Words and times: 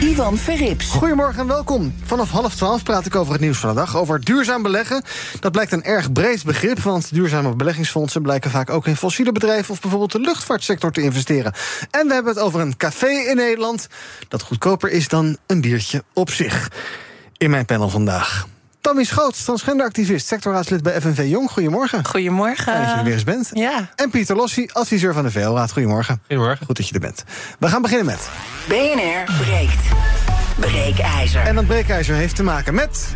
Ivan 0.00 0.36
Verrips. 0.36 0.90
Goedemorgen 0.90 1.40
en 1.40 1.46
welkom. 1.46 1.94
Vanaf 2.04 2.30
half 2.30 2.54
twaalf 2.54 2.82
praat 2.82 3.06
ik 3.06 3.14
over 3.14 3.32
het 3.32 3.40
nieuws 3.40 3.58
van 3.58 3.68
de 3.68 3.74
dag. 3.74 3.96
Over 3.96 4.20
duurzaam 4.20 4.62
beleggen. 4.62 5.02
Dat 5.40 5.52
blijkt 5.52 5.72
een 5.72 5.82
erg 5.82 6.12
breed 6.12 6.44
begrip, 6.44 6.78
want 6.78 7.14
duurzame 7.14 7.54
beleggingsfondsen 7.54 8.22
blijken 8.22 8.50
vaak 8.50 8.70
ook 8.70 8.86
in 8.86 8.96
fossiele 8.96 9.32
bedrijven 9.32 9.70
of 9.70 9.80
bijvoorbeeld 9.80 10.12
de 10.12 10.20
luchtvaartsector 10.20 10.92
te 10.92 11.02
investeren. 11.02 11.52
En 11.90 12.06
we 12.06 12.14
hebben 12.14 12.32
het 12.32 12.42
over 12.42 12.60
een 12.60 12.76
café 12.76 13.10
in 13.10 13.36
Nederland 13.36 13.86
dat 14.28 14.42
goedkoper 14.42 14.90
is 14.90 15.08
dan 15.08 15.36
een 15.46 15.60
biertje 15.60 16.04
op 16.12 16.30
zich. 16.30 16.70
In 17.36 17.50
mijn 17.50 17.64
panel 17.64 17.88
vandaag. 17.88 18.46
Tammy 18.80 19.04
Schoots, 19.04 19.44
transgenderactivist, 19.44 20.26
sectorraadslid 20.26 20.82
bij 20.82 21.00
FNV 21.00 21.24
Jong. 21.28 21.50
Goedemorgen. 21.50 22.06
Goedemorgen. 22.06 22.64
Fijn 22.64 22.80
dat 22.80 22.90
je 22.90 22.96
er 22.96 23.04
weer 23.04 23.12
eens 23.12 23.24
bent. 23.24 23.50
Ja. 23.52 23.88
En 23.96 24.10
Pieter 24.10 24.36
Lossi, 24.36 24.68
adviseur 24.72 25.14
van 25.14 25.22
de 25.22 25.30
VL-raad. 25.30 25.72
Goedemorgen. 25.72 26.20
Goedemorgen. 26.26 26.66
Goed 26.66 26.76
dat 26.76 26.88
je 26.88 26.94
er 26.94 27.00
bent. 27.00 27.24
We 27.58 27.68
gaan 27.68 27.82
beginnen 27.82 28.06
met... 28.06 28.28
BNR 28.68 29.34
breekt. 29.42 29.82
Breekijzer. 30.56 31.42
En 31.42 31.54
dat 31.54 31.66
breekijzer 31.66 32.14
heeft 32.14 32.36
te 32.36 32.42
maken 32.42 32.74
met... 32.74 33.14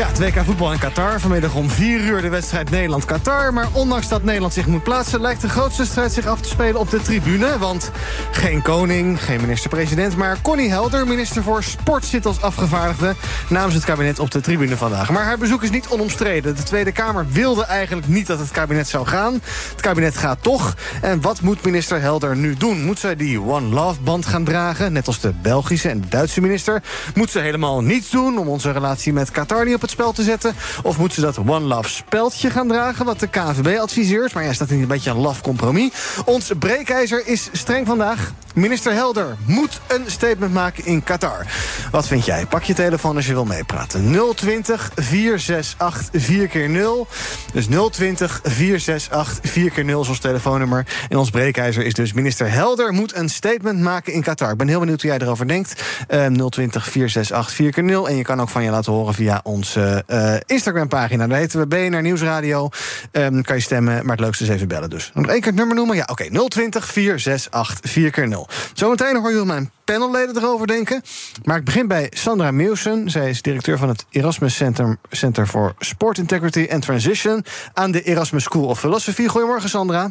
Ja, 0.00 0.06
het 0.06 0.18
WK 0.18 0.44
voetbal 0.44 0.72
in 0.72 0.78
Qatar. 0.78 1.20
Vanmiddag 1.20 1.54
om 1.54 1.70
4 1.70 2.00
uur 2.00 2.22
de 2.22 2.28
wedstrijd 2.28 2.70
Nederland-Qatar. 2.70 3.52
Maar 3.52 3.68
ondanks 3.72 4.08
dat 4.08 4.22
Nederland 4.22 4.52
zich 4.52 4.66
moet 4.66 4.82
plaatsen... 4.82 5.20
lijkt 5.20 5.40
de 5.40 5.48
grootste 5.48 5.84
strijd 5.84 6.12
zich 6.12 6.26
af 6.26 6.40
te 6.40 6.48
spelen 6.48 6.80
op 6.80 6.90
de 6.90 7.02
tribune. 7.02 7.58
Want 7.58 7.90
geen 8.30 8.62
koning, 8.62 9.24
geen 9.24 9.40
minister-president... 9.40 10.16
maar 10.16 10.40
Connie 10.42 10.70
Helder, 10.70 11.06
minister 11.06 11.42
voor 11.42 11.62
Sport, 11.62 12.04
zit 12.04 12.26
als 12.26 12.42
afgevaardigde... 12.42 13.14
namens 13.48 13.74
het 13.74 13.84
kabinet 13.84 14.18
op 14.18 14.30
de 14.30 14.40
tribune 14.40 14.76
vandaag. 14.76 15.10
Maar 15.10 15.24
haar 15.24 15.38
bezoek 15.38 15.62
is 15.62 15.70
niet 15.70 15.88
onomstreden. 15.88 16.56
De 16.56 16.62
Tweede 16.62 16.92
Kamer 16.92 17.26
wilde 17.28 17.64
eigenlijk 17.64 18.08
niet 18.08 18.26
dat 18.26 18.38
het 18.38 18.50
kabinet 18.50 18.88
zou 18.88 19.06
gaan. 19.06 19.32
Het 19.70 19.80
kabinet 19.80 20.16
gaat 20.16 20.42
toch. 20.42 20.74
En 21.00 21.20
wat 21.20 21.40
moet 21.40 21.64
minister 21.64 22.00
Helder 22.00 22.36
nu 22.36 22.54
doen? 22.54 22.84
Moet 22.84 22.98
zij 22.98 23.16
die 23.16 23.40
One 23.40 23.66
Love-band 23.66 24.26
gaan 24.26 24.44
dragen... 24.44 24.92
net 24.92 25.06
als 25.06 25.20
de 25.20 25.32
Belgische 25.42 25.88
en 25.88 26.04
Duitse 26.08 26.40
minister? 26.40 26.82
Moet 27.14 27.30
ze 27.30 27.38
helemaal 27.38 27.80
niets 27.80 28.10
doen 28.10 28.38
om 28.38 28.48
onze 28.48 28.70
relatie 28.70 29.12
met 29.12 29.30
Qatar 29.30 29.64
niet 29.64 29.74
op 29.74 29.80
het 29.80 29.89
spel 29.90 30.12
te 30.12 30.22
zetten? 30.22 30.54
Of 30.82 30.98
moet 30.98 31.14
ze 31.14 31.20
dat 31.20 31.38
One 31.38 31.66
Love 31.66 31.88
speldje 31.88 32.50
gaan 32.50 32.68
dragen, 32.68 33.04
wat 33.04 33.20
de 33.20 33.26
KNVB 33.26 33.78
adviseert? 33.78 34.34
Maar 34.34 34.44
ja, 34.44 34.52
staat 34.52 34.70
in 34.70 34.80
een 34.80 34.88
beetje 34.88 35.10
een 35.10 35.16
laf 35.16 35.40
compromis. 35.40 35.90
Ons 36.24 36.50
breekijzer 36.58 37.26
is 37.26 37.48
streng 37.52 37.86
vandaag. 37.86 38.32
Minister 38.54 38.92
Helder 38.92 39.36
moet 39.46 39.80
een 39.88 40.04
statement 40.06 40.52
maken 40.52 40.84
in 40.84 41.02
Qatar. 41.02 41.46
Wat 41.90 42.06
vind 42.06 42.24
jij? 42.24 42.46
Pak 42.46 42.62
je 42.62 42.74
telefoon 42.74 43.16
als 43.16 43.26
je 43.26 43.32
wil 43.32 43.44
meepraten. 43.44 44.16
020 44.34 44.90
468 44.94 46.22
4 46.22 46.48
keer 46.48 46.68
0 46.68 47.06
Dus 47.52 47.66
020 47.90 48.40
468 48.42 49.50
4 49.50 49.70
keer 49.70 49.84
0 49.84 50.00
is 50.00 50.08
ons 50.08 50.18
telefoonnummer. 50.18 50.86
En 51.08 51.16
ons 51.16 51.30
breekijzer 51.30 51.84
is 51.84 51.94
dus 51.94 52.12
minister 52.12 52.50
Helder 52.50 52.92
moet 52.92 53.16
een 53.16 53.28
statement 53.28 53.80
maken 53.80 54.12
in 54.12 54.22
Qatar. 54.22 54.50
Ik 54.50 54.56
ben 54.56 54.68
heel 54.68 54.80
benieuwd 54.80 55.02
hoe 55.02 55.10
jij 55.10 55.20
erover 55.20 55.48
denkt. 55.48 55.82
Uh, 56.08 56.26
020 56.26 56.84
468 56.84 57.54
4 57.54 57.72
keer 57.72 57.84
0 57.84 58.08
En 58.08 58.16
je 58.16 58.22
kan 58.22 58.40
ook 58.40 58.48
van 58.48 58.62
je 58.62 58.70
laten 58.70 58.92
horen 58.92 59.14
via 59.14 59.40
onze 59.42 60.04
uh, 60.08 60.34
Instagram-pagina. 60.46 61.26
Daar 61.26 61.38
heten 61.38 61.60
we 61.60 61.66
BNR 61.66 62.02
Nieuwsradio. 62.02 62.68
Um, 63.12 63.42
kan 63.42 63.56
je 63.56 63.62
stemmen, 63.62 63.94
maar 64.06 64.16
het 64.16 64.24
leukste 64.24 64.44
is 64.44 64.50
even 64.50 64.68
bellen 64.68 64.90
dus. 64.90 65.10
Nog 65.14 65.26
één 65.26 65.40
keer 65.40 65.46
het 65.46 65.54
nummer 65.54 65.76
noemen? 65.76 65.96
Ja, 65.96 66.06
oké. 66.10 66.24
Okay. 66.24 66.48
020 66.48 66.86
468 66.86 67.90
4 67.90 68.10
keer 68.46 68.56
0 68.56 68.70
Zometeen 68.74 69.16
hoor 69.16 69.32
je 69.32 69.44
mijn 69.44 69.70
panelleden 69.84 70.36
erover 70.36 70.66
denken. 70.66 71.02
Maar 71.44 71.56
ik 71.56 71.64
begin 71.64 71.88
bij 71.88 72.06
Sandra 72.14 72.50
Meeuwsen. 72.50 73.10
Zij 73.10 73.28
is 73.28 73.42
directeur 73.42 73.78
van 73.78 73.88
het 73.88 74.06
Erasmus 74.10 74.56
Center, 74.56 74.96
Center 75.10 75.46
for 75.46 75.74
Sport 75.78 76.18
Integrity 76.18 76.66
and 76.70 76.82
Transition... 76.82 77.44
aan 77.74 77.90
de 77.90 78.02
Erasmus 78.02 78.42
School 78.42 78.66
of 78.66 78.78
Philosophy. 78.78 79.26
Goedemorgen, 79.26 79.68
Sandra. 79.68 80.10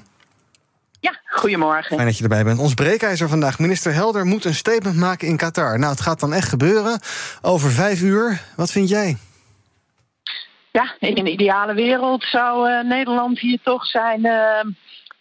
Ja, 1.00 1.19
goedemorgen. 1.25 1.95
Fijn 1.95 2.07
dat 2.07 2.18
je 2.18 2.23
erbij 2.23 2.44
bent. 2.44 2.59
Ons 2.59 2.73
breekijzer 2.73 3.29
vandaag. 3.29 3.59
Minister 3.59 3.94
Helder 3.94 4.25
moet 4.25 4.45
een 4.45 4.56
statement 4.56 4.95
maken 4.95 5.28
in 5.28 5.38
Qatar. 5.38 5.79
Nou, 5.79 5.91
het 5.91 6.01
gaat 6.01 6.19
dan 6.19 6.34
echt 6.34 6.50
gebeuren. 6.50 7.00
Over 7.41 7.72
vijf 7.72 8.01
uur. 8.01 8.41
Wat 8.56 8.72
vind 8.72 8.89
jij? 8.89 9.18
Ja, 10.72 10.95
in 11.00 11.18
een 11.18 11.28
ideale 11.28 11.73
wereld 11.73 12.23
zou 12.23 12.69
uh, 12.69 12.84
Nederland 12.84 13.39
hier 13.39 13.59
toch 13.63 13.85
zijn... 13.85 14.25
Uh, 14.25 14.73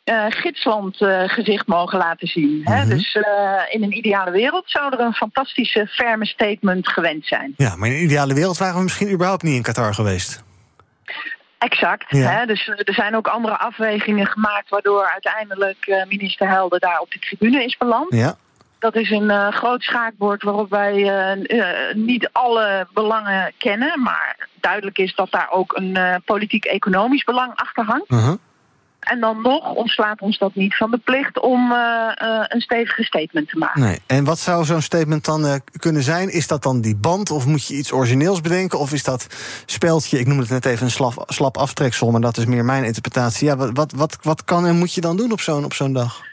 uh, 0.09 0.25
gidsland 0.29 1.01
uh, 1.01 1.23
gezicht 1.27 1.67
mogen 1.67 1.99
laten 1.99 2.29
zien. 2.29 2.51
Mm 2.51 2.63
-hmm. 2.65 2.75
hè? 2.75 2.87
Dus 2.87 3.15
uh, 3.15 3.25
in 3.69 3.83
een 3.83 3.97
ideale 3.97 4.31
wereld 4.31 4.65
zou 4.67 4.93
er 4.93 5.01
een 5.01 5.15
fantastische, 5.15 5.87
ferme 5.87 6.27
statement 6.27 6.89
gewend 6.89 7.27
zijn. 7.27 7.55
Ja, 7.57 7.77
maar 7.77 7.89
in 7.89 7.95
een 7.95 8.03
ideale 8.03 8.35
wereld 8.35 8.59
waren 8.59 8.77
we 8.77 8.83
misschien 8.83 9.13
überhaupt 9.13 9.43
niet 9.43 9.55
in 9.55 9.63
Qatar 9.63 9.95
geweest. 9.95 10.43
Exact. 11.59 12.05
Ja. 12.09 12.31
Hè? 12.31 12.47
Dus 12.47 12.69
er 12.69 12.95
zijn 12.95 13.17
ook 13.17 13.27
andere 13.27 13.59
afwegingen 13.59 14.27
gemaakt... 14.27 14.69
waardoor 14.69 15.11
uiteindelijk 15.13 16.05
minister 16.09 16.49
Helder 16.49 16.81
daar 16.81 16.99
op 16.99 17.11
de 17.11 17.19
tribune 17.19 17.65
is 17.65 17.77
beland. 17.77 18.15
Ja. 18.15 18.37
Dat 18.79 18.97
is 18.97 19.11
een 19.11 19.31
uh, 19.31 19.49
groot 19.49 19.83
schaakbord 19.83 20.43
waarop 20.43 20.71
wij 20.71 20.95
uh, 20.97 21.59
uh, 21.59 21.95
niet 21.95 22.29
alle 22.33 22.87
belangen 22.93 23.53
kennen. 23.57 24.03
Maar 24.03 24.49
duidelijk 24.61 24.99
is 24.99 25.15
dat 25.15 25.31
daar 25.31 25.51
ook 25.51 25.77
een 25.77 26.23
politiek-economisch 26.25 27.25
belang 27.25 27.53
achter 27.55 27.85
hangt. 27.85 28.09
-huh. 28.09 28.33
En 29.09 29.21
dan 29.21 29.43
nog 29.43 29.75
ontslaat 29.75 30.21
ons 30.21 30.39
dat 30.39 30.55
niet 30.55 30.77
van 30.77 30.91
de 30.91 30.99
plicht 30.99 31.41
om 31.41 31.73
uh, 31.73 31.79
uh, 31.79 32.45
een 32.49 32.61
stevige 32.61 33.03
statement 33.03 33.49
te 33.49 33.59
maken. 33.59 33.81
Nee. 33.81 33.99
En 34.07 34.25
wat 34.25 34.39
zou 34.39 34.65
zo'n 34.65 34.83
statement 34.83 35.25
dan 35.25 35.45
uh, 35.45 35.55
kunnen 35.77 36.03
zijn? 36.03 36.33
Is 36.33 36.47
dat 36.47 36.63
dan 36.63 36.81
die 36.81 36.97
band 36.97 37.31
of 37.31 37.47
moet 37.47 37.67
je 37.67 37.75
iets 37.75 37.93
origineels 37.93 38.41
bedenken? 38.41 38.79
Of 38.79 38.93
is 38.93 39.05
dat 39.05 39.27
speldje, 39.67 40.19
ik 40.19 40.27
noemde 40.27 40.43
het 40.43 40.51
net 40.51 40.65
even 40.65 40.85
een 40.85 40.91
slap, 40.91 41.25
slap 41.27 41.57
aftreksel... 41.57 42.11
maar 42.11 42.21
dat 42.21 42.37
is 42.37 42.45
meer 42.45 42.65
mijn 42.65 42.85
interpretatie. 42.85 43.47
Ja, 43.47 43.57
wat, 43.57 43.71
wat, 43.73 43.93
wat, 43.93 44.19
wat 44.23 44.45
kan 44.45 44.67
en 44.67 44.77
moet 44.77 44.95
je 44.95 45.01
dan 45.01 45.17
doen 45.17 45.33
op 45.33 45.41
zo'n 45.41 45.65
op 45.65 45.73
zo'n 45.73 45.93
dag? 45.93 46.27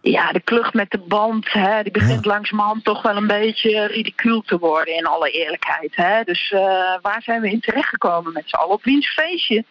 Ja, 0.00 0.32
de 0.32 0.40
klucht 0.40 0.74
met 0.74 0.90
de 0.90 0.98
band, 1.08 1.52
hè, 1.52 1.82
die 1.82 1.92
begint 1.92 2.24
ja. 2.24 2.30
langzamerhand 2.30 2.84
toch 2.84 3.02
wel 3.02 3.16
een 3.16 3.26
beetje 3.26 3.86
ridicuul 3.86 4.40
te 4.40 4.58
worden, 4.58 4.96
in 4.96 5.06
alle 5.06 5.30
eerlijkheid. 5.30 5.96
Hè. 5.96 6.22
Dus 6.24 6.54
waar 7.02 7.22
zijn 7.22 7.40
we 7.40 7.50
in 7.50 7.60
terechtgekomen 7.60 8.32
met 8.32 8.42
z'n 8.46 8.56
allen? 8.56 8.74
Op 8.74 8.84
wiens 8.84 9.12
feestje? 9.12 9.64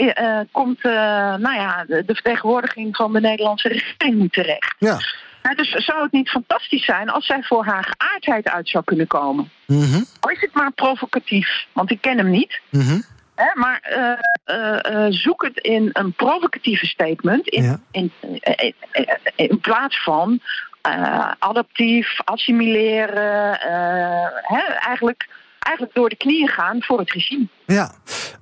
Uh, 0.00 0.40
komt 0.50 0.84
uh, 0.84 0.92
nou 1.36 1.54
ja, 1.54 1.84
de, 1.86 2.04
de, 2.04 2.14
vertegenwoordiging 2.14 2.96
van 2.96 3.12
de 3.12 3.20
Nederlandse 3.20 3.68
regering 3.68 4.32
terecht. 4.32 4.74
Ja. 4.78 4.98
Nou, 5.42 5.56
dus 5.56 5.70
zou 5.70 6.02
het 6.02 6.12
niet 6.12 6.28
fantastisch 6.28 6.84
zijn 6.84 7.08
als 7.08 7.26
zij 7.26 7.42
voor 7.42 7.64
haar 7.64 7.94
geaardheid 7.96 8.48
uit 8.48 8.68
zou 8.68 8.84
kunnen 8.84 9.06
komen? 9.06 9.50
Mm 9.66 9.82
-hmm. 9.82 10.04
Al 10.20 10.30
is 10.30 10.40
het 10.40 10.54
maar 10.54 10.72
provocatief, 10.72 11.66
want 11.72 11.90
ik 11.90 12.00
ken 12.00 12.16
hem 12.16 12.30
niet. 12.30 12.60
Mm 12.70 12.80
-hmm. 12.80 13.04
Hè, 13.34 13.50
maar 13.54 13.80
uh, 14.46 15.06
zoek 15.08 15.42
het 15.42 15.58
in 15.58 15.90
een 15.92 16.12
provocatieve 16.12 16.86
statement 16.86 17.48
in, 17.48 17.62
ja. 17.62 17.80
in, 17.90 18.12
in, 18.20 18.74
in, 19.34 19.60
plaats 19.60 20.02
van 20.02 20.40
adaptief, 21.38 22.20
assimileren, 22.24 23.58
hè, 24.42 24.60
eigenlijk 24.60 25.28
eigenlijk 25.70 25.94
door 25.94 26.08
de 26.08 26.16
knieën 26.16 26.48
gaan 26.48 26.82
voor 26.82 26.98
het 26.98 27.12
regime. 27.12 27.48
Ja, 27.66 27.92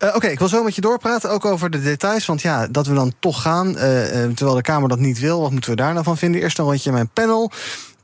uh, 0.05 0.15
oké, 0.15 0.27
ik 0.27 0.39
wil 0.39 0.49
zo 0.49 0.63
met 0.63 0.75
je 0.75 0.81
doorpraten, 0.81 1.31
ook 1.31 1.45
over 1.45 1.71
de 1.71 1.83
details. 1.83 2.27
Want 2.27 2.43
ja, 2.43 2.67
dat 2.67 2.87
we 2.87 2.95
dan 2.95 3.13
toch 3.19 3.43
gaan, 3.43 3.69
uh, 3.69 3.75
terwijl 4.35 4.55
de 4.55 4.63
Kamer 4.63 4.89
dat 4.89 4.99
niet 4.99 5.19
wil... 5.19 5.41
wat 5.41 5.51
moeten 5.51 5.71
we 5.71 5.77
daar 5.77 5.93
nou 5.93 6.05
van 6.05 6.17
vinden? 6.17 6.41
Eerst 6.41 6.59
een 6.59 6.65
rondje 6.65 6.93
mijn 6.93 7.09
panel. 7.09 7.51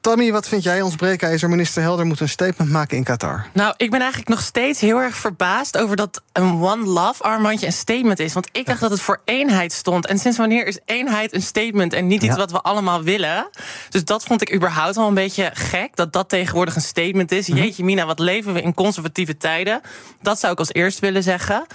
Tammy, 0.04 0.32
wat 0.32 0.48
vind 0.48 0.62
jij? 0.62 0.82
Ons 0.82 0.94
breekijzer 0.94 1.48
minister 1.48 1.82
Helder 1.82 2.06
moet 2.06 2.20
een 2.20 2.28
statement 2.28 2.70
maken 2.70 2.96
in 2.96 3.04
Qatar. 3.04 3.46
Nou, 3.52 3.74
ik 3.76 3.90
ben 3.90 4.00
eigenlijk 4.00 4.30
nog 4.30 4.40
steeds 4.40 4.80
heel 4.80 4.98
erg 4.98 5.16
verbaasd 5.16 5.78
over 5.78 5.96
dat 5.96 6.22
een 6.32 6.62
One 6.62 6.84
Love 6.84 7.22
armbandje 7.22 7.66
een 7.66 7.72
statement 7.72 8.18
is. 8.18 8.32
Want 8.32 8.48
ik 8.52 8.66
dacht 8.66 8.80
dat 8.80 8.90
het 8.90 9.00
voor 9.00 9.20
eenheid 9.24 9.72
stond. 9.72 10.06
En 10.06 10.18
sinds 10.18 10.38
wanneer 10.38 10.66
is 10.66 10.78
eenheid 10.84 11.34
een 11.34 11.42
statement 11.42 11.92
en 11.92 12.06
niet 12.06 12.22
iets 12.22 12.32
ja. 12.32 12.40
wat 12.40 12.50
we 12.50 12.60
allemaal 12.60 13.02
willen? 13.02 13.48
Dus 13.88 14.04
dat 14.04 14.24
vond 14.24 14.42
ik 14.42 14.54
überhaupt 14.54 14.96
wel 14.96 15.08
een 15.08 15.14
beetje 15.14 15.50
gek, 15.54 15.96
dat 15.96 16.12
dat 16.12 16.28
tegenwoordig 16.28 16.74
een 16.74 16.82
statement 16.82 17.32
is. 17.32 17.48
Mm 17.48 17.54
-hmm. 17.54 17.64
Jeetje 17.64 17.84
mina, 17.84 18.06
wat 18.06 18.18
leven 18.18 18.52
we 18.52 18.62
in 18.62 18.74
conservatieve 18.74 19.36
tijden? 19.36 19.80
Dat 20.22 20.40
zou 20.40 20.52
ik 20.52 20.58
als 20.58 20.72
eerst 20.72 20.98
willen 20.98 21.22
zeggen. 21.22 21.66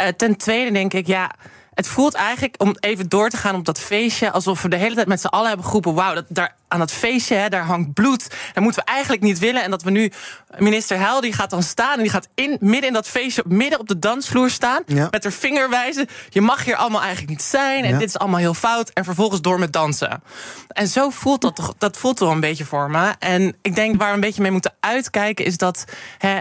Uh, 0.00 0.06
ten 0.06 0.36
tweede 0.36 0.72
denk 0.72 0.92
ik, 0.92 1.06
ja... 1.06 1.30
het 1.74 1.88
voelt 1.88 2.14
eigenlijk, 2.14 2.54
om 2.58 2.76
even 2.80 3.08
door 3.08 3.28
te 3.30 3.36
gaan 3.36 3.54
op 3.54 3.64
dat 3.64 3.80
feestje, 3.80 4.30
alsof 4.30 4.62
we 4.62 4.68
de 4.68 4.76
hele 4.76 4.94
tijd 4.94 5.06
met 5.06 5.20
z'n 5.20 5.26
allen 5.26 5.48
hebben 5.48 5.66
geroepen: 5.66 5.94
wauw, 5.94 6.14
dat, 6.14 6.24
daar 6.28 6.54
aan 6.68 6.78
dat 6.78 6.92
feestje, 6.92 7.34
hè, 7.34 7.48
daar 7.48 7.64
hangt 7.64 7.92
bloed. 7.94 8.28
Dat 8.54 8.62
moeten 8.62 8.84
we 8.84 8.90
eigenlijk 8.90 9.22
niet 9.22 9.38
willen. 9.38 9.62
En 9.62 9.70
dat 9.70 9.82
we 9.82 9.90
nu, 9.90 10.12
minister 10.58 10.98
Heil, 10.98 11.20
die 11.20 11.32
gaat 11.32 11.50
dan 11.50 11.62
staan 11.62 11.96
en 11.96 12.02
die 12.02 12.10
gaat 12.10 12.28
in, 12.34 12.56
midden 12.60 12.86
in 12.88 12.92
dat 12.92 13.08
feestje, 13.08 13.42
midden 13.46 13.78
op 13.80 13.88
de 13.88 13.98
dansvloer 13.98 14.50
staan, 14.50 14.82
Ja. 14.86 15.08
met 15.10 15.22
haar 15.22 15.32
vinger 15.32 15.70
wijzen: 15.70 16.06
je 16.28 16.40
mag 16.40 16.64
hier 16.64 16.76
allemaal 16.76 17.00
eigenlijk 17.00 17.30
niet 17.30 17.42
zijn 17.42 17.84
en 17.84 17.90
Ja. 17.92 17.98
dit 17.98 18.08
is 18.08 18.18
allemaal 18.18 18.40
heel 18.40 18.54
fout. 18.54 18.90
En 18.90 19.04
vervolgens 19.04 19.40
door 19.40 19.58
met 19.58 19.72
dansen. 19.72 20.22
En 20.68 20.88
zo 20.88 21.10
voelt 21.10 21.40
dat 21.40 21.56
toch, 21.56 21.74
dat 21.78 21.96
voelt 21.96 22.16
toch 22.16 22.30
een 22.30 22.40
beetje 22.40 22.64
voor 22.64 22.90
me. 22.90 23.14
En 23.18 23.56
ik 23.62 23.74
denk 23.74 23.96
waar 23.98 24.08
we 24.08 24.14
een 24.14 24.20
beetje 24.20 24.42
mee 24.42 24.50
moeten 24.50 24.74
uitkijken, 24.80 25.44
is 25.44 25.56
dat. 25.56 25.84
Hè, 26.18 26.38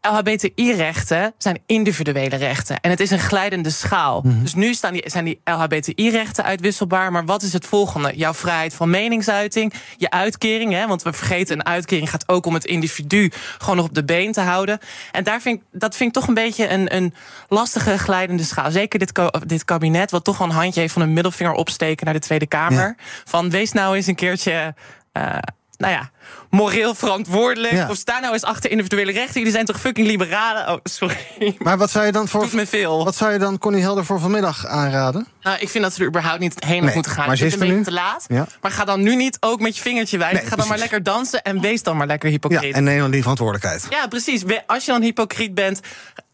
LHBTI-rechten 0.00 1.34
zijn 1.38 1.58
individuele 1.66 2.36
rechten. 2.36 2.80
En 2.80 2.90
het 2.90 3.00
is 3.00 3.10
een 3.10 3.18
glijdende 3.18 3.70
schaal. 3.70 4.22
Dus 4.24 4.54
nu 4.54 4.74
staan 4.74 4.92
die, 4.92 5.02
zijn 5.06 5.24
die 5.24 5.40
LHBTI-rechten 5.44 6.44
uitwisselbaar. 6.44 7.12
Maar 7.12 7.24
wat 7.24 7.42
is 7.42 7.52
het 7.52 7.66
volgende? 7.66 8.12
Jouw 8.16 8.34
vrijheid 8.34 8.74
van 8.74 8.90
meningsuiting, 8.90 9.72
je 9.96 10.10
uitkering. 10.10 10.72
Hè? 10.72 10.86
Want 10.86 11.02
we 11.02 11.12
vergeten, 11.12 11.58
een 11.58 11.66
uitkering 11.66 12.10
gaat 12.10 12.28
ook 12.28 12.46
om 12.46 12.54
het 12.54 12.64
individu 12.64 13.30
gewoon 13.58 13.76
nog 13.76 13.84
op 13.86 13.94
de 13.94 14.04
been 14.04 14.32
te 14.32 14.40
houden. 14.40 14.78
En 15.12 15.24
daar 15.24 15.40
vind 15.40 15.62
dat 15.72 15.96
vind 15.96 16.08
ik 16.08 16.14
toch 16.14 16.28
een 16.28 16.34
beetje 16.34 16.68
een, 16.68 16.94
een 16.94 17.14
lastige 17.48 17.98
glijdende 17.98 18.42
schaal. 18.42 18.70
Zeker 18.70 18.98
dit, 18.98 19.20
dit 19.46 19.64
kabinet, 19.64 20.10
wat 20.10 20.24
toch 20.24 20.38
een 20.40 20.50
handje 20.50 20.80
heeft 20.80 20.92
van 20.92 21.02
een 21.02 21.12
middelvinger 21.12 21.52
opsteken 21.52 22.04
naar 22.04 22.14
de 22.14 22.20
Tweede 22.20 22.46
Kamer. 22.46 22.96
Van 23.24 23.50
wees 23.50 23.72
nou 23.72 23.96
eens 23.96 24.06
een 24.06 24.14
keertje. 24.14 24.74
eh, 25.12 25.36
nou 25.78 25.92
ja, 25.92 26.10
moreel 26.50 26.94
verantwoordelijk. 26.94 27.72
Ja. 27.72 27.88
Of 27.90 27.96
sta 27.96 28.18
nou 28.18 28.32
eens 28.32 28.42
achter 28.42 28.70
individuele 28.70 29.12
rechten. 29.12 29.34
Jullie 29.34 29.52
zijn 29.52 29.64
toch 29.64 29.80
fucking 29.80 30.06
liberalen? 30.06 30.68
Oh, 30.68 30.78
sorry. 30.82 31.56
Maar 31.58 31.78
wat 31.78 31.90
zou 31.90 32.06
je 32.06 32.12
dan 32.12 32.28
voor. 32.28 32.40
Doet 32.40 32.52
me 32.52 32.66
veel. 32.66 33.04
Wat 33.04 33.16
zou 33.16 33.32
je 33.32 33.38
dan 33.38 33.58
Connie 33.58 33.82
Helder 33.82 34.04
voor 34.04 34.20
vanmiddag 34.20 34.66
aanraden? 34.66 35.26
Nou, 35.42 35.58
ik 35.58 35.68
vind 35.68 35.84
dat 35.84 35.94
ze 35.94 36.00
er 36.00 36.06
überhaupt 36.08 36.40
niet 36.40 36.64
heen 36.64 36.84
Nee, 36.84 36.94
moeten 36.94 37.12
gaan. 37.12 37.26
maar 37.26 37.36
ze 37.36 37.46
is 37.46 37.52
het 37.52 37.62
er 37.62 37.68
een 37.70 37.82
te 37.82 37.92
laat. 37.92 38.24
Ja. 38.28 38.46
Maar 38.60 38.70
ga 38.70 38.84
dan 38.84 39.02
nu 39.02 39.16
niet 39.16 39.36
ook 39.40 39.60
met 39.60 39.76
je 39.76 39.82
vingertje 39.82 40.18
wijzen. 40.18 40.38
Nee, 40.38 40.46
ga 40.48 40.56
dan 40.56 40.68
maar 40.68 40.78
lekker 40.78 41.02
dansen 41.02 41.42
en 41.42 41.60
wees 41.60 41.82
dan 41.82 41.96
maar 41.96 42.06
lekker 42.06 42.28
Ja, 42.28 42.34
hypocriet. 42.34 42.74
en 42.74 42.84
neem 42.84 42.98
dan 42.98 43.10
die 43.10 43.20
verantwoordelijkheid. 43.20 43.86
Ja, 43.90 44.06
precies. 44.06 44.42
Als 44.66 44.84
je 44.84 44.90
dan 44.92 45.02
hypocriet 45.02 45.54
bent, 45.54 45.80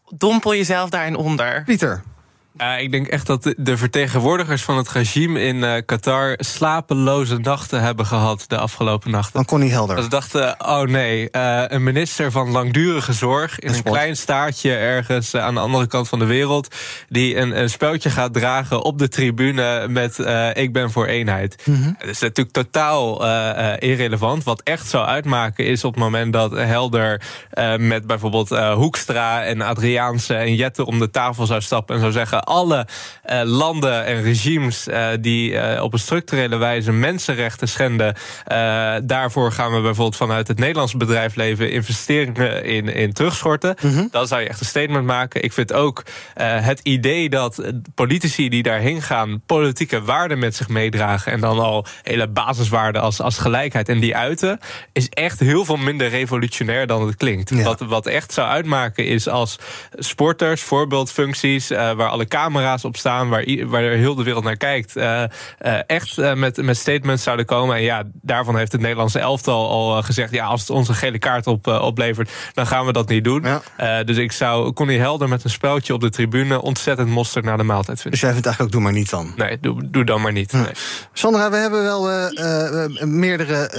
dompel 0.09 0.55
jezelf 0.55 0.89
daarin 0.89 1.15
onder. 1.15 1.63
Pieter. 1.65 2.03
Ja, 2.57 2.77
ik 2.77 2.91
denk 2.91 3.07
echt 3.07 3.27
dat 3.27 3.43
de- 3.57 3.77
vertegenwoordigers 3.77 4.61
van 4.63 4.77
het 4.77 4.89
regime 4.91 5.41
in 5.41 5.63
eh, 5.63 5.81
Qatar 5.85 6.33
slapeloze 6.37 7.37
nachten 7.37 7.81
hebben 7.81 8.05
gehad 8.05 8.43
de 8.47 8.57
afgelopen 8.57 9.11
nachten. 9.11 9.31
Van 9.33 9.45
Connie 9.45 9.71
Helder. 9.71 9.95
Dat 9.95 10.03
ze 10.03 10.09
dachten, 10.09 10.55
oh 10.67 10.81
nee, 10.81 11.29
eh, 11.29 11.63
een 11.67 11.83
minister 11.83 12.31
van 12.31 12.51
langdurige 12.51 13.13
zorg 13.13 13.59
in 13.59 13.67
En 13.69 13.75
een 13.75 13.83
klein 13.83 14.17
staartje 14.17 14.75
ergens 14.75 15.33
eh, 15.33 15.43
aan 15.43 15.53
de 15.53 15.59
andere 15.59 15.87
kant 15.87 16.09
van 16.09 16.19
de 16.19 16.25
wereld, 16.25 16.75
die 17.09 17.37
een, 17.37 17.59
een 17.59 17.69
gaat 18.09 18.33
dragen 18.33 18.81
op 18.83 18.99
de 18.99 19.07
tribune 19.07 19.87
met 19.89 20.19
eh, 20.19 20.49
ik 20.53 20.73
ben 20.73 20.91
voor 20.91 21.05
eenheid. 21.05 21.63
Dat 21.99 22.07
is 22.09 22.19
natuurlijk 22.19 22.55
totaal 22.55 23.25
eh, 23.25 23.73
eh, 23.73 23.89
irrelevant. 23.89 24.43
Wat 24.43 24.61
echt 24.61 24.87
zou 24.87 25.05
uitmaken 25.05 25.65
is 25.65 25.83
op 25.83 25.93
het 25.93 26.03
moment 26.03 26.33
dat 26.33 26.51
Helder 26.51 27.21
eh, 27.49 27.75
met 27.75 28.07
bijvoorbeeld 28.07 28.51
eh, 28.51 28.73
Hoekstra 28.73 29.43
en 29.43 29.61
Adriaanse 29.61 30.33
en 30.35 30.55
Jette 30.55 30.85
om 30.85 30.99
de 30.99 31.09
tafel 31.11 31.45
zou 31.45 31.61
stappen 31.61 31.95
en 31.95 32.01
zou 32.01 32.11
zeggen: 32.13 32.43
alle 32.45 32.87
eh, 33.25 33.41
landen 33.43 34.05
en 34.05 34.21
regimes 34.21 34.87
eh, 34.87 35.07
die 35.19 35.57
eh, 35.57 35.83
op 35.83 35.93
een 35.93 35.99
structurele 35.99 36.57
wijze 36.57 36.91
mensenrechten 36.91 37.67
schenden, 37.67 38.15
daarvoor 39.03 39.51
gaan 39.51 39.73
we 39.73 39.81
bijvoorbeeld 39.81 40.15
vanuit 40.15 40.47
het 40.47 40.59
Nederlandse 40.59 40.97
bedrijfsleven 40.97 41.71
investeringen 41.71 42.65
in, 42.65 42.87
in 42.87 43.13
terugschorten. 43.13 43.75
Dan 44.11 44.27
zou 44.27 44.41
je 44.41 44.47
echt 44.47 44.59
een 44.59 44.65
statement 44.65 45.05
maken. 45.05 45.43
Ik 45.43 45.53
vind 45.53 45.73
ook 45.73 46.03
het 46.39 46.79
idee 46.83 47.29
dat 47.29 47.61
politici 47.95 48.49
die 48.49 48.63
daarheen 48.63 49.01
gaan 49.01 49.41
politieke 49.45 50.01
waarden 50.01 50.39
met 50.39 50.55
zich 50.55 50.67
meedragen 50.67 51.31
en 51.31 51.39
dan 51.39 51.59
al 51.59 51.85
hele 52.03 52.27
basiswaarden 52.27 53.01
als, 53.01 53.21
als 53.21 53.37
gelijkheid 53.37 53.89
en 53.89 53.99
die 53.99 54.15
uiten, 54.15 54.59
is 54.93 55.09
echt 55.09 55.39
heel 55.39 55.65
veel 55.65 55.77
minder 55.77 56.09
revolutionair 56.09 56.87
dan 56.87 57.07
het 57.07 57.15
klinkt. 57.15 57.49
Ja. 57.49 57.63
Wat, 57.63 57.79
wat 57.79 58.05
echt 58.05 58.33
zou 58.33 58.47
uitmaken 58.47 59.05
is 59.05 59.27
als 59.27 59.59
sporters, 59.93 60.61
voorbeeldfuncties, 60.61 61.67
waar 61.67 62.09
alle 62.09 62.25
camera's 62.35 62.83
op 62.83 62.97
staan, 62.97 63.29
waar, 63.29 63.45
waar 63.65 63.81
heel 63.81 64.15
de 64.15 64.23
wereld 64.23 64.43
naar 64.43 64.57
kijkt, 64.57 64.95
eh, 64.95 65.23
eh, 65.23 65.29
echt 65.87 66.17
eh, 66.17 66.33
met, 66.33 66.61
met 66.61 66.77
statements 66.77 67.23
zouden 67.23 67.45
komen. 67.45 67.75
En 67.75 67.81
ja, 67.81 68.03
daarvan 68.13 68.57
heeft 68.57 68.71
het 68.71 68.81
Nederlandse 68.81 69.19
elftal 69.19 69.69
al 69.69 70.03
gezegd: 70.03 70.31
ja, 70.31 70.45
als 70.45 70.61
het 70.61 70.69
ons 70.69 70.87
een 70.87 70.95
gele 70.95 71.19
kaart 71.19 71.47
op, 71.47 71.67
oplevert, 71.67 72.31
dan 72.53 72.67
gaan 72.67 72.85
we 72.85 72.91
dat 72.91 73.09
niet 73.09 73.23
doen. 73.23 73.43
Ja. 73.77 74.03
Dus 74.03 74.17
ik 74.17 74.31
zou 74.31 74.73
Connie 74.73 74.99
Helder 74.99 75.29
met 75.29 75.43
een 75.43 75.49
speltje 75.49 75.93
op 75.93 76.01
de 76.01 76.09
tribune 76.09 76.61
ontzettend 76.61 77.09
mosterd 77.09 77.45
naar 77.45 77.57
de 77.57 77.63
maaltijd 77.63 78.01
vinden. 78.01 78.11
Dus 78.11 78.19
jij 78.19 78.31
vindt 78.31 78.45
eigenlijk 78.45 78.75
ook, 78.75 78.81
doe 78.81 78.91
maar 78.91 78.99
niet 78.99 79.09
dan. 79.09 79.33
Nee, 79.35 79.57
doe, 79.61 79.89
doe 79.89 80.03
dan 80.03 80.21
maar 80.21 80.31
niet. 80.31 80.51
Nee. 80.51 80.65
Sandra, 81.13 81.49
we 81.49 81.57
hebben 81.57 81.83
wel 81.83 82.09
meerdere 83.07 83.69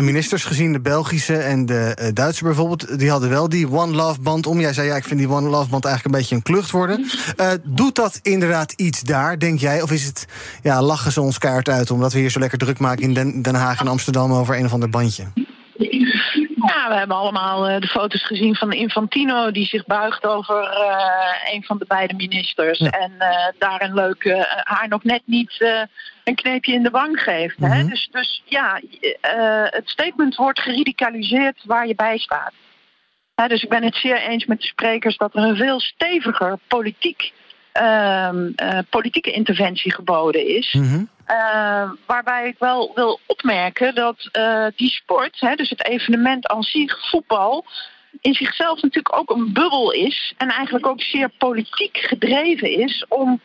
ministers 0.00 0.44
gezien. 0.44 0.72
De 0.72 0.80
Belgische 0.80 1.36
en 1.36 1.66
de 1.66 2.10
Duitse 2.14 2.44
bijvoorbeeld. 2.44 2.98
Die 2.98 3.10
hadden 3.10 3.28
wel 3.28 3.48
die 3.48 3.70
One 3.70 3.96
Love 3.96 4.20
band 4.20 4.46
om. 4.46 4.60
Jij 4.60 4.72
zei, 4.72 4.88
ja, 4.88 4.96
ik 4.96 5.04
vind 5.04 5.20
die 5.20 5.28
One 5.28 5.48
Love 5.48 5.68
band 5.68 5.84
eigenlijk 5.84 6.14
een 6.14 6.20
beetje 6.20 6.34
een 6.34 6.42
klucht 6.42 6.70
worden. 6.70 7.06
Doet 7.64 7.94
dat 8.00 8.18
inderdaad 8.22 8.72
iets 8.72 9.00
daar, 9.00 9.38
denk 9.38 9.58
jij? 9.58 9.82
Of 9.82 9.90
is 9.90 10.04
het, 10.04 10.26
ja, 10.62 10.82
lachen 10.82 11.12
ze 11.12 11.20
ons 11.20 11.38
kaart 11.38 11.68
uit... 11.68 11.90
omdat 11.90 12.12
we 12.12 12.18
hier 12.18 12.30
zo 12.30 12.38
lekker 12.38 12.58
druk 12.58 12.78
maken 12.78 13.02
in 13.02 13.14
Den, 13.14 13.42
Den 13.42 13.54
Haag 13.54 13.80
en 13.80 13.88
Amsterdam... 13.88 14.32
over 14.32 14.56
een 14.56 14.64
of 14.64 14.72
ander 14.72 14.90
bandje? 14.90 15.24
Ja, 16.66 16.88
we 16.88 16.94
hebben 16.94 17.16
allemaal 17.16 17.68
eh, 17.68 17.80
de 17.80 17.86
foto's 17.86 18.26
gezien 18.26 18.56
van 18.56 18.72
Infantino 18.72 19.50
die 19.50 19.66
zich 19.66 19.86
buigt 19.86 20.26
over 20.26 20.62
eh, 20.62 21.54
een 21.54 21.64
van 21.64 21.78
de 21.78 21.84
beide 21.88 22.14
ministers. 22.14 22.78
En 22.78 23.12
eh, 23.18 23.46
daar 23.58 23.82
een 23.82 23.94
leuk, 23.94 24.46
haar 24.64 24.88
nog 24.88 25.04
net 25.04 25.22
niet 25.24 25.64
een 26.24 26.34
kneepje 26.34 26.72
in 26.72 26.82
de 26.82 26.90
wang 26.90 27.20
geeft. 27.20 27.56
hè? 27.58 27.84
Dus, 27.84 28.08
dus 28.12 28.42
ja, 28.44 28.80
het 29.70 29.88
statement 29.88 30.36
wordt 30.36 30.60
geradicaliseerd 30.60 31.60
waar 31.64 31.86
je 31.86 31.94
bij 31.94 32.18
staat. 32.18 32.52
Hè, 33.34 33.48
dus 33.48 33.62
ik 33.62 33.68
ben 33.68 33.82
het 33.82 33.94
zeer 33.94 34.20
eens 34.20 34.46
met 34.46 34.60
de 34.60 34.66
sprekers 34.66 35.16
dat 35.16 35.34
er 35.34 35.42
een 35.42 35.56
veel 35.56 35.80
steviger 35.80 36.58
politiek, 36.68 37.32
politieke 38.90 39.30
interventie 39.30 39.92
geboden 39.92 40.46
is. 40.56 40.74
Uh, 41.30 41.90
waarbij 42.06 42.46
ik 42.46 42.56
wel 42.58 42.92
wil 42.94 43.20
opmerken 43.26 43.94
dat 43.94 44.28
uh, 44.38 44.66
die 44.76 44.90
sport, 44.90 45.40
hè, 45.40 45.54
dus 45.54 45.70
het 45.70 45.86
evenement 45.86 46.46
aan 46.46 46.62
zich, 46.62 47.10
voetbal, 47.10 47.64
in 48.20 48.34
zichzelf 48.34 48.82
natuurlijk 48.82 49.18
ook 49.18 49.30
een 49.30 49.52
bubbel 49.52 49.92
is. 49.92 50.34
En 50.36 50.48
eigenlijk 50.48 50.86
ook 50.86 51.02
zeer 51.02 51.28
politiek 51.28 51.96
gedreven 51.96 52.70
is 52.70 53.04
om 53.08 53.40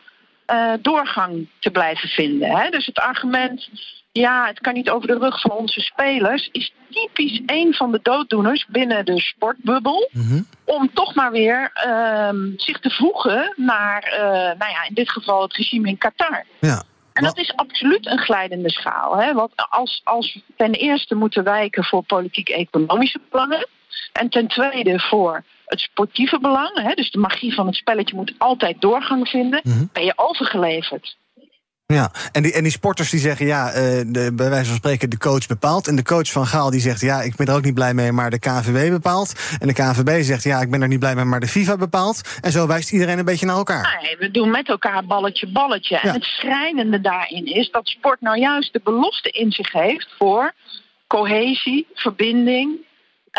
uh, 0.52 0.72
doorgang 0.80 1.48
te 1.58 1.70
blijven 1.70 2.08
vinden. 2.08 2.50
Hè. 2.50 2.70
Dus 2.70 2.86
het 2.86 2.98
argument, 2.98 3.68
ja, 4.12 4.46
het 4.46 4.60
kan 4.60 4.74
niet 4.74 4.90
over 4.90 5.08
de 5.08 5.18
rug 5.18 5.40
van 5.40 5.50
onze 5.50 5.80
spelers, 5.80 6.48
is 6.52 6.72
typisch 6.90 7.42
een 7.46 7.74
van 7.74 7.92
de 7.92 8.00
dooddoeners 8.02 8.66
binnen 8.68 9.04
de 9.04 9.20
sportbubbel. 9.20 10.08
Mm-hmm. 10.12 10.46
Om 10.64 10.90
toch 10.94 11.14
maar 11.14 11.30
weer 11.30 11.70
uh, 11.86 12.52
zich 12.56 12.80
te 12.80 12.90
voegen 12.90 13.52
naar, 13.56 14.12
uh, 14.12 14.18
nou 14.58 14.70
ja, 14.70 14.84
in 14.88 14.94
dit 14.94 15.10
geval 15.10 15.42
het 15.42 15.56
regime 15.56 15.88
in 15.88 15.98
Qatar. 15.98 16.44
Ja. 16.60 16.82
En 17.12 17.24
dat 17.24 17.38
is 17.38 17.56
absoluut 17.56 18.06
een 18.06 18.18
glijdende 18.18 18.70
schaal. 18.70 19.16
Hè? 19.16 19.32
Want 19.32 19.52
als, 19.68 20.00
als 20.04 20.40
ten 20.56 20.72
eerste 20.72 21.14
moeten 21.14 21.44
wijken 21.44 21.84
voor 21.84 22.02
politiek-economische 22.02 23.20
belangen. 23.30 23.66
En 24.12 24.28
ten 24.28 24.46
tweede 24.46 25.00
voor 25.00 25.44
het 25.66 25.80
sportieve 25.80 26.38
belang. 26.40 26.82
Hè? 26.82 26.94
Dus 26.94 27.10
de 27.10 27.18
magie 27.18 27.54
van 27.54 27.66
het 27.66 27.74
spelletje 27.74 28.16
moet 28.16 28.34
altijd 28.38 28.80
doorgang 28.80 29.28
vinden. 29.28 29.60
Mm-hmm. 29.62 29.90
Ben 29.92 30.04
je 30.04 30.12
overgeleverd. 30.16 31.16
Ja, 31.92 32.10
en 32.32 32.42
die, 32.42 32.52
en 32.52 32.62
die 32.62 32.72
sporters 32.72 33.10
die 33.10 33.20
zeggen, 33.20 33.46
ja, 33.46 33.66
uh, 33.68 33.74
de, 34.06 34.30
bij 34.34 34.50
wijze 34.50 34.66
van 34.68 34.76
spreken 34.76 35.10
de 35.10 35.18
coach 35.18 35.46
bepaalt. 35.46 35.86
En 35.88 35.96
de 35.96 36.02
coach 36.02 36.32
van 36.32 36.46
Gaal 36.46 36.70
die 36.70 36.80
zegt, 36.80 37.00
ja, 37.00 37.22
ik 37.22 37.36
ben 37.36 37.46
er 37.46 37.54
ook 37.54 37.64
niet 37.64 37.74
blij 37.74 37.94
mee, 37.94 38.12
maar 38.12 38.30
de 38.30 38.38
KNVB 38.38 38.90
bepaalt. 38.90 39.56
En 39.58 39.66
de 39.66 39.72
KNVB 39.72 40.22
zegt, 40.22 40.42
ja, 40.42 40.60
ik 40.60 40.70
ben 40.70 40.82
er 40.82 40.88
niet 40.88 40.98
blij 40.98 41.14
mee, 41.14 41.24
maar 41.24 41.40
de 41.40 41.46
FIFA 41.46 41.76
bepaalt. 41.76 42.38
En 42.40 42.52
zo 42.52 42.66
wijst 42.66 42.92
iedereen 42.92 43.18
een 43.18 43.24
beetje 43.24 43.46
naar 43.46 43.56
elkaar. 43.56 43.98
Nee, 44.02 44.16
we 44.16 44.30
doen 44.30 44.50
met 44.50 44.68
elkaar 44.68 45.04
balletje, 45.06 45.46
balletje. 45.52 45.94
Ja. 45.94 46.02
En 46.02 46.12
het 46.14 46.24
schrijnende 46.24 47.00
daarin 47.00 47.44
is 47.46 47.70
dat 47.70 47.88
sport 47.88 48.20
nou 48.20 48.38
juist 48.38 48.72
de 48.72 48.80
belofte 48.84 49.30
in 49.30 49.52
zich 49.52 49.72
heeft 49.72 50.08
voor 50.18 50.52
cohesie, 51.06 51.86
verbinding, 51.94 52.76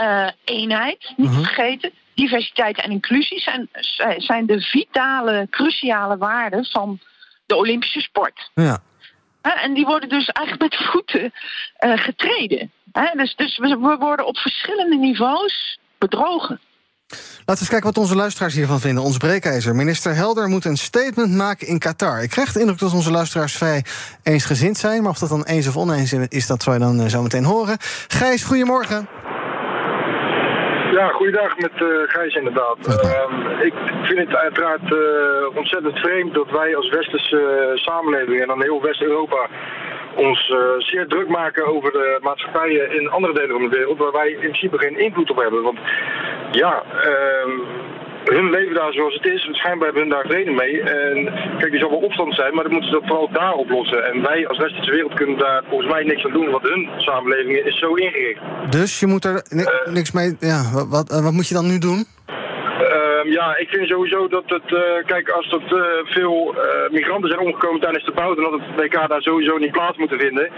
uh, 0.02 0.28
eenheid, 0.44 1.14
niet 1.18 1.30
Mhm. 1.30 1.38
te 1.40 1.46
vergeten. 1.46 1.92
Diversiteit 2.18 2.82
en 2.82 2.92
inclusie 2.92 3.40
zijn, 3.40 3.70
zijn 4.18 4.46
de 4.46 4.62
vitale, 4.62 5.48
cruciale 5.50 6.18
waarden 6.18 6.66
van 6.66 7.00
de 7.46 7.56
Olympische 7.56 8.02
sport. 8.02 8.52
Ja. 8.54 8.80
En 9.42 9.74
die 9.74 9.86
worden 9.86 10.10
dus 10.10 10.28
eigenlijk 10.28 10.72
met 10.72 10.90
voeten 10.92 11.34
uh, 11.80 11.98
getreden. 11.98 12.72
Dus, 13.14 13.36
dus 13.36 13.58
we 13.58 13.96
worden 14.00 14.26
op 14.26 14.38
verschillende 14.38 14.96
niveaus 14.96 15.80
bedrogen. 15.98 16.60
Laten 17.10 17.30
we 17.46 17.52
eens 17.52 17.70
kijken 17.70 17.88
wat 17.88 17.98
onze 17.98 18.16
luisteraars 18.16 18.54
hiervan 18.54 18.80
vinden. 18.80 19.04
Ons 19.04 19.18
breekijzer. 19.18 19.76
Minister 19.76 20.16
Helder 20.16 20.48
moet 20.48 20.66
een 20.66 20.78
statement 20.78 21.34
maken 21.34 21.68
in 21.68 21.80
Qatar. 21.80 22.24
Ik 22.24 22.30
krijg 22.30 22.52
de 22.52 22.60
indruk 22.60 22.80
dat 22.80 22.94
onze 22.94 23.12
luisteraars 23.12 23.54
vrij 23.54 23.86
eensgezind 24.24 24.78
zijn. 24.78 25.02
Maar 25.02 25.12
of 25.12 25.20
dat 25.20 25.30
dan 25.30 25.44
eens 25.44 25.68
of 25.68 25.78
oneens 25.78 26.14
is, 26.14 26.48
dat 26.48 26.64
zou 26.64 26.76
je 26.76 26.82
dan 26.82 27.02
uh, 27.02 27.08
zo 27.08 27.22
meteen 27.22 27.44
horen. 27.44 27.78
Gijs, 28.08 28.44
goedemorgen. 28.44 29.08
Ja, 30.98 31.08
goeiedag 31.08 31.58
met 31.58 31.72
uh, 31.82 31.88
Gijs 32.06 32.36
inderdaad. 32.36 32.78
Uh, 32.88 33.66
ik 33.66 33.74
vind 34.04 34.20
het 34.20 34.36
uiteraard 34.36 34.92
uh, 34.92 35.58
ontzettend 35.58 36.00
vreemd 36.00 36.34
dat 36.34 36.50
wij 36.52 36.76
als 36.76 36.90
westerse 36.90 37.72
samenleving 37.76 38.42
en 38.42 38.48
dan 38.48 38.62
heel 38.62 38.82
West-Europa 38.82 39.48
ons 40.16 40.54
zeer 40.78 41.08
druk 41.08 41.28
maken 41.28 41.66
over 41.66 41.92
de 41.92 42.18
maatschappijen 42.22 42.92
in 43.00 43.10
andere 43.10 43.34
delen 43.34 43.60
van 43.60 43.70
de 43.70 43.78
wereld 43.78 43.98
waar 43.98 44.12
wij 44.12 44.30
in 44.30 44.40
principe 44.40 44.78
geen 44.78 45.00
invloed 45.00 45.30
op 45.30 45.38
hebben. 45.38 45.64
Want 45.64 45.80
ja, 46.52 46.84
ehm, 47.04 47.52
hun 48.36 48.50
leven 48.50 48.74
daar 48.74 48.94
zoals 48.94 49.14
het 49.14 49.26
is. 49.26 49.50
Schijnbaar 49.52 49.88
hebben 49.88 50.02
hun 50.02 50.12
daar 50.12 50.26
vrede 50.26 50.52
mee. 50.52 50.82
En 50.82 51.34
kijk, 51.58 51.74
er 51.74 51.80
zal 51.80 51.90
wel 51.90 52.00
opstand 52.00 52.36
zijn, 52.36 52.54
maar 52.54 52.64
dan 52.64 52.72
moeten 52.72 52.90
ze 52.90 53.00
dat 53.00 53.08
vooral 53.08 53.30
daar 53.32 53.54
oplossen. 53.54 54.06
En 54.06 54.22
wij 54.22 54.48
als 54.48 54.58
westerse 54.58 54.92
wereld 54.92 55.14
kunnen 55.14 55.38
daar 55.38 55.64
volgens 55.70 55.92
mij 55.92 56.04
niks 56.04 56.26
aan 56.26 56.32
doen, 56.32 56.50
want 56.50 56.64
hun 56.64 56.90
samenleving 56.98 57.58
is 57.58 57.80
zo 57.80 57.94
ingericht. 57.94 58.42
Dus 58.70 59.00
je 59.00 59.08
moet 59.08 59.26
er 59.26 59.46
uh, 59.50 59.94
niks 59.94 60.12
mee. 60.12 60.36
Ja, 60.40 60.62
wat, 60.74 60.88
wat, 60.90 61.22
wat 61.22 61.34
moet 61.34 61.48
je 61.48 61.54
dan 61.54 61.68
nu 61.68 61.78
doen? 61.78 62.06
Uh, 62.78 63.32
ja, 63.34 63.58
ik 63.58 63.70
vind 63.70 63.88
sowieso 63.88 64.28
dat 64.28 64.44
het. 64.48 64.72
Uh, 64.72 64.80
kijk, 65.06 65.30
als 65.30 65.52
er 65.52 65.78
uh, 65.78 66.12
veel 66.14 66.56
migranten 66.92 67.30
zijn 67.30 67.42
omgekomen 67.42 67.82
tijdens 67.82 68.06
de 68.06 68.12
bouw, 68.12 68.36
dan 68.36 68.44
had 68.44 68.60
het 68.60 68.82
WK 68.82 69.08
daar 69.08 69.22
sowieso 69.22 69.58
niet 69.58 69.72
plaats 69.72 69.98
moeten 69.98 70.20
vinden. 70.20 70.50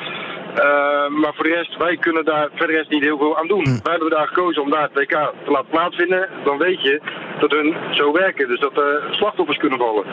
Maar 1.22 1.34
voor 1.36 1.44
de 1.44 1.54
rest, 1.54 1.78
wij 1.78 1.98
kunnen 1.98 2.26
daar 2.26 2.48
verder 2.54 2.76
rest 2.76 2.90
niet 2.90 3.04
heel 3.04 3.18
veel 3.18 3.38
aan 3.38 3.48
doen. 3.48 3.64
Hm. 3.64 3.80
Wij 3.84 3.92
hebben 3.92 4.10
daar 4.10 4.28
gekozen 4.28 4.62
om 4.62 4.70
daar 4.70 4.82
het 4.82 4.94
WK 4.94 5.16
te 5.46 5.52
laten 5.52 5.70
plaatsvinden. 5.70 6.30
Dan 6.44 6.58
weet 6.58 6.82
je 6.82 7.02
dat 7.40 7.52
hun 7.52 7.76
zo 7.92 8.12
werken, 8.12 8.48
dus 8.48 8.60
dat 8.60 8.78
er 8.78 9.08
slachtoffers 9.12 9.58
kunnen 9.58 9.80
vallen. 9.80 10.06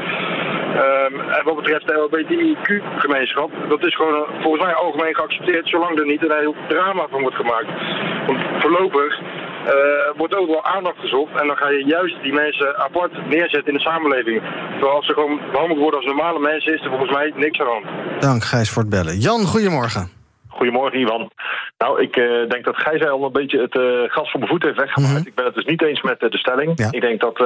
Um, 0.76 1.20
en 1.20 1.44
wat 1.44 1.56
betreft 1.56 1.86
de 1.86 1.94
LBTIQ-gemeenschap, 1.94 3.50
dat 3.68 3.86
is 3.86 3.94
gewoon 3.94 4.26
volgens 4.42 4.64
mij 4.64 4.74
algemeen 4.74 5.14
geaccepteerd, 5.14 5.68
zolang 5.68 5.98
er 5.98 6.06
niet 6.06 6.22
een 6.22 6.38
heel 6.38 6.54
drama 6.68 7.06
van 7.10 7.20
wordt 7.20 7.36
gemaakt. 7.36 7.68
Want 8.26 8.38
voorlopig 8.58 9.20
uh, 9.20 9.72
wordt 10.16 10.34
ook 10.34 10.48
wel 10.48 10.64
aandacht 10.64 10.98
gezocht. 10.98 11.40
En 11.40 11.46
dan 11.46 11.56
ga 11.56 11.68
je 11.68 11.84
juist 11.84 12.22
die 12.22 12.32
mensen 12.32 12.76
apart 12.76 13.28
neerzetten 13.28 13.72
in 13.72 13.78
de 13.78 13.80
samenleving. 13.90 14.42
Terwijl 14.70 14.96
als 14.96 15.06
ze 15.06 15.12
gewoon 15.12 15.40
behandeld 15.52 15.78
worden 15.78 16.00
als 16.00 16.08
normale 16.08 16.38
mensen, 16.38 16.74
is 16.74 16.84
er 16.84 16.90
volgens 16.90 17.10
mij 17.10 17.32
niks 17.36 17.60
aan 17.60 17.66
de 17.66 17.72
hand. 17.72 18.20
Dank 18.22 18.44
Gijs 18.44 18.70
voor 18.70 18.82
het 18.82 18.90
bellen. 18.90 19.18
Jan, 19.18 19.44
goedemorgen. 19.44 20.15
Goedemorgen, 20.56 21.00
Ivan. 21.00 21.30
Nou, 21.78 22.02
ik 22.02 22.16
uh, 22.16 22.48
denk 22.48 22.64
dat 22.64 22.76
Gijs 22.76 23.06
al 23.06 23.24
een 23.24 23.32
beetje 23.32 23.60
het 23.60 23.74
uh, 23.74 24.10
gas 24.10 24.30
van 24.30 24.40
mijn 24.40 24.52
voet 24.52 24.62
heeft 24.62 24.76
weggemaakt. 24.76 25.12
Mm 25.12 25.18
-hmm. 25.18 25.26
Ik 25.26 25.34
ben 25.34 25.44
het 25.44 25.54
dus 25.54 25.64
niet 25.64 25.82
eens 25.82 26.02
met 26.02 26.22
uh, 26.22 26.30
de 26.30 26.38
stelling. 26.38 26.72
Ja. 26.74 26.88
Ik 26.90 27.00
denk 27.00 27.20
dat 27.20 27.38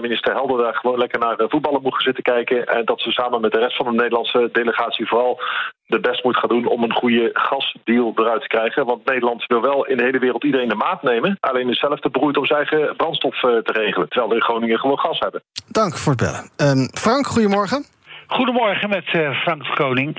minister 0.00 0.32
Helder 0.32 0.58
daar 0.58 0.74
gewoon 0.74 0.98
lekker 0.98 1.18
naar 1.18 1.36
voetballen 1.38 1.82
moet 1.82 1.92
gaan 1.92 2.10
zitten 2.10 2.22
kijken. 2.22 2.66
En 2.66 2.84
dat 2.84 3.00
ze 3.00 3.10
samen 3.10 3.40
met 3.40 3.52
de 3.52 3.58
rest 3.58 3.76
van 3.76 3.86
de 3.86 3.92
Nederlandse 3.92 4.48
delegatie 4.52 5.08
vooral 5.08 5.40
de 5.86 6.00
best 6.00 6.24
moet 6.24 6.36
gaan 6.36 6.48
doen 6.48 6.66
om 6.66 6.82
een 6.82 6.92
goede 6.92 7.30
gasdeal 7.32 8.12
eruit 8.14 8.40
te 8.40 8.48
krijgen. 8.48 8.86
Want 8.86 9.04
Nederland 9.04 9.44
wil 9.46 9.60
wel 9.60 9.86
in 9.86 9.96
de 9.96 10.02
hele 10.02 10.18
wereld 10.18 10.44
iedereen 10.44 10.68
de 10.68 10.74
maat 10.74 11.02
nemen. 11.02 11.36
Alleen 11.40 11.70
is 11.70 11.78
zelf 11.78 12.00
te 12.00 12.10
beroerd 12.10 12.36
om 12.36 12.46
zijn 12.46 12.58
eigen 12.58 12.96
brandstof 12.96 13.40
te 13.40 13.72
regelen. 13.72 14.08
Terwijl 14.08 14.30
we 14.30 14.34
in 14.34 14.42
Groningen 14.42 14.78
gewoon 14.78 14.98
gas 14.98 15.18
hebben. 15.18 15.42
Dank 15.66 15.96
voor 15.96 16.12
het 16.12 16.20
bellen. 16.20 16.78
Um, 16.78 16.88
Frank, 16.92 17.26
goedemorgen. 17.26 17.93
Goedemorgen 18.26 18.88
met 18.88 19.14
uh, 19.14 19.40
Frank 19.40 19.64
Koning. 19.74 20.16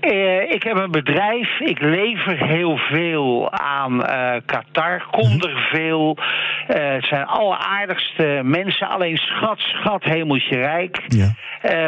Uh, 0.00 0.50
ik 0.50 0.62
heb 0.62 0.76
een 0.76 0.90
bedrijf, 0.90 1.60
ik 1.60 1.80
lever 1.80 2.46
heel 2.46 2.76
veel 2.76 3.52
aan 3.52 4.00
uh, 4.00 4.32
Qatar, 4.46 5.06
kom 5.10 5.40
er 5.40 5.68
veel. 5.72 6.18
het 6.66 7.04
zijn 7.04 7.24
alleraardigste 7.26 8.40
mensen, 8.44 8.88
alleen 8.88 9.16
schat, 9.16 9.58
schat, 9.58 10.04
hemeltje 10.04 10.56
rijk. 10.56 11.02
Ja. 11.06 11.34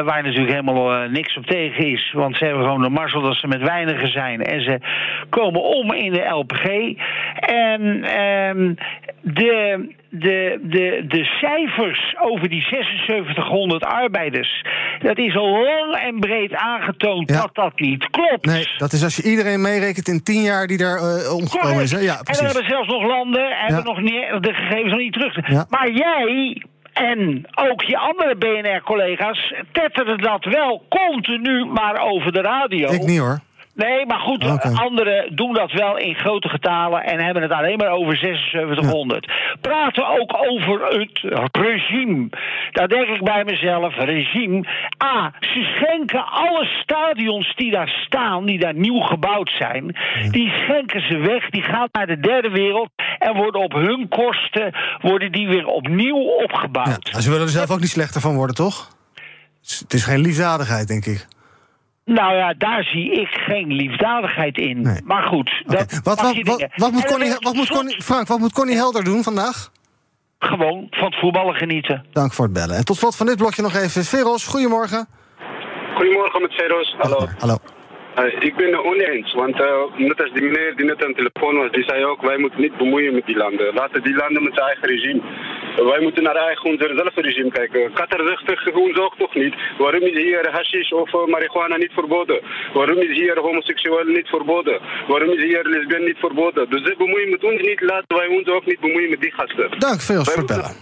waar 0.02 0.22
natuurlijk 0.22 0.50
helemaal 0.50 1.08
niks 1.08 1.36
op 1.36 1.46
tegen 1.46 1.86
is, 1.86 2.12
want 2.12 2.36
ze 2.36 2.44
hebben 2.44 2.62
gewoon 2.62 2.82
de 2.82 2.88
marzel 2.88 3.20
dat 3.20 3.36
ze 3.36 3.46
met 3.46 3.62
weinigen 3.62 4.12
zijn. 4.12 4.42
En 4.42 4.62
ze 4.62 4.78
komen 5.30 5.62
om 5.62 5.92
in 5.92 6.12
de 6.12 6.28
LPG. 6.28 6.64
En 7.40 8.04
ehm, 8.04 8.74
de 9.22 9.86
de, 10.10 10.58
de, 10.62 11.04
de 11.08 11.24
cijfers 11.24 12.14
over 12.20 12.48
die 12.48 12.62
7600 12.62 13.84
arbeiders. 13.84 14.64
Dat 15.02 15.18
is 15.18 15.36
al 15.36 15.62
lang 15.62 15.94
en 15.94 16.20
breed 16.20 16.54
aangetoond 16.54 17.28
dat 17.28 17.50
dat 17.52 17.80
niet 17.80 18.10
klopt. 18.10 18.46
Nee, 18.46 18.66
dat 18.78 18.92
is 18.92 19.02
als 19.04 19.16
je 19.16 19.22
iedereen 19.22 19.60
meerekent 19.60 20.08
in 20.08 20.22
10 20.22 20.42
jaar 20.42 20.66
die 20.66 20.78
daar 20.78 20.98
uh, 20.98 21.34
omgekomen 21.34 21.82
is. 21.82 21.92
Hè? 21.92 21.98
Ja, 21.98 22.22
precies. 22.22 22.42
En 22.42 22.48
we 22.48 22.52
hebben 22.52 22.70
zelfs 22.70 22.88
nog 22.88 23.02
landen 23.02 23.50
en 23.50 23.74
ja. 23.74 23.82
nog 23.82 24.00
niet, 24.00 24.26
de 24.40 24.52
gegevens 24.52 24.90
nog 24.90 25.00
niet 25.00 25.12
terug. 25.12 25.48
Ja. 25.48 25.66
Maar 25.68 25.90
jij 25.90 26.62
en 26.92 27.46
ook 27.54 27.82
je 27.82 27.98
andere 27.98 28.36
BNR-collega's 28.36 29.54
tetteren 29.72 30.18
dat 30.18 30.44
wel 30.44 30.82
continu 30.88 31.64
maar 31.64 32.00
over 32.00 32.32
de 32.32 32.40
radio. 32.40 32.90
Ik 32.90 33.02
niet 33.02 33.18
hoor. 33.18 33.40
Nee, 33.84 34.06
maar 34.06 34.20
goed, 34.20 34.44
okay. 34.44 34.72
anderen 34.72 35.36
doen 35.36 35.54
dat 35.54 35.72
wel 35.72 35.96
in 35.98 36.14
grote 36.14 36.48
getalen 36.48 37.04
en 37.04 37.24
hebben 37.24 37.42
het 37.42 37.52
alleen 37.52 37.76
maar 37.76 37.90
over 37.90 38.16
7600. 38.16 39.24
Ja. 39.26 39.56
Praten 39.60 40.08
ook 40.20 40.36
over 40.50 40.86
het 40.86 41.56
regime. 41.56 42.28
Daar 42.72 42.88
denk 42.88 43.08
ik 43.08 43.24
bij 43.24 43.44
mezelf, 43.44 43.96
regime. 43.96 44.64
A, 45.04 45.32
ze 45.40 45.74
schenken 45.76 46.24
alle 46.26 46.64
stadions 46.82 47.56
die 47.56 47.70
daar 47.70 47.88
staan, 48.06 48.46
die 48.46 48.58
daar 48.58 48.74
nieuw 48.74 49.00
gebouwd 49.00 49.50
zijn, 49.58 49.96
ja. 50.22 50.30
die 50.30 50.50
schenken 50.50 51.00
ze 51.00 51.16
weg, 51.16 51.50
die 51.50 51.62
gaan 51.62 51.88
naar 51.92 52.06
de 52.06 52.20
derde 52.20 52.50
wereld 52.50 52.90
en 53.18 53.34
worden 53.34 53.60
op 53.60 53.72
hun 53.72 54.08
kosten 54.08 54.74
worden 55.00 55.32
die 55.32 55.48
weer 55.48 55.66
opnieuw 55.66 56.22
opgebouwd. 56.44 57.10
Ja, 57.12 57.20
ze 57.20 57.30
willen 57.30 57.44
er 57.46 57.52
zelf 57.52 57.70
ook 57.70 57.80
niet 57.80 57.90
slechter 57.90 58.20
van 58.20 58.34
worden, 58.34 58.56
toch? 58.56 58.96
Het 59.60 59.92
is 59.94 60.04
geen 60.04 60.20
liefdadigheid, 60.20 60.88
denk 60.88 61.06
ik. 61.06 61.26
Nou 62.08 62.34
ja, 62.34 62.54
daar 62.58 62.82
zie 62.82 63.12
ik 63.12 63.28
geen 63.28 63.72
liefdadigheid 63.72 64.58
in. 64.58 64.82
Nee. 64.82 65.00
Maar 65.04 65.22
goed, 65.22 65.62
okay. 65.66 65.78
dat 65.78 66.00
wat, 66.02 66.20
wat, 66.20 66.36
wat, 66.42 66.66
wat, 66.76 66.92
moet 66.92 67.04
Connie, 67.04 67.34
wat 67.38 67.54
moet 67.54 67.68
Connie, 67.68 68.02
Frank, 68.02 68.28
wat 68.28 68.38
moet 68.38 68.52
Connie 68.52 68.76
Helder 68.76 69.04
doen 69.04 69.22
vandaag? 69.22 69.70
Gewoon 70.38 70.86
van 70.90 71.04
het 71.04 71.18
voetballen 71.18 71.54
genieten. 71.54 72.04
Dank 72.12 72.32
voor 72.32 72.44
het 72.44 72.54
bellen. 72.54 72.76
En 72.76 72.84
tot 72.84 72.96
slot 72.96 73.16
van 73.16 73.26
dit 73.26 73.36
blokje 73.36 73.62
nog 73.62 73.74
even 73.74 74.04
Veros. 74.04 74.46
Goedemorgen. 74.46 75.08
Goedemorgen 75.94 76.42
met 76.42 76.52
Veros. 76.52 76.94
Hallo. 76.98 77.28
Hallo. 77.38 77.56
Uh, 78.18 78.42
ik 78.48 78.56
ben 78.56 78.72
het 78.72 78.84
oneens, 78.84 79.32
want 79.34 79.56
uh, 79.60 79.66
net 79.96 80.22
als 80.22 80.32
die 80.32 80.42
meneer 80.42 80.76
die 80.76 80.84
net 80.86 81.04
aan 81.04 81.12
de 81.12 81.22
telefoon 81.22 81.56
was, 81.56 81.70
die 81.70 81.84
zei 81.84 82.04
ook, 82.04 82.20
wij 82.22 82.38
moeten 82.38 82.60
niet 82.60 82.76
bemoeien 82.76 83.14
met 83.14 83.26
die 83.26 83.36
landen. 83.36 83.74
Laten 83.74 84.02
die 84.02 84.16
landen 84.16 84.42
met 84.42 84.54
zijn 84.54 84.66
eigen 84.66 84.88
regime. 84.88 85.22
Wij 85.90 86.00
moeten 86.00 86.22
naar 86.22 86.36
eigen 86.36 86.70
onszelf 86.70 87.14
regime 87.14 87.50
kijken. 87.50 87.92
Qatar 87.92 88.26
zegt 88.26 88.46
tegen 88.46 88.82
ons 88.82 88.98
ook 88.98 89.16
toch 89.18 89.34
niet. 89.34 89.54
Waarom 89.78 90.02
is 90.02 90.16
hier 90.22 90.48
hashish 90.50 90.90
of 90.90 91.12
uh, 91.12 91.26
marihuana 91.26 91.76
niet 91.76 91.92
verboden? 91.92 92.40
Waarom 92.72 92.98
is 92.98 93.18
hier 93.18 93.38
homoseksueel 93.38 94.04
niet 94.04 94.28
verboden? 94.28 94.80
Waarom 95.08 95.30
is 95.30 95.42
hier 95.42 95.62
lesbien 95.62 96.04
niet 96.04 96.18
verboden? 96.18 96.70
Dus 96.70 96.82
ze 96.82 96.94
bemoeien 96.98 97.30
met 97.30 97.44
ons 97.44 97.60
niet, 97.60 97.80
laten 97.80 98.16
wij 98.16 98.26
ons 98.26 98.46
ook 98.46 98.66
niet 98.66 98.80
bemoeien 98.80 99.10
met 99.10 99.20
die 99.20 99.32
gasten. 99.32 99.78
Dank 99.78 100.00
veel 100.00 100.24
voor 100.24 100.36
het 100.36 100.46
bellen. 100.46 100.76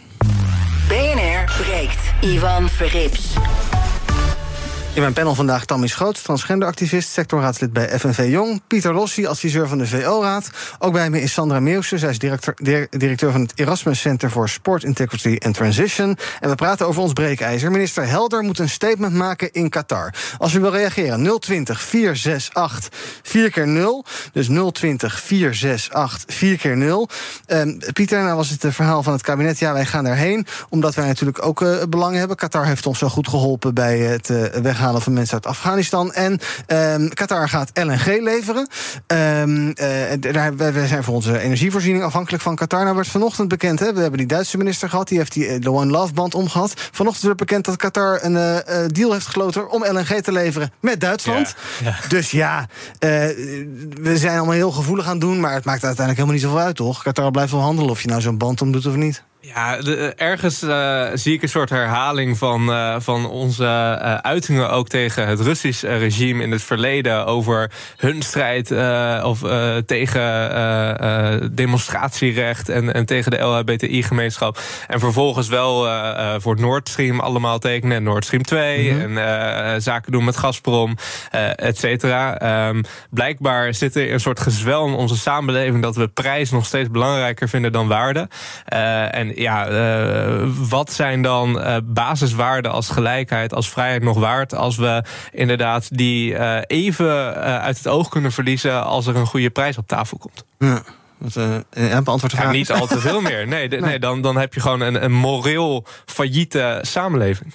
BNR 0.89 1.45
breekt. 1.63 2.15
Ivan 2.21 2.69
Verrips. 2.69 3.35
In 4.97 5.03
mijn 5.03 5.15
panel 5.15 5.35
vandaag 5.35 5.65
Tammy 5.65 5.87
Schoots, 5.87 6.23
transgenderactivist, 6.23 7.09
sectorraadslid 7.09 7.73
bij 7.73 7.99
FNV 7.99 8.27
Jong. 8.31 8.63
Pieter 8.67 8.95
Lossi, 8.95 9.27
adviseur 9.27 9.69
van 9.69 9.79
de 9.79 9.87
VO-raad. 9.87 10.51
Ook 10.79 10.93
bij 10.93 11.11
me 11.11 11.21
is 11.21 11.33
Sandra 11.33 11.61
Meeuwse, 11.61 11.99
zij 11.99 12.11
is 12.11 12.19
directeur, 12.19 12.87
directeur 12.91 13.33
van 13.33 13.41
het 13.41 13.53
Erasmus 13.55 14.01
Center 14.01 14.31
for 14.31 14.49
Sport 14.49 14.85
Integrity 14.85 15.39
and 15.47 15.55
Transition. 15.55 16.17
En 16.41 16.49
we 16.49 16.55
praten 16.55 16.87
over 16.87 17.03
ons 17.03 17.13
breekijzer. 17.13 17.71
Minister 17.71 18.07
Helder 18.07 18.43
moet 18.43 18.59
een 18.59 18.69
statement 18.69 19.15
maken 19.15 19.53
in 19.53 19.69
Qatar. 19.69 20.15
Als 20.39 20.55
u 20.55 20.61
wil 20.61 20.71
reageren, 20.71 21.39
020 21.41 21.81
468 21.83 22.91
4 23.23 23.51
keer 23.51 23.69
0 23.69 24.05
Dus 24.33 24.49
020 24.73 25.21
468 25.21 26.35
4 26.35 26.57
keer 26.57 26.77
0 26.77 27.09
um, 27.47 27.79
Pieter, 27.93 28.23
nou 28.23 28.37
was 28.37 28.51
het 28.51 28.65
verhaal 28.75 29.03
van 29.03 29.13
het 29.13 29.23
kabinet. 29.23 29.59
Ja, 29.59 29.73
wij 29.73 29.87
gaan 29.87 30.05
daarheen, 30.05 30.47
omdat 30.69 30.95
wij 30.95 31.07
natuurlijk 31.07 31.47
ook 31.47 31.61
uh, 31.61 31.83
belang 31.89 32.17
hebben. 32.17 32.37
Qatar 32.37 32.67
heeft 32.67 32.87
ons 32.87 32.99
zo 32.99 33.09
goed 33.09 33.29
geholpen 33.29 33.75
bij 33.75 33.99
het 33.99 34.29
uh, 34.29 34.45
weghalen 34.45 34.85
van 34.95 35.13
mensen 35.13 35.35
uit 35.35 35.47
Afghanistan. 35.47 36.13
En 36.13 36.41
um, 36.67 37.15
Qatar 37.15 37.49
gaat 37.49 37.71
LNG 37.75 38.07
leveren. 38.07 38.69
Um, 39.07 39.67
uh, 39.67 40.33
daar, 40.33 40.57
wij 40.57 40.87
zijn 40.87 41.05
voor 41.05 41.15
onze 41.15 41.39
energievoorziening 41.39 42.05
afhankelijk 42.05 42.43
van 42.43 42.57
Qatar. 42.57 42.83
Nou 42.83 42.95
werd 42.97 43.09
vanochtend 43.09 43.49
bekend, 43.49 43.79
hè, 43.79 43.93
we 43.93 44.01
hebben 44.01 44.19
die 44.19 44.27
Duitse 44.27 44.57
minister 44.57 44.89
gehad... 44.89 45.09
die 45.09 45.19
heeft 45.19 45.33
die, 45.33 45.59
de 45.59 45.73
One 45.73 45.91
Love 45.91 46.13
band 46.13 46.35
omgehad. 46.35 46.75
Vanochtend 46.93 47.25
werd 47.25 47.37
bekend 47.37 47.65
dat 47.65 47.77
Qatar 47.77 48.19
een 48.23 48.33
uh, 48.33 48.57
deal 48.87 49.13
heeft 49.13 49.27
gesloten... 49.27 49.71
om 49.71 49.85
LNG 49.85 50.21
te 50.21 50.33
leveren 50.33 50.73
met 50.81 51.01
Duitsland. 51.01 51.55
Ja, 51.85 51.89
ja. 51.89 52.09
Dus 52.17 52.31
ja, 52.31 52.61
uh, 52.61 52.69
we 54.01 54.13
zijn 54.15 54.37
allemaal 54.37 54.55
heel 54.55 54.73
gevoelig 54.73 55.05
aan 55.05 55.11
het 55.11 55.21
doen... 55.21 55.41
maar 55.41 55.55
het 55.55 55.65
maakt 55.65 55.85
uiteindelijk 55.85 56.17
helemaal 56.17 56.35
niet 56.35 56.43
zoveel 56.43 56.67
uit, 56.67 56.77
toch? 56.77 57.03
Qatar 57.03 57.31
blijft 57.31 57.53
wel 57.53 57.61
handelen 57.61 57.91
of 57.91 58.03
je 58.03 58.09
nou 58.09 58.21
zo'n 58.21 58.39
band 58.39 58.61
om 58.61 58.73
doet 58.73 58.87
of 58.87 58.95
niet. 58.95 59.23
Ja, 59.55 59.77
de, 59.77 60.13
ergens 60.17 60.63
uh, 60.63 61.07
zie 61.15 61.35
ik 61.35 61.43
een 61.43 61.49
soort 61.49 61.71
herhaling 61.71 62.39
van, 62.39 62.71
uh, 62.71 62.97
van 62.99 63.29
onze 63.29 63.63
uh, 63.63 64.15
uitingen 64.15 64.71
ook 64.71 64.89
tegen 64.89 65.27
het 65.27 65.41
Russisch 65.41 65.83
regime 65.83 66.43
in 66.43 66.51
het 66.51 66.63
verleden 66.63 67.27
over 67.27 67.71
hun 67.97 68.23
strijd 68.23 68.71
of 69.23 69.41
tegen 69.87 71.55
demonstratierecht 71.55 72.69
en, 72.69 72.95
en 72.95 73.07
tegen 73.07 73.31
de 73.31 73.39
LHBTI-gemeenschap. 73.39 74.59
En 74.87 75.01
vervolgens 75.01 75.49
wel 75.49 75.89
voor 76.41 76.61
Nord 76.61 76.89
Stream 76.89 77.21
allemaal 77.21 77.59
tekenen, 77.59 78.03
Nord 78.03 78.25
Stream 78.25 78.43
2 78.43 78.93
mm 78.93 79.01
-hmm. 79.01 79.19
en 79.19 79.83
zaken 79.83 80.13
doen 80.13 80.25
met 80.25 80.37
Gazprom, 80.37 80.97
et 81.57 81.79
cetera. 81.79 82.69
Um, 82.69 82.83
blijkbaar 83.11 83.75
zit 83.75 83.97
er 83.97 84.13
een 84.13 84.21
soort 84.21 84.41
gezwel 84.41 84.87
in 84.87 84.95
onze 84.95 85.17
samenleving 85.17 85.83
dat 85.83 85.97
we 85.97 86.09
prijs 86.09 86.51
nog 86.51 86.67
steeds 86.67 86.91
belangrijker 86.91 87.49
vinden 87.49 87.73
dan 87.73 87.89
waarde. 87.89 88.29
en 89.11 89.36
ja, 89.37 89.71
uh, 89.71 90.49
wat 90.69 90.93
zijn 90.93 91.23
dan 91.23 91.59
uh, 91.59 91.77
basiswaarden 91.85 92.73
als 92.73 92.89
gelijkheid, 92.89 93.55
als 93.55 93.71
vrijheid 93.71 94.03
nog 94.03 94.19
waard... 94.19 94.55
als 94.55 94.77
we 94.77 95.05
inderdaad 95.33 95.97
die 95.97 96.33
uh, 96.33 96.59
even 96.67 97.35
uit 97.35 97.77
het 97.77 97.89
oog 97.89 98.09
kunnen 98.09 98.33
verliezen... 98.33 98.85
als 98.85 99.07
er 99.07 99.17
een 99.17 99.27
goede 99.27 99.51
prijs 99.51 99.79
op 99.79 99.87
tafel 99.87 100.19
komt? 100.19 100.45
Ja. 100.59 100.83
Uh, 101.39 101.57
ja, 101.71 102.03
beantwoord 102.03 102.33
de 102.33 102.37
vraag. 102.37 102.51
Ja, 102.53 102.57
niet 102.57 102.71
al 102.71 102.87
te 102.87 103.01
veel 103.01 103.21
meer. 103.21 103.47
Nee, 103.47 103.69
de, 103.69 103.77
nee. 103.77 103.89
nee 103.89 103.99
dan, 103.99 104.23
dan 104.23 104.37
heb 104.37 104.55
je 104.55 104.61
gewoon 104.61 104.81
een, 104.81 105.05
een 105.05 105.13
moreel 105.13 105.85
failliete 106.05 106.79
samenleving. 106.83 107.55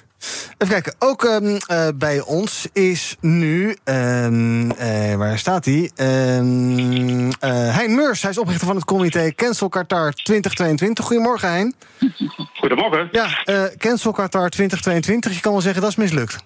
Even 0.57 0.73
kijken, 0.73 0.95
ook 0.99 1.23
um, 1.23 1.57
uh, 1.71 1.87
bij 1.95 2.21
ons 2.21 2.67
is 2.73 3.17
nu, 3.19 3.75
um, 3.83 4.71
uh, 4.71 5.15
waar 5.15 5.37
staat 5.37 5.65
hij? 5.65 5.91
Um, 6.37 7.27
uh, 7.27 7.31
hein 7.77 7.95
Meurs, 7.95 8.21
hij 8.21 8.31
is 8.31 8.37
oprichter 8.37 8.67
van 8.67 8.75
het 8.75 8.85
comité 8.85 9.31
Cancel 9.35 9.69
Qatar 9.69 10.13
2022. 10.13 11.05
Goedemorgen, 11.05 11.49
Hein. 11.49 11.75
Goedemorgen. 12.53 13.09
Ja, 13.11 13.27
Cancel 13.77 14.11
Qatar 14.11 14.49
2022, 14.49 15.33
je 15.33 15.41
kan 15.41 15.51
wel 15.51 15.61
zeggen 15.61 15.81
dat 15.81 15.89
is 15.89 15.95
mislukt. 15.95 16.37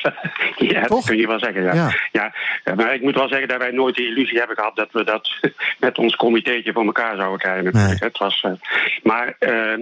ja, 0.56 0.80
Toch? 0.80 0.88
dat 0.88 1.04
kun 1.04 1.16
je 1.16 1.26
wel 1.26 1.38
zeggen. 1.38 1.62
Ja. 1.62 1.72
Ja. 2.12 2.34
ja. 2.64 2.74
maar 2.74 2.94
ik 2.94 3.02
moet 3.02 3.14
wel 3.14 3.28
zeggen 3.28 3.48
dat 3.48 3.58
wij 3.58 3.70
nooit 3.70 3.96
de 3.96 4.06
illusie 4.06 4.38
hebben 4.38 4.56
gehad 4.56 4.76
dat 4.76 4.92
we 4.92 5.04
dat 5.04 5.30
met 5.78 5.98
ons 5.98 6.16
comitéetje 6.16 6.72
voor 6.72 6.84
elkaar 6.84 7.16
zouden 7.16 7.38
krijgen. 7.38 7.72
Nee. 7.72 7.96
Het 7.98 8.18
was, 8.18 8.46
maar 9.02 9.36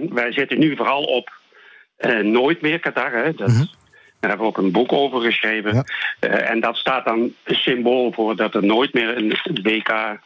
wij 0.09 0.31
zitten 0.31 0.59
nu 0.59 0.75
vooral 0.75 1.03
op 1.03 1.39
uh, 2.01 2.19
nooit 2.19 2.61
meer 2.61 2.79
Qatar. 2.79 3.11
Hè. 3.11 3.33
Dat, 3.33 3.47
mm-hmm. 3.47 3.69
Daar 4.19 4.29
hebben 4.29 4.47
we 4.47 4.53
ook 4.53 4.63
een 4.63 4.71
boek 4.71 4.91
over 4.91 5.21
geschreven. 5.21 5.73
Ja. 5.73 5.83
Uh, 6.29 6.49
en 6.49 6.59
dat 6.59 6.75
staat 6.75 7.05
dan 7.05 7.33
symbool 7.45 8.11
voor 8.11 8.35
dat 8.35 8.55
er 8.55 8.65
nooit 8.65 8.93
meer 8.93 9.17
een 9.17 9.33
WK 9.63 10.19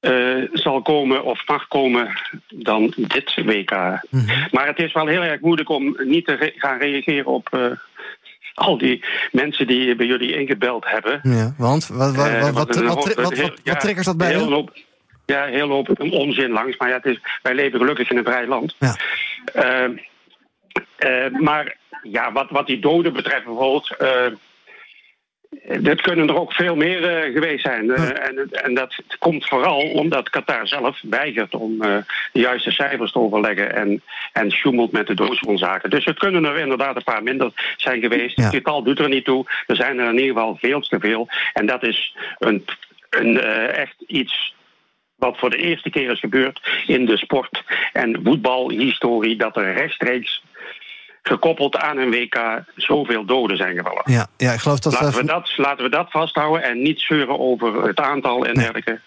uh, 0.00 0.48
zal 0.52 0.82
komen 0.82 1.24
of 1.24 1.46
mag 1.46 1.68
komen 1.68 2.08
dan 2.48 2.92
dit 2.96 3.34
WK. 3.34 3.70
Mm-hmm. 3.70 4.46
Maar 4.50 4.66
het 4.66 4.78
is 4.78 4.92
wel 4.92 5.06
heel 5.06 5.22
erg 5.22 5.40
moeilijk 5.40 5.68
om 5.68 5.96
niet 5.98 6.26
te 6.26 6.34
re- 6.34 6.52
gaan 6.56 6.78
reageren 6.78 7.26
op 7.26 7.78
al 8.60 8.78
die 8.78 9.04
mensen 9.32 9.66
die 9.66 9.94
bij 9.96 10.06
jullie 10.06 10.36
ingebeld 10.36 10.84
hebben. 10.86 11.20
Ja, 11.22 11.54
want 11.56 11.86
wat, 11.86 12.16
wat, 12.16 12.30
wat, 12.40 12.52
wat, 12.52 12.76
wat, 12.76 13.14
wat, 13.14 13.60
wat 13.64 13.80
triggert 13.80 14.04
dat 14.06 14.16
bij 14.16 14.28
heel 14.28 14.50
hoop, 14.50 14.76
Ja, 15.26 15.44
heel 15.44 15.68
hoop 15.68 16.00
onzin 16.00 16.50
langs. 16.50 16.76
Maar 16.76 16.88
ja, 16.88 16.94
het 16.94 17.04
is, 17.04 17.20
wij 17.42 17.54
leven 17.54 17.78
gelukkig 17.78 18.10
in 18.10 18.16
een 18.16 18.24
vrij 18.24 18.46
land. 18.46 18.76
Ja. 18.78 18.96
Uh, 19.54 19.98
uh, 20.98 21.40
maar 21.40 21.76
ja, 22.02 22.32
wat, 22.32 22.50
wat 22.50 22.66
die 22.66 22.78
doden 22.78 23.12
betreft 23.12 23.44
bijvoorbeeld. 23.44 23.96
Dat 25.80 26.00
kunnen 26.00 26.28
er 26.28 26.40
ook 26.40 26.52
veel 26.52 26.76
meer 26.76 27.26
uh, 27.26 27.32
geweest 27.32 27.62
zijn. 27.62 27.90
en, 27.90 28.50
en, 28.50 28.74
dat 28.74 29.02
komt 29.18 29.46
vooral 29.46 29.80
omdat 29.80 30.30
Qatar 30.30 30.68
zelf 30.68 31.00
weigert 31.02 31.54
om 31.54 31.78
de 31.78 32.04
juiste 32.32 32.70
cijfers 32.70 33.12
te 33.12 33.18
overleggen 33.18 33.74
en, 33.74 34.02
en 34.32 34.50
sjoemelt 34.50 34.92
met 34.92 35.06
de 35.06 35.14
doodsoorzaken. 35.14 35.90
Dus 35.90 36.04
het 36.04 36.18
kunnen 36.18 36.44
er 36.44 36.58
inderdaad 36.58 36.96
een 36.96 37.04
paar 37.04 37.22
minder 37.22 37.74
zijn 37.76 38.00
geweest. 38.00 38.36
Ja. 38.36 38.42
Het 38.42 38.54
getal 38.54 38.82
doet 38.82 38.98
er 38.98 39.08
niet 39.08 39.24
toe. 39.24 39.46
Er 39.66 39.76
zijn 39.76 39.98
er 39.98 40.08
in 40.08 40.18
ieder 40.18 40.34
geval 40.34 40.56
veel 40.56 40.80
te 40.80 41.00
veel. 41.00 41.28
En 41.52 41.66
dat 41.66 41.82
is 41.82 42.16
een, 42.38 42.64
een 43.10 43.40
echt 43.70 44.02
iets 44.06 44.54
wat 45.20 45.38
voor 45.38 45.50
de 45.50 45.56
eerste 45.56 45.90
keer 45.90 46.10
is 46.10 46.20
gebeurd 46.20 46.60
in 46.86 47.06
de 47.06 47.16
sport- 47.16 47.62
en 47.92 48.20
voetbalhistorie, 48.24 49.36
dat 49.36 49.56
er 49.56 49.72
rechtstreeks 49.72 50.42
gekoppeld 51.30 51.76
aan 51.76 51.98
een 51.98 52.10
WK 52.10 52.62
zoveel 52.76 53.24
doden 53.24 53.56
zijn 53.56 53.76
gevallen. 53.76 54.02
Ja, 54.04 54.26
ja 54.36 54.52
ik 54.52 54.58
geloof 54.60 54.78
dat... 54.78 54.92
Laten 54.92 55.20
we 55.20 55.24
dat, 55.24 55.52
laten 55.56 55.84
we 55.84 55.90
dat 55.90 56.10
vasthouden 56.10 56.62
en 56.62 56.82
niet 56.82 57.00
zeuren 57.00 57.38
over 57.38 57.82
het 57.82 58.00
aantal 58.00 58.46
en 58.46 58.54
dergelijke. 58.54 59.00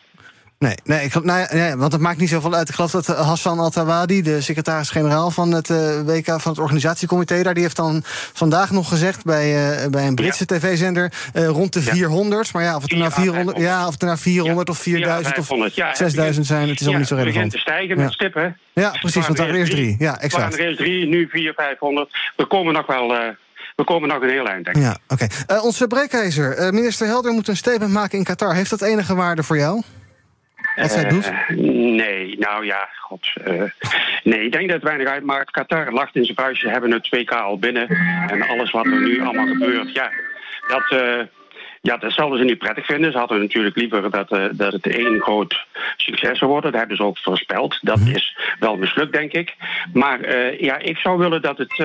Nee, 0.64 0.76
nee, 0.84 1.06
ik, 1.06 1.24
nou 1.24 1.58
ja, 1.58 1.78
want 1.78 1.92
het 1.92 2.02
maakt 2.02 2.20
niet 2.20 2.30
zoveel 2.30 2.54
uit. 2.54 2.70
Ik 2.70 2.76
geloof 2.76 2.92
dat 2.92 3.10
eh, 3.10 3.28
Hassan 3.28 3.60
Al-Tawadi, 3.60 4.22
de 4.22 4.42
secretaris-generaal 4.42 5.32
van 5.32 5.52
het 5.52 5.70
uh, 5.70 6.00
eh, 6.00 6.06
WK 6.06 6.26
van 6.26 6.52
het 6.52 6.60
organisatiecomité, 6.60 7.44
daar, 7.44 7.54
die 7.54 7.64
heeft 7.64 7.76
dan 7.76 8.02
vandaag 8.34 8.72
nog 8.72 8.88
gezegd 8.88 9.26
bij, 9.26 9.76
uh, 9.84 9.88
bij 9.90 10.08
een 10.08 10.16
Britse 10.16 10.44
ja. 10.48 10.58
tv-zender 10.58 11.12
uh, 11.34 11.48
rond 11.48 11.74
de 11.74 11.82
ja. 11.84 11.92
400. 11.92 12.54
Maar 12.54 12.64
ja, 12.64 12.76
of 12.76 12.82
het 12.82 12.92
er 12.92 12.98
nou 12.98 13.12
400, 13.12 13.58
ja, 13.58 13.88
of 13.88 14.02
er 14.02 14.06
nou 14.06 14.18
400 14.18 14.68
ja. 14.68 14.74
of 14.74 14.80
4000 14.80 15.38
of 15.38 15.48
6000 15.94 16.46
zijn, 16.46 16.70
het 16.70 16.80
is 16.80 16.82
allemaal 16.82 17.00
niet 17.00 17.08
zo 17.08 17.16
relevant. 17.16 17.44
Het 17.44 17.52
begint 17.52 17.52
te 17.52 17.58
stijgen 17.58 17.98
met 17.98 18.14
stip, 18.14 18.34
hè? 18.34 18.48
Ja, 18.82 18.90
precies, 18.90 19.26
want 19.26 19.40
er 19.40 19.46
waren 19.46 19.60
eerst 19.60 19.72
drie. 19.72 19.96
Ja, 20.00 20.20
exact. 20.20 20.34
Er 20.34 20.40
waren 20.40 20.58
er 20.60 20.66
eerst 20.66 20.80
drie, 20.80 21.08
nu 21.08 21.28
400, 21.30 21.56
500. 21.56 22.10
We 22.36 22.46
komen 22.46 22.74
nog 22.74 22.86
wel 22.86 23.36
we 23.76 23.84
komen 23.84 24.10
nog 24.10 24.22
een 24.22 24.30
heel 24.30 24.48
eind, 24.48 24.66
denk 24.66 24.78
ik. 24.78 24.84
Ja, 24.84 24.98
oké. 25.08 25.24
Okay. 25.24 25.58
Uh, 25.58 25.64
onze 25.64 25.88
breekijzer, 25.88 26.60
uh, 26.60 26.70
minister 26.70 27.08
Helder 27.08 27.32
moet 27.32 27.48
een 27.48 27.58
statement 27.58 27.92
maken 27.92 28.18
in 28.18 28.24
Qatar. 28.24 28.56
Heeft 28.56 28.70
dat 28.70 28.82
enige 28.82 29.16
waarde 29.16 29.44
voor 29.44 29.58
jou? 29.58 29.82
Wat 30.76 30.92
zij 30.92 31.10
doet? 31.10 31.32
Uh, 31.32 31.58
nee, 31.96 32.36
nou 32.40 32.66
ja, 32.66 32.90
god. 33.00 33.28
Uh, 33.48 33.64
nee, 34.24 34.46
ik 34.46 34.52
denk 34.52 34.66
dat 34.66 34.76
het 34.76 34.84
weinig 34.84 35.08
uitmaakt. 35.08 35.52
Qatar 35.52 35.92
lacht 35.92 36.16
in 36.16 36.24
zijn 36.24 36.36
buisje, 36.36 36.70
hebben 36.70 36.92
het 36.92 37.10
2K 37.16 37.36
al 37.36 37.58
binnen. 37.58 37.88
En 38.28 38.48
alles 38.48 38.72
wat 38.72 38.86
er 38.86 39.02
nu 39.02 39.22
allemaal 39.22 39.48
gebeurt, 39.48 39.94
ja, 39.94 40.12
dat, 40.68 40.92
uh, 41.02 41.20
ja, 41.82 41.98
dat 41.98 42.12
zouden 42.12 42.38
ze 42.38 42.44
niet 42.44 42.58
prettig 42.58 42.86
vinden. 42.86 43.12
Ze 43.12 43.18
hadden 43.18 43.40
natuurlijk 43.40 43.76
liever 43.76 44.12
dat, 44.12 44.30
dat 44.52 44.74
het 44.74 44.88
één 44.88 45.22
groot 45.22 45.66
succes 45.98 46.38
zou 46.38 46.52
worden. 46.52 46.72
Dat 46.72 46.80
hebben 46.80 46.98
ze 46.98 47.04
ook 47.04 47.18
voorspeld. 47.18 47.80
Dat 47.82 48.00
mm. 48.00 48.08
is 48.08 48.38
wel 48.60 48.76
mislukt, 48.76 49.14
denk 49.14 49.32
ik. 49.32 49.56
Maar 49.94 50.36
ja, 50.64 50.78
ik 50.78 50.98
zou 50.98 51.18
willen 51.18 51.42
dat 51.42 51.58
het 51.58 51.84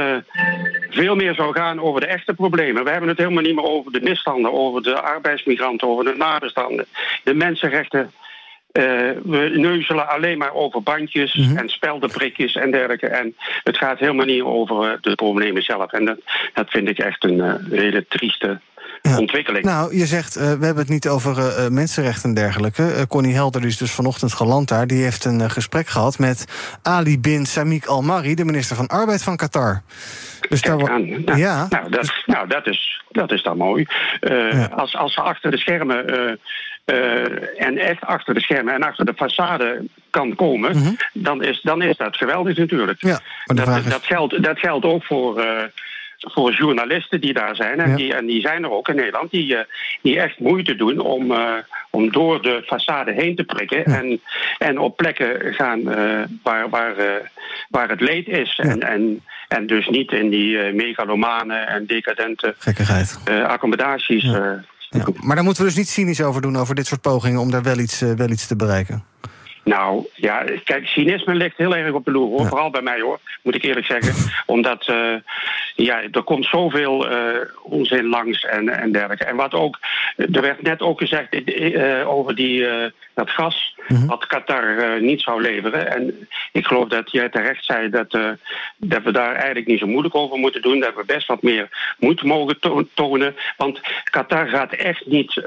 veel 0.91 1.17
meer 1.17 1.35
zou 1.35 1.55
gaan 1.55 1.81
over 1.81 2.01
de 2.01 2.07
echte 2.07 2.35
problemen. 2.35 2.85
We 2.85 2.91
hebben 2.91 3.09
het 3.09 3.19
helemaal 3.19 3.43
niet 3.43 3.55
meer 3.55 3.65
over 3.65 3.93
de 3.93 4.01
misstanden, 4.01 4.53
over 4.53 4.83
de 4.83 5.01
arbeidsmigranten, 5.01 5.89
over 5.89 6.05
de 6.05 6.15
nabestaanden, 6.17 6.87
de 7.25 7.35
mensenrechten. 7.35 8.13
Uh, 8.73 8.85
we 9.25 9.51
neuzelen 9.55 10.09
alleen 10.09 10.39
maar 10.39 10.53
over 10.53 10.83
bandjes 10.83 11.35
mm 11.35 11.45
-hmm. 11.45 11.57
en 11.57 11.69
speldenprikjes 11.69 12.55
en 12.55 12.71
dergelijke. 12.71 13.07
En 13.07 13.35
het 13.63 13.77
gaat 13.77 13.99
helemaal 13.99 14.27
niet 14.27 14.43
over 14.43 14.85
uh, 14.85 14.93
de 15.01 15.15
problemen 15.15 15.63
zelf. 15.63 15.93
En 15.93 16.05
dat, 16.05 16.19
dat 16.55 16.71
vind 16.71 16.89
ik 16.89 16.99
echt 16.99 17.25
een 17.25 17.39
uh, 17.39 17.55
hele 17.71 18.07
trieste 18.09 18.61
ja. 19.03 19.19
ontwikkeling. 19.19 19.65
Nou, 19.65 19.97
je 19.97 20.07
zegt, 20.07 20.35
we 20.35 20.43
hebben 20.43 20.77
het 20.77 20.89
niet 20.89 21.09
over 21.09 21.73
mensenrechten 21.73 22.29
en 22.29 22.35
dergelijke. 22.35 23.07
Connie 23.09 23.35
Helder 23.35 23.65
is 23.65 23.77
dus 23.77 23.93
vanochtend 23.93 24.33
geland 24.33 24.69
daar. 24.69 24.87
Die 24.87 25.03
heeft 25.03 25.25
een 25.25 25.51
gesprek 25.51 25.89
gehad 25.89 26.19
met 26.19 26.45
Ali 26.83 27.21
bin 27.21 27.47
Samik 27.47 27.87
Al-Mari... 27.87 28.35
de 28.35 28.45
minister 28.45 28.77
van 28.77 28.87
Arbeid 28.87 29.23
van 29.23 29.37
Qatar. 29.37 29.83
Dus 30.49 30.63
daar 30.63 30.77
nou, 30.77 31.37
ja. 31.37 31.67
nou, 31.69 31.91
dat, 31.91 32.13
nou 32.27 32.49
dat, 32.49 32.67
is, 32.67 33.03
dat 33.11 33.33
is 33.33 33.43
dan 33.43 33.57
mooi. 33.57 33.87
Ja. 34.21 34.65
als, 34.65 34.97
als 34.97 35.15
ze 35.15 35.21
achter 35.21 35.51
de 35.51 35.59
schermen 35.59 36.39
uh, 36.91 37.63
en 37.67 37.79
echt 37.79 38.05
achter 38.05 38.35
de 38.35 38.41
schermen 38.41 38.75
en 38.75 38.83
achter 38.83 39.05
de 39.05 39.15
façade 39.15 39.85
kan 40.11 40.35
komen, 40.35 40.77
mm 40.77 40.83
-hmm. 40.83 40.97
dan, 41.13 41.43
is, 41.43 41.61
dan 41.63 41.83
is 41.83 41.97
dat 41.97 42.17
geweldig 42.17 42.57
natuurlijk. 42.57 43.01
Ja, 43.01 43.21
dat, 43.45 43.69
is... 43.69 43.85
dat, 43.85 44.07
geldt, 44.07 44.43
dat 44.43 44.59
geldt 44.59 44.85
ook 44.85 45.05
voor. 45.05 45.39
Uh, 45.45 45.63
voor 46.19 46.53
journalisten 46.53 47.21
die 47.21 47.33
daar 47.33 47.57
zijn, 47.57 47.81
en, 47.81 47.91
ja. 47.91 47.97
die, 47.97 48.15
en 48.15 48.27
die 48.27 48.41
zijn 48.41 48.65
er 48.65 48.71
ook 48.71 48.89
in 48.89 48.97
Nederland, 48.97 49.31
die, 49.31 49.55
uh, 49.55 49.61
die 50.03 50.21
echt 50.21 50.39
moeite 50.39 50.77
doen 50.77 50.99
om, 50.99 51.31
uh, 51.31 51.53
om 51.91 52.13
door 52.13 52.43
de 52.43 52.63
façade 52.63 53.15
heen 53.15 53.37
te 53.37 53.45
prikken 53.45 53.83
ja. 53.87 53.99
en, 53.99 54.21
en 54.59 54.79
op 54.79 54.97
plekken 54.97 55.55
gaan 55.55 55.79
uh, 55.79 56.21
waar, 56.43 56.69
waar, 56.69 56.95
waar 57.69 57.89
het 57.89 58.01
leed 58.01 58.29
is. 58.29 58.57
Ja. 58.57 58.65
En, 58.65 58.81
en, 58.81 59.23
en 59.49 59.67
dus 59.67 59.89
niet 59.89 60.13
in 60.13 60.29
die 60.29 60.73
megalomane 60.73 61.57
en 61.57 61.87
decadente 61.87 62.55
accommodaties. 63.47 64.25
Maar 65.21 65.37
daar 65.37 65.45
moeten 65.45 65.63
we 65.63 65.69
dus 65.69 65.79
niet 65.79 65.89
cynisch 65.89 66.23
over 66.23 66.43
doen, 66.43 66.57
over 66.57 66.75
dit 66.75 66.87
soort 66.87 67.01
pogingen 67.01 67.41
om 67.41 67.51
daar 67.51 67.63
wel 67.63 67.79
iets, 67.79 68.03
uh, 68.03 68.13
wel 68.13 68.29
iets 68.29 68.47
te 68.47 68.57
bereiken. 68.57 69.05
Nou, 69.69 70.07
ja, 70.15 70.45
kijk, 70.65 70.87
cynisme 70.87 71.35
ligt 71.35 71.57
heel 71.57 71.77
erg 71.77 71.93
op 71.93 72.05
de 72.05 72.11
loer, 72.11 72.29
hoor. 72.29 72.41
Ja. 72.41 72.49
Vooral 72.49 72.71
bij 72.71 72.83
mij, 72.83 73.01
hoor, 73.01 73.19
moet 73.43 73.55
ik 73.55 73.63
eerlijk 73.63 73.87
zeggen. 73.87 74.33
Omdat, 74.55 74.89
uh, 74.91 75.15
ja, 75.75 76.03
er 76.13 76.23
komt 76.23 76.45
zoveel 76.45 77.13
uh, 77.13 77.41
onzin 77.63 78.07
langs 78.07 78.45
en, 78.45 78.69
en 78.69 78.93
dergelijke. 78.93 79.25
En 79.25 79.37
wat 79.37 79.55
ook, 79.55 79.79
er 80.17 80.41
werd 80.41 80.63
net 80.63 80.81
ook 80.81 80.99
gezegd 80.99 81.35
uh, 81.59 82.09
over 82.09 82.35
die, 82.35 82.67
dat 83.15 83.31
gas, 83.31 83.77
-hmm. 83.87 84.07
wat 84.07 84.27
Qatar 84.27 85.01
niet 85.01 85.21
zou 85.21 85.41
leveren. 85.41 85.93
En 85.95 86.29
ik 86.53 86.67
geloof 86.67 86.89
dat 86.89 87.11
jij 87.11 87.29
terecht 87.29 87.65
zei 87.65 87.91
dat, 87.91 88.11
dat 88.77 89.03
we 89.03 89.13
daar 89.13 89.35
eigenlijk 89.35 89.67
niet 89.67 89.79
zo 89.79 89.87
moeilijk 89.87 90.15
over 90.15 90.39
moeten 90.39 90.63
doen. 90.63 90.81
Dat 90.81 90.95
we 90.95 91.05
best 91.07 91.27
wat 91.27 91.43
meer 91.43 91.95
moed 91.99 92.23
mogen 92.23 92.61
to 92.61 92.89
tonen. 92.95 93.37
Want 93.57 93.81
Qatar 94.11 94.49
gaat 94.49 94.73
echt 94.73 95.07
niet 95.07 95.43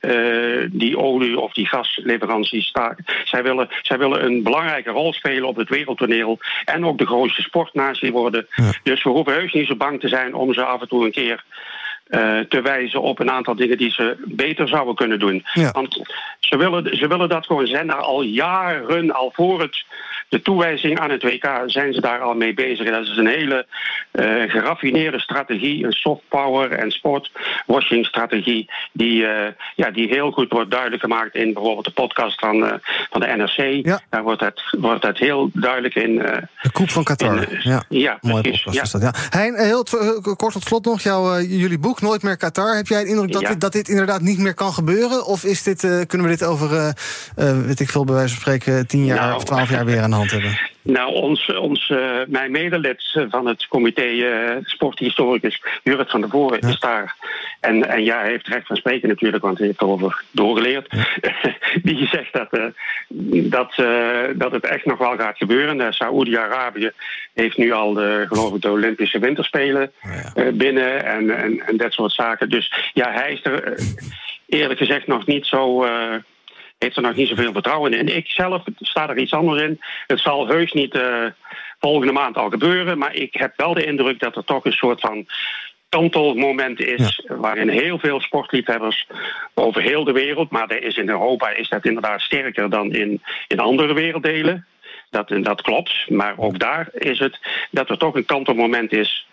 eh, 0.00 0.68
die 0.70 0.98
olie 0.98 1.38
of 1.38 1.52
die 1.52 1.66
gasleveranties 1.66 2.66
staken. 2.66 3.04
Zij 3.24 3.42
willen, 3.42 3.68
zij 3.82 3.98
willen 3.98 4.24
een 4.24 4.42
belangrijke 4.42 4.90
rol 4.90 5.12
spelen 5.12 5.48
op 5.48 5.56
het 5.56 5.68
wereldtoneel 5.68 6.38
en 6.64 6.84
ook 6.84 6.98
de 6.98 7.06
grootste 7.06 7.42
sportnatie 7.42 8.12
worden. 8.12 8.46
Dus 8.82 9.02
we 9.02 9.10
hoeven 9.10 9.32
heus 9.32 9.52
niet 9.52 9.66
zo 9.66 9.76
bang 9.76 10.00
te 10.00 10.08
zijn 10.08 10.34
om 10.34 10.54
ze 10.54 10.64
af 10.64 10.80
en 10.80 10.88
toe 10.88 11.04
een 11.04 11.12
keer 11.12 11.44
te 12.48 12.60
wijzen 12.62 13.02
op 13.02 13.18
een 13.18 13.30
aantal 13.30 13.54
dingen 13.54 13.78
die 13.78 13.90
ze 13.90 14.16
beter 14.24 14.68
zouden 14.68 14.94
kunnen 14.94 15.18
doen. 15.18 15.44
Want 15.72 16.00
ze 16.40 16.56
willen, 16.56 16.96
ze 16.96 17.06
willen 17.06 17.28
dat 17.28 17.46
gewoon 17.46 17.66
zijn 17.66 17.90
al 17.90 18.22
jaren, 18.22 19.14
al 19.14 19.32
voor 19.34 19.60
het 19.60 19.84
de 20.30 20.42
toewijzing 20.42 20.98
aan 20.98 21.10
het 21.10 21.22
WK 21.22 21.62
zijn 21.66 21.92
ze 21.92 22.00
daar 22.00 22.20
al 22.20 22.34
mee 22.34 22.54
bezig. 22.54 22.90
Dat 22.90 23.02
is 23.02 23.16
een 23.16 23.26
hele 23.26 23.66
uh, 24.12 24.50
geraffineerde 24.50 25.20
strategie, 25.20 25.84
een 25.84 25.92
soft 25.92 26.22
power 26.28 26.72
en 26.72 26.90
sportwashing 26.90 28.06
strategie, 28.06 28.70
die, 28.92 29.22
uh, 29.22 29.46
ja, 29.76 29.90
die 29.90 30.08
heel 30.08 30.30
goed 30.30 30.52
wordt 30.52 30.70
duidelijk 30.70 31.02
gemaakt 31.02 31.34
in 31.34 31.52
bijvoorbeeld 31.52 31.84
de 31.84 31.90
podcast 31.90 32.40
van, 32.40 32.56
uh, 32.56 32.72
van 33.10 33.20
de 33.20 33.26
NRC. 33.26 33.86
Ja. 33.86 34.00
Daar 34.10 34.22
wordt 34.22 34.40
het, 34.40 34.76
wordt 34.78 35.02
het 35.02 35.18
heel 35.18 35.50
duidelijk 35.52 35.94
in. 35.94 36.14
de 36.16 36.70
koep 36.72 36.90
van 36.90 37.04
Qatar. 37.04 37.50
In, 37.50 37.58
ja, 37.62 37.82
ja 37.88 38.18
Mooi 38.20 38.42
precies. 38.42 38.72
Ja. 38.72 38.98
Dat, 38.98 39.02
ja. 39.02 39.38
Hein, 39.38 39.54
heel 39.54 39.84
kort 40.36 40.52
tot 40.52 40.62
slot 40.62 40.84
nog, 40.84 41.00
jouw, 41.00 41.40
jullie 41.40 41.78
boek 41.78 41.99
Nooit 42.00 42.22
meer 42.22 42.36
Qatar. 42.36 42.76
Heb 42.76 42.86
jij 42.86 43.02
de 43.02 43.08
indruk 43.08 43.32
dat, 43.32 43.40
Ja. 43.42 43.48
dit, 43.48 43.60
dat 43.60 43.72
dit 43.72 43.88
inderdaad 43.88 44.20
niet 44.20 44.38
meer 44.38 44.54
kan 44.54 44.72
gebeuren? 44.72 45.24
Of 45.26 45.44
is 45.44 45.62
dit, 45.62 45.80
kunnen 45.80 46.22
we 46.22 46.36
dit 46.36 46.42
over, 46.44 46.94
weet 47.66 47.80
ik 47.80 47.90
veel, 47.90 48.04
bij 48.04 48.14
wijze 48.14 48.32
van 48.34 48.40
spreken, 48.40 48.86
tien 48.86 49.04
jaar 49.04 49.18
Nou. 49.20 49.36
of 49.36 49.44
twaalf 49.44 49.70
jaar 49.70 49.84
weer 49.84 50.00
aan 50.02 50.10
de 50.10 50.16
hand 50.16 50.30
hebben? 50.30 50.69
Nou, 50.82 51.14
ons, 51.14 51.54
ons, 51.54 51.90
eh, 51.90 52.18
mijn 52.26 52.50
medelid 52.50 53.26
van 53.28 53.46
het 53.46 53.66
comité 53.68 54.02
eh, 54.02 54.56
sporthistoricus, 54.62 55.62
Jurrit 55.82 56.10
van 56.10 56.20
der 56.20 56.30
Voren, 56.30 56.60
is 56.60 56.80
daar. 56.80 57.16
En, 57.60 57.88
en 57.88 58.04
ja, 58.04 58.20
hij 58.20 58.30
heeft 58.30 58.46
recht 58.46 58.66
van 58.66 58.76
spreken 58.76 59.08
natuurlijk, 59.08 59.42
want 59.42 59.58
hij 59.58 59.66
heeft 59.66 59.80
erover 59.80 60.22
doorgeleerd. 60.30 60.88
Die 61.82 62.06
zegt 62.06 62.32
dat, 62.32 62.52
eh, 62.52 62.64
dat, 63.50 63.74
dat 64.36 64.52
het 64.52 64.66
echt 64.66 64.84
nog 64.84 64.98
wel 64.98 65.16
gaat 65.16 65.36
gebeuren. 65.36 65.92
Saoedi-Arabië 65.92 66.90
heeft 67.34 67.56
nu 67.56 67.72
al, 67.72 67.92
de, 67.92 68.24
geloof 68.28 68.54
ik, 68.54 68.62
de 68.62 68.70
Olympische 68.70 69.18
Winterspelen 69.18 69.92
eh, 70.34 70.48
binnen 70.52 71.04
en, 71.04 71.36
en, 71.36 71.60
en 71.66 71.76
dat 71.76 71.92
soort 71.92 72.12
zaken. 72.12 72.48
Dus 72.48 72.90
ja, 72.92 73.12
hij 73.12 73.32
is 73.32 73.44
er 73.44 73.78
eerlijk 74.46 74.78
gezegd 74.78 75.06
nog 75.06 75.26
niet 75.26 75.46
zo 75.46 75.86
heeft 76.84 76.96
er 76.96 77.02
nog 77.02 77.14
niet 77.14 77.28
zoveel 77.28 77.52
vertrouwen 77.52 77.92
in. 77.92 78.16
Ik 78.16 78.26
zelf 78.28 78.62
sta 78.78 79.08
er 79.08 79.18
iets 79.18 79.32
anders 79.32 79.62
in. 79.62 79.80
Het 80.06 80.20
zal 80.20 80.46
heus 80.46 80.72
niet 80.72 80.94
eh, 80.94 81.26
volgende 81.78 82.12
maand 82.12 82.36
al 82.36 82.50
gebeuren, 82.50 82.98
maar 82.98 83.14
ik 83.14 83.34
heb 83.34 83.52
wel 83.56 83.74
de 83.74 83.84
indruk 83.84 84.20
dat 84.20 84.36
er 84.36 84.44
toch 84.44 84.64
een 84.64 84.72
soort 84.72 85.00
van 85.00 85.26
kantelmoment 85.88 86.80
is, 86.80 87.26
waarin 87.28 87.68
heel 87.68 87.98
veel 87.98 88.20
sportliefhebbers 88.20 89.06
over 89.54 89.82
heel 89.82 90.04
de 90.04 90.12
wereld, 90.12 90.50
maar 90.50 90.68
er 90.68 90.82
is 90.82 90.96
in 90.96 91.08
Europa 91.08 91.50
is 91.50 91.68
dat 91.68 91.84
inderdaad 91.86 92.20
sterker 92.20 92.70
dan 92.70 92.92
in, 92.92 93.22
in 93.48 93.58
andere 93.60 93.92
werelddelen. 93.94 94.66
Dat, 95.10 95.28
dat 95.28 95.62
klopt, 95.62 96.10
maar 96.10 96.34
ook 96.36 96.58
daar 96.58 96.88
is 96.92 97.18
het 97.18 97.38
dat 97.70 97.90
er 97.90 97.98
toch 97.98 98.14
een 98.14 98.24
kantelmoment 98.24 98.92
is. 98.92 99.26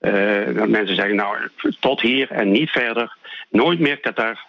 eh, 0.00 0.54
dat 0.54 0.68
mensen 0.68 0.96
zeggen, 0.96 1.16
nou, 1.16 1.36
tot 1.80 2.00
hier 2.00 2.30
en 2.30 2.50
niet 2.50 2.70
verder. 2.70 3.16
Nooit 3.50 3.78
meer 3.78 3.98
Qatar. 4.00 4.44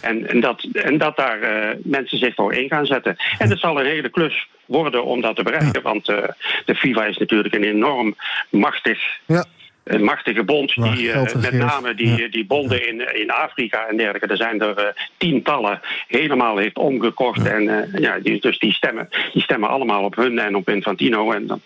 En, 0.00 0.28
en, 0.28 0.40
dat, 0.40 0.62
en 0.72 0.98
dat 0.98 1.16
daar 1.16 1.40
eh, 1.40 1.76
mensen 1.82 2.18
zich 2.18 2.34
voor 2.34 2.54
in 2.54 2.68
gaan 2.68 2.86
zetten. 2.86 3.16
En 3.38 3.48
het 3.50 3.58
zal 3.58 3.80
een 3.80 3.86
hele 3.86 4.08
klus 4.08 4.48
worden 4.64 5.04
om 5.04 5.20
dat 5.20 5.36
te 5.36 5.42
bereiken. 5.42 5.82
Want 5.82 6.08
eh, 6.08 6.16
de 6.64 6.74
FIFA 6.74 7.04
is 7.04 7.16
natuurlijk 7.18 7.54
een 7.54 7.64
enorm 7.64 8.16
machtig, 8.50 9.00
Ja. 9.26 9.44
een 9.84 10.04
machtige 10.04 10.42
bond. 10.42 10.74
Die, 10.74 11.12
eh, 11.12 11.34
met 11.34 11.52
name 11.52 11.94
die, 11.94 12.16
Ja. 12.22 12.28
die 12.28 12.46
bonden 12.46 12.88
in, 12.88 13.16
in 13.20 13.30
Afrika 13.30 13.86
en 13.86 13.96
dergelijke. 13.96 14.26
Er 14.28 14.36
zijn 14.36 14.60
er 14.60 15.08
tientallen 15.16 15.80
helemaal 16.08 16.56
heeft 16.56 16.76
omgekocht. 16.76 17.46
En 17.46 17.90
ja, 17.98 18.18
die, 18.18 18.40
dus 18.40 18.58
die 18.58 18.72
stemmen, 18.72 19.08
die 19.32 19.42
stemmen 19.42 19.68
allemaal 19.68 20.02
op 20.04 20.16
hun 20.16 20.38
en 20.38 20.56
op 20.56 20.68
Infantino. 20.68 21.32
En 21.32 21.46
dan, 21.46 21.60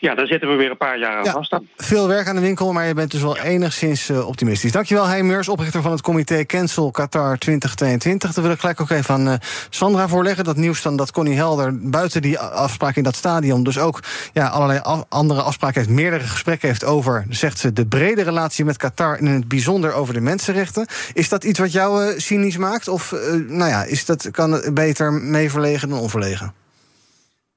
ja, 0.00 0.14
dan 0.14 0.26
zitten 0.26 0.48
we 0.50 0.54
weer 0.54 0.70
een 0.70 0.76
paar 0.76 0.98
jaar 0.98 1.16
aan 1.18 1.24
Ja. 1.24 1.32
vast. 1.32 1.50
dan. 1.50 1.66
Veel 1.76 2.08
werk 2.08 2.28
aan 2.28 2.34
de 2.34 2.40
winkel, 2.40 2.72
maar 2.72 2.86
je 2.86 2.94
bent 2.94 3.10
dus 3.10 3.22
wel 3.22 3.38
enigszins 3.38 4.08
eh, 4.08 4.26
optimistisch. 4.28 4.72
Dankjewel, 4.72 5.06
Hein 5.08 5.26
Meurs, 5.26 5.48
oprichter 5.48 5.82
van 5.82 5.90
het 5.90 6.00
comité 6.00 6.44
Cancel 6.46 6.90
Qatar 6.90 7.38
2022. 7.38 8.32
Dan 8.32 8.42
wil 8.42 8.52
ik 8.52 8.60
gelijk 8.60 8.80
ook 8.80 8.90
even 8.90 9.14
aan 9.14 9.28
eh, 9.28 9.34
Sandra 9.70 10.08
voorleggen. 10.08 10.44
Dat 10.44 10.56
nieuws 10.56 10.82
dan 10.82 10.96
dat 10.96 11.10
Connie 11.12 11.34
Helder 11.36 11.78
buiten 11.90 12.22
die 12.22 12.38
afspraak 12.38 12.96
in 12.96 13.02
dat 13.02 13.16
stadion... 13.16 13.62
dus 13.64 13.78
ook 13.78 14.00
ja, 14.32 14.46
allerlei 14.46 14.78
af- 14.82 15.04
andere 15.08 15.42
afspraken 15.42 15.80
heeft, 15.80 15.92
meerdere 15.94 16.24
gesprekken 16.24 16.68
heeft 16.68 16.84
over... 16.84 17.24
zegt 17.28 17.58
ze, 17.58 17.72
de 17.72 17.86
brede 17.86 18.22
relatie 18.22 18.64
met 18.64 18.76
Qatar... 18.76 19.18
en 19.18 19.26
in 19.26 19.32
het 19.32 19.48
bijzonder 19.48 19.92
over 19.92 20.14
de 20.14 20.20
mensenrechten. 20.20 20.86
Is 21.12 21.28
dat 21.28 21.44
iets 21.44 21.58
wat 21.58 21.72
jou 21.72 22.04
eh, 22.04 22.18
cynisch 22.18 22.56
maakt? 22.56 22.88
Of 22.88 23.14
nou 23.48 23.70
ja, 23.70 23.82
is 23.84 24.04
dat, 24.04 24.30
kan 24.30 24.52
het 24.52 24.74
beter 24.74 25.12
mee 25.12 25.50
verlegen 25.50 25.88
dan 25.88 25.98
onverlegen? 25.98 26.59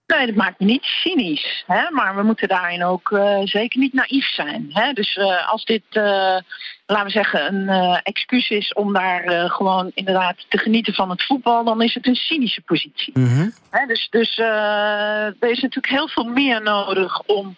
Nee, 0.08 0.26
dat 0.26 0.36
maakt 0.36 0.60
me 0.60 0.66
niet 0.66 0.84
cynisch. 0.84 1.64
Hè? 1.68 1.92
Maar 1.92 2.16
we 2.16 2.24
moeten 2.24 2.48
daarin 2.48 2.84
ook 2.84 3.12
eh, 3.12 3.40
zeker 3.44 3.80
niet 3.80 3.94
naïef 3.94 4.26
zijn. 4.26 4.70
Hè? 4.74 4.94
Dus 4.94 5.16
eh, 5.16 5.50
als 5.52 5.66
dit, 5.66 5.84
eh, 5.90 6.38
laten 6.86 7.06
we 7.06 7.10
zeggen, 7.10 7.54
een 7.54 8.00
excuus 8.04 8.50
is 8.50 8.74
om 8.74 8.94
daar 8.94 9.50
gewoon 9.50 9.92
inderdaad 9.94 10.46
te 10.48 10.58
genieten 10.58 10.94
van 10.94 11.10
het 11.10 11.24
voetbal, 11.24 11.64
dan 11.64 11.82
is 11.82 11.94
het 11.94 12.08
een 12.08 12.16
cynische 12.16 12.62
positie. 12.62 13.14
Hè? 13.70 13.86
Dus, 13.86 14.08
dus 14.10 14.38
er 14.38 15.50
is 15.50 15.62
natuurlijk 15.62 15.94
heel 15.94 16.08
veel 16.08 16.24
meer 16.24 16.62
nodig 16.62 17.22
om 17.22 17.56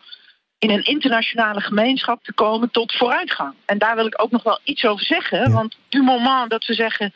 in 0.58 0.70
een 0.70 0.84
internationale 0.84 1.62
gemeenschap 1.62 2.24
te 2.24 2.34
komen 2.34 2.72
tot 2.72 2.96
vooruitgang. 2.96 3.54
En 3.66 3.78
daar 3.78 3.96
wil 3.96 4.06
ik 4.06 4.22
ook 4.22 4.32
nog 4.32 4.44
wel 4.44 4.60
iets 4.64 4.86
over 4.86 5.06
zeggen. 5.06 5.52
Want 5.52 5.76
du 5.90 6.02
moment 6.02 6.50
dat 6.50 6.66
we 6.66 6.74
zeggen 6.74 7.14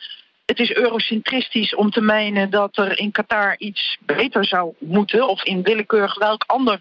het 0.50 0.58
is 0.58 0.74
eurocentristisch 0.74 1.74
om 1.74 1.90
te 1.90 2.00
menen 2.00 2.50
dat 2.50 2.76
er 2.76 2.98
in 2.98 3.10
Qatar 3.10 3.54
iets 3.58 3.98
beter 4.00 4.44
zou 4.46 4.74
moeten, 4.78 5.28
of 5.28 5.44
in 5.44 5.62
willekeurig 5.62 6.18
welk 6.18 6.44
ander 6.46 6.80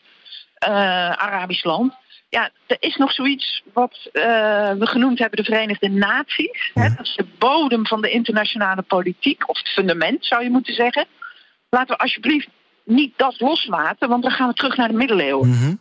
eh, 0.53 0.71
Arabisch 1.11 1.63
land. 1.63 1.93
Ja, 2.29 2.49
er 2.67 2.77
is 2.79 2.95
nog 2.95 3.11
zoiets 3.11 3.63
wat 3.73 4.09
eh, 4.11 4.21
we 4.71 4.85
genoemd 4.87 5.19
hebben 5.19 5.37
de 5.37 5.43
Verenigde 5.43 5.89
Naties. 5.89 6.71
Hè, 6.73 6.89
dat 6.95 7.05
is 7.05 7.15
de 7.15 7.27
bodem 7.37 7.87
van 7.87 8.01
de 8.01 8.09
internationale 8.09 8.81
politiek, 8.81 9.49
of 9.49 9.57
het 9.57 9.69
fundament 9.69 10.25
zou 10.25 10.43
je 10.43 10.49
moeten 10.49 10.73
zeggen. 10.73 11.05
Laten 11.69 11.95
we 11.95 12.01
alsjeblieft 12.01 12.47
niet 12.83 13.13
dat 13.17 13.39
loslaten, 13.39 14.09
want 14.09 14.23
dan 14.23 14.31
gaan 14.31 14.47
we 14.47 14.53
terug 14.53 14.77
naar 14.77 14.87
de 14.87 14.93
middeleeuwen. 14.93 15.79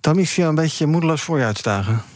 Tammy, 0.00 0.20
ik 0.20 0.28
zie 0.28 0.42
jou 0.42 0.56
een 0.56 0.62
beetje 0.62 0.86
moedeloos 0.86 1.22
voor 1.22 1.38
je. 1.38 2.14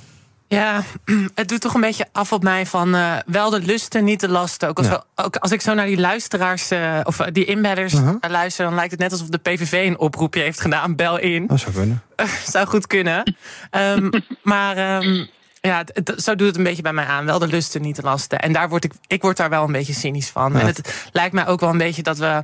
Ja, 0.50 0.82
het 1.34 1.48
doet 1.48 1.60
toch 1.60 1.74
een 1.74 1.80
beetje 1.80 2.06
af 2.12 2.32
op 2.32 2.42
mij 2.42 2.66
van 2.66 2.94
eh, 2.94 3.16
wel 3.26 3.50
de 3.50 3.60
lusten, 3.60 4.04
niet 4.04 4.20
de 4.20 4.28
lasten. 4.28 4.68
Ook 4.68 4.78
als, 4.78 4.86
Ja. 4.86 5.04
we- 5.14 5.22
ook 5.24 5.36
als 5.36 5.50
ik 5.52 5.60
zo 5.60 5.74
naar 5.74 5.86
die 5.86 6.00
luisteraars 6.00 6.70
eh, 6.70 7.00
of 7.02 7.20
eh, 7.20 7.26
die 7.32 7.44
inbedders 7.44 7.94
eh, 7.94 8.10
luister, 8.28 8.64
dan 8.64 8.74
lijkt 8.74 8.90
het 8.90 9.00
net 9.00 9.12
alsof 9.12 9.28
de 9.28 9.38
PVV 9.38 9.86
een 9.86 9.98
oproepje 9.98 10.40
heeft 10.40 10.60
gedaan. 10.60 10.96
Bel 10.96 11.18
in. 11.18 11.46
Dat 11.46 11.60
zou 11.60 11.72
kunnen. 11.74 12.02
zou 12.52 12.66
goed 12.66 12.86
kunnen. 12.86 13.34
Ehm, 13.70 14.10
maar 14.42 14.76
ehm, 14.76 15.24
ja, 15.60 15.84
zo 16.16 16.34
doet 16.34 16.46
het 16.46 16.56
een 16.56 16.62
beetje 16.62 16.82
bij 16.82 16.92
mij 16.92 17.04
aan. 17.06 17.24
Wel 17.24 17.38
de 17.38 17.46
lusten, 17.46 17.82
niet 17.82 17.96
de 17.96 18.02
lasten. 18.02 18.38
En 18.40 18.52
daar 18.52 18.68
word 18.68 18.84
ik, 18.84 18.92
ik 19.06 19.22
word 19.22 19.36
daar 19.36 19.50
wel 19.50 19.64
een 19.64 19.72
beetje 19.72 19.92
cynisch 19.94 20.28
van. 20.28 20.52
Ja. 20.52 20.60
En 20.60 20.66
het 20.66 21.08
lijkt 21.12 21.34
mij 21.34 21.46
ook 21.46 21.60
wel 21.60 21.70
een 21.70 21.78
beetje 21.78 22.02
dat 22.02 22.18
we. 22.18 22.42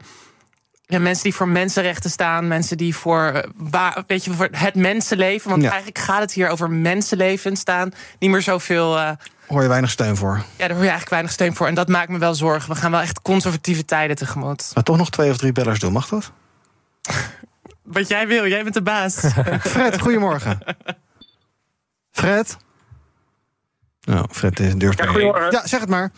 Ja, 0.89 0.99
mensen 0.99 1.23
die 1.25 1.35
voor 1.35 1.49
mensenrechten 1.49 2.11
staan, 2.11 2.49
mensen 2.49 2.77
die 2.77 2.97
voor, 2.97 3.25
eh, 3.27 3.51
waar, 3.57 4.05
weet 4.07 4.25
je, 4.25 4.33
voor 4.33 4.49
het 4.53 4.75
mensenleven. 4.75 5.51
Want 5.51 5.63
Ja. 5.63 5.69
eigenlijk 5.71 5.99
gaat 5.99 6.21
het 6.21 6.33
hier 6.33 6.49
over 6.49 6.71
mensenleven 6.71 7.57
staan. 7.57 7.93
Niet 8.19 8.31
meer 8.31 8.43
zoveel. 8.43 8.99
eh, 8.99 9.11
Hoor 9.47 9.63
je 9.63 9.69
weinig 9.69 9.91
steun 9.91 10.17
voor. 10.17 10.37
ja, 10.37 10.43
daar 10.57 10.69
hoor 10.69 10.77
je 10.77 10.81
eigenlijk 10.81 11.11
weinig 11.11 11.33
steun 11.33 11.55
voor. 11.55 11.67
En 11.67 11.75
dat 11.75 11.89
maakt 11.89 12.09
me 12.09 12.19
wel 12.19 12.35
zorgen. 12.35 12.71
We 12.71 12.77
gaan 12.77 12.91
wel 12.91 13.01
echt 13.01 13.23
conservatieve 13.23 13.85
tijden 13.85 14.17
tegemoet. 14.17 14.71
Maar 14.75 14.85
toch 14.85 14.97
nog 14.97 15.11
twee 15.11 15.31
of 15.31 15.37
drie 15.37 15.53
bellers 15.53 15.79
doen, 15.79 15.93
mag 15.93 16.09
dat? 16.09 16.33
Wat 17.83 18.09
jij 18.09 18.27
wil, 18.27 18.47
jij 18.47 18.63
bent 18.63 18.75
de 18.75 18.83
baas. 18.83 19.15
Fred, 19.61 20.01
goedemorgen. 20.01 20.59
Fred? 22.11 22.57
Nou, 24.01 24.27
Fred 24.31 24.61
is 24.61 24.73
een 24.73 24.79
deurspreker. 24.79 25.15
Ja, 25.15 25.21
goedemorgen. 25.21 25.53
Ja, 25.61 25.67
zeg 25.67 25.81
het 25.81 25.89
maar. 25.89 26.11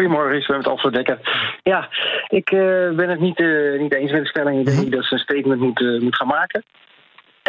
Goedemorgen, 0.00 0.36
ik 0.36 0.46
ben 0.46 0.56
met 0.56 0.66
Alfred 0.66 0.94
Dekker. 0.94 1.18
Ja, 1.62 1.88
ik 2.28 2.50
eh, 2.50 2.90
ben 2.90 3.08
het 3.08 3.20
niet, 3.20 3.40
eh, 3.40 3.78
niet 3.78 3.94
eens 3.94 4.10
met 4.10 4.22
de 4.22 4.28
stelling. 4.28 4.58
Ik 4.58 4.66
denk 4.66 4.78
niet 4.78 4.92
dat 4.92 5.04
ze 5.04 5.14
een 5.14 5.20
statement 5.20 5.60
moet, 5.60 5.80
eh, 5.80 6.00
moet 6.00 6.16
gaan 6.16 6.26
maken. 6.26 6.64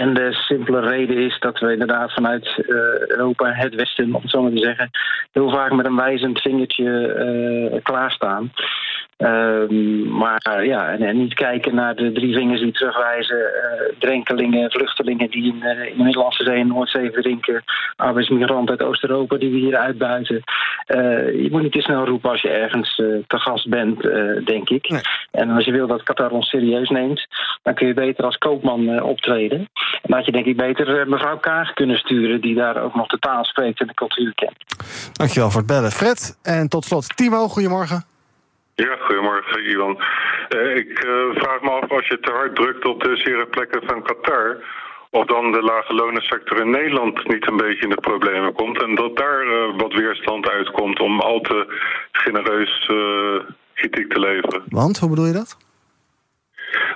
En 0.02 0.14
de 0.14 0.34
simpele 0.34 0.80
reden 0.80 1.18
is 1.18 1.40
dat 1.40 1.60
we 1.60 1.72
inderdaad 1.72 2.14
vanuit 2.14 2.46
eh, 2.46 2.76
Europa, 3.08 3.52
het 3.52 3.76
Westen, 3.76 4.16
om 4.16 4.22
het 4.22 4.32
zo 4.32 4.42
maar 4.42 4.52
te 4.52 4.58
zeggen, 4.58 4.90
heel 5.32 5.50
vaak 5.50 5.72
met 5.72 5.86
een 5.86 5.96
wijzend 5.96 6.42
vingertje 6.42 7.08
eh, 7.08 7.84
klaarstaan. 7.84 8.52
Ehm, 9.18 10.10
maar 10.18 10.66
ja, 10.66 10.90
en, 10.90 11.02
en, 11.02 11.18
niet 11.18 11.34
kijken 11.34 11.76
naar 11.76 11.96
de 11.96 12.12
drie 12.12 12.36
vingers 12.36 12.62
die 12.62 12.72
terugwijzen. 12.72 13.38
Uh, 13.38 13.98
drenkelingen, 14.00 14.72
vluchtelingen 14.72 15.30
die 15.30 15.44
in, 15.44 15.64
in, 15.64 15.98
de 15.98 16.04
Middellandse 16.04 16.44
Zee 16.44 16.60
en 16.60 16.68
Noordzee 16.68 17.12
verdrinken. 17.12 17.64
Arbeidsmigranten 17.96 18.80
uit 18.80 18.88
Oost-Europa 18.88 19.38
die 19.38 19.52
we 19.52 19.58
hier 19.58 19.78
uitbuiten. 19.78 20.44
je 21.44 21.48
moet 21.52 21.62
niet 21.62 21.72
te 21.72 21.82
snel 21.82 22.06
roepen 22.06 22.30
als 22.30 22.42
je 22.42 22.50
ergens 22.50 22.96
te 22.96 23.40
gast 23.40 23.70
bent, 23.70 24.02
denk 24.46 24.70
ik. 24.70 25.02
En 25.32 25.50
als 25.50 25.66
je 25.66 25.72
wil 25.72 25.88
dat 25.88 26.04
Qatar 26.04 26.32
ons 26.32 26.50
serieus 26.50 26.90
neemt, 26.90 27.28
dan 27.64 27.74
kun 27.74 27.88
je 27.88 27.94
beter 27.94 28.26
als 28.26 28.38
koopman 28.38 29.02
optreden. 29.02 29.68
Dan 30.01 30.17
had 30.17 30.25
je 30.25 30.32
denk 30.32 30.45
ik 30.45 30.58
beter 30.58 31.08
mevrouw 31.08 31.38
Kaag 31.38 31.73
kunnen 31.73 31.97
sturen, 31.97 32.41
die 32.41 32.56
daar 32.56 32.84
ook 32.84 32.95
nog 32.95 33.08
de 33.08 33.19
taal 33.19 33.45
spreekt 33.45 33.80
en 33.80 33.88
de 33.88 33.93
cultuur 33.93 34.34
kent. 34.36 34.58
Dankjewel 35.12 35.49
voor 35.49 35.62
het 35.62 35.69
bellen, 35.69 35.91
Fred. 35.91 36.38
En 36.43 36.69
tot 36.69 36.86
slot, 36.86 37.17
Timo, 37.17 37.47
goedemorgen. 37.47 38.06
Ja, 38.75 38.95
goedemorgen, 38.99 39.69
Ivan. 39.69 39.99
Uh, 40.56 40.75
ik 40.75 41.04
uh, 41.06 41.12
vraag 41.34 41.62
me 41.62 41.69
af, 41.69 41.91
als 41.91 42.08
je 42.08 42.19
te 42.19 42.32
hard 42.32 42.56
drukt 42.56 42.86
op 42.86 43.04
de 43.04 43.15
zere 43.15 43.45
plekken 43.45 43.82
van 43.86 44.04
Qatar... 44.04 44.58
of 45.10 45.25
dan 45.25 45.51
de 45.51 45.62
lage 45.62 45.93
lonensector 45.93 46.60
in 46.60 46.69
Nederland 46.69 47.27
niet 47.27 47.47
een 47.47 47.58
beetje 47.58 47.84
in 47.84 47.89
de 47.89 48.01
problemen 48.01 48.54
komt... 48.54 48.82
en 48.82 48.95
dat 48.95 49.17
daar 49.17 49.45
uh, 49.45 49.77
wat 49.77 49.93
weerstand 49.93 50.49
uitkomt 50.49 50.99
om 50.99 51.19
al 51.19 51.39
te 51.39 51.82
genereus 52.12 52.89
kritiek 53.73 54.13
te 54.13 54.19
leveren. 54.19 54.63
Want, 54.69 54.99
hoe 54.99 55.10
bedoel 55.10 55.25
je 55.25 55.34
dat? 55.34 55.58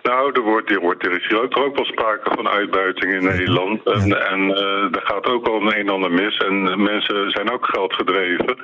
Nou, 0.04 0.32
er, 0.34 0.42
wordt, 0.42 0.72
er, 0.72 0.80
wordt, 0.80 1.06
er 1.06 1.12
is 1.12 1.28
hier 1.28 1.42
ook, 1.42 1.58
ook 1.58 1.76
wel 1.76 1.86
sprake 1.86 2.32
van 2.36 2.48
uitbuiting 2.48 3.14
in 3.14 3.24
Nederland. 3.24 3.84
En, 3.84 4.30
en 4.30 4.40
uh, 4.50 4.96
er 4.96 5.02
gaat 5.04 5.26
ook 5.26 5.48
al 5.48 5.62
een 5.62 5.72
en 5.72 5.90
ander 5.90 6.12
mis. 6.12 6.38
En 6.38 6.84
mensen 6.84 7.32
zijn 7.32 7.52
ook 7.52 7.66
geld 7.66 7.94
gedreven. 7.94 8.58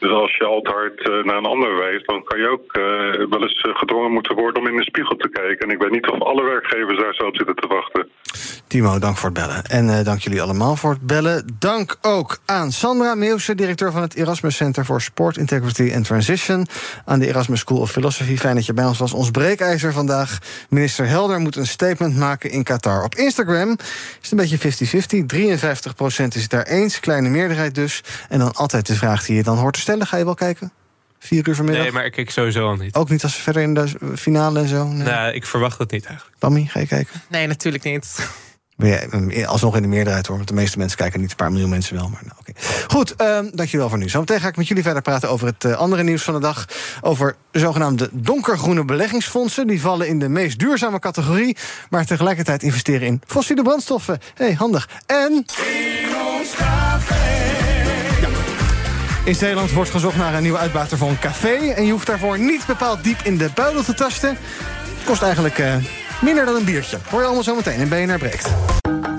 Dus 0.00 0.10
als 0.10 0.36
je 0.36 0.44
al 0.44 0.60
te 0.60 0.70
hard 0.70 1.08
uh, 1.08 1.24
naar 1.24 1.36
een 1.36 1.54
ander 1.54 1.76
wijst, 1.76 2.06
dan 2.06 2.24
kan 2.24 2.38
je 2.38 2.48
ook 2.48 2.76
uh, 2.76 2.82
wel 3.30 3.42
eens 3.42 3.66
gedwongen 3.72 4.12
moeten 4.12 4.34
worden 4.34 4.62
om 4.62 4.68
in 4.68 4.76
de 4.76 4.82
spiegel 4.82 5.16
te 5.16 5.28
kijken. 5.28 5.66
En 5.66 5.74
ik 5.74 5.82
weet 5.82 5.90
niet 5.90 6.10
of 6.10 6.20
alle 6.20 6.44
werkgevers 6.44 6.98
daar 6.98 7.14
zo 7.14 7.26
op 7.26 7.36
zitten 7.36 7.56
te 7.56 7.66
wachten. 7.66 8.08
Timo, 8.66 8.98
dank 8.98 9.16
voor 9.16 9.30
het 9.30 9.38
bellen. 9.38 9.64
En 9.64 10.04
dank 10.04 10.20
jullie 10.20 10.42
allemaal 10.42 10.76
voor 10.76 10.90
het 10.90 11.06
bellen. 11.06 11.56
Dank 11.58 11.96
ook 12.02 12.38
aan 12.44 12.72
Sandra 12.72 13.14
Meeuwse, 13.14 13.54
directeur 13.54 13.92
van 13.92 14.02
het 14.02 14.14
Erasmus 14.14 14.56
Center 14.56 14.84
for 14.84 15.00
Sport 15.00 15.36
Integrity 15.36 15.92
and 15.94 16.04
Transition. 16.04 16.66
Aan 17.04 17.18
de 17.18 17.26
Erasmus 17.26 17.60
School 17.60 17.80
of 17.80 17.90
Philosophy. 17.90 18.36
Fijn 18.36 18.54
dat 18.54 18.66
je 18.66 18.72
bij 18.72 18.84
ons 18.84 18.98
was. 18.98 19.12
Ons 19.12 19.30
breekijzer 19.30 19.92
vandaag. 19.92 20.38
Minister 20.68 21.06
Helder 21.06 21.38
moet 21.38 21.56
een 21.56 21.66
statement 21.66 22.16
maken 22.16 22.50
in 22.50 22.62
Qatar. 22.62 23.04
Op 23.04 23.14
Instagram 23.14 23.70
is 24.22 24.30
het 24.30 24.30
een 24.30 24.58
beetje 24.58 24.58
50-50. 24.58 26.24
53% 26.24 26.26
is 26.28 26.42
het 26.42 26.50
daar 26.50 26.66
eens, 26.66 27.00
kleine 27.00 27.28
meerderheid 27.28 27.74
dus. 27.74 28.02
En 28.28 28.38
dan 28.38 28.52
altijd 28.52 28.86
de 28.86 28.94
vraag 28.94 29.24
die 29.24 29.36
je 29.36 29.42
dan 29.42 29.56
hoort 29.56 29.76
te 29.78 29.84
stellen. 29.84 30.06
Ga 30.06 30.16
je 30.16 30.24
wel 30.24 30.34
kijken? 30.34 30.72
Vier 31.18 31.48
uur 31.48 31.54
vanmiddag? 31.54 31.82
Nee, 31.82 31.92
maar 31.92 32.04
ik 32.04 32.12
kijk 32.12 32.30
sowieso 32.30 32.68
al 32.68 32.76
niet. 32.76 32.94
Ook 32.94 33.10
niet 33.10 33.22
als 33.22 33.36
we 33.36 33.42
verder 33.42 33.62
in 33.62 33.74
de 33.74 33.88
finale 34.16 34.60
en 34.60 34.68
zo? 34.68 34.88
Nee, 34.88 35.06
nee 35.06 35.32
ik 35.32 35.46
verwacht 35.46 35.78
dat 35.78 35.90
niet 35.90 36.04
eigenlijk. 36.04 36.38
Pammy, 36.38 36.64
ga 36.64 36.80
je 36.80 36.86
kijken? 36.86 37.20
Nee, 37.28 37.46
natuurlijk 37.46 37.84
niet. 37.84 38.16
Ben 38.78 38.88
jij 39.28 39.46
alsnog 39.46 39.76
in 39.76 39.82
de 39.82 39.88
meerderheid 39.88 40.26
hoor. 40.26 40.36
Want 40.36 40.48
de 40.48 40.54
meeste 40.54 40.78
mensen 40.78 40.98
kijken 40.98 41.20
niet, 41.20 41.30
een 41.30 41.36
paar 41.36 41.50
miljoen 41.50 41.70
mensen 41.70 41.94
wel. 41.94 42.08
Maar 42.08 42.22
nou, 42.24 42.36
oké. 42.38 42.52
Goed, 42.88 43.14
uh, 43.20 43.38
dankjewel 43.52 43.88
voor 43.88 43.98
nu. 43.98 44.08
Zometeen 44.08 44.40
ga 44.40 44.48
ik 44.48 44.56
met 44.56 44.68
jullie 44.68 44.82
verder 44.82 45.02
praten 45.02 45.30
over 45.30 45.46
het 45.46 45.64
uh, 45.64 45.72
andere 45.72 46.02
nieuws 46.02 46.22
van 46.22 46.34
de 46.34 46.40
dag. 46.40 46.64
Over 47.00 47.36
de 47.50 47.58
zogenaamde 47.58 48.08
donkergroene 48.12 48.84
beleggingsfondsen. 48.84 49.66
Die 49.66 49.80
vallen 49.80 50.08
in 50.08 50.18
de 50.18 50.28
meest 50.28 50.58
duurzame 50.58 50.98
categorie. 50.98 51.56
Maar 51.90 52.04
tegelijkertijd 52.04 52.62
investeren 52.62 53.06
in 53.06 53.20
fossiele 53.26 53.62
brandstoffen. 53.62 54.18
hey, 54.34 54.52
handig. 54.52 54.88
En. 55.06 55.32
In 55.32 56.18
Zeeland 59.34 59.72
wordt 59.72 59.90
gezocht 59.90 60.16
naar 60.16 60.34
een 60.34 60.42
nieuwe 60.42 60.58
uitbater 60.58 60.98
voor 60.98 61.08
een 61.08 61.18
café. 61.18 61.54
En 61.56 61.84
je 61.84 61.92
hoeft 61.92 62.06
daarvoor 62.06 62.38
niet 62.38 62.66
bepaald 62.66 63.04
diep 63.04 63.20
in 63.22 63.38
de 63.38 63.50
buidel 63.54 63.82
te 63.82 63.94
tasten. 63.94 64.28
Het 64.28 65.04
kost 65.04 65.22
eigenlijk 65.22 65.58
uh, 65.58 65.74
minder 66.22 66.44
dan 66.44 66.56
een 66.56 66.64
biertje. 66.64 66.98
Hoor 67.10 67.18
je 67.20 67.24
allemaal 67.26 67.44
zo 67.44 67.54
meteen 67.54 67.78
in 67.78 67.88
BNR 67.88 68.18
Breekt. 68.18 68.48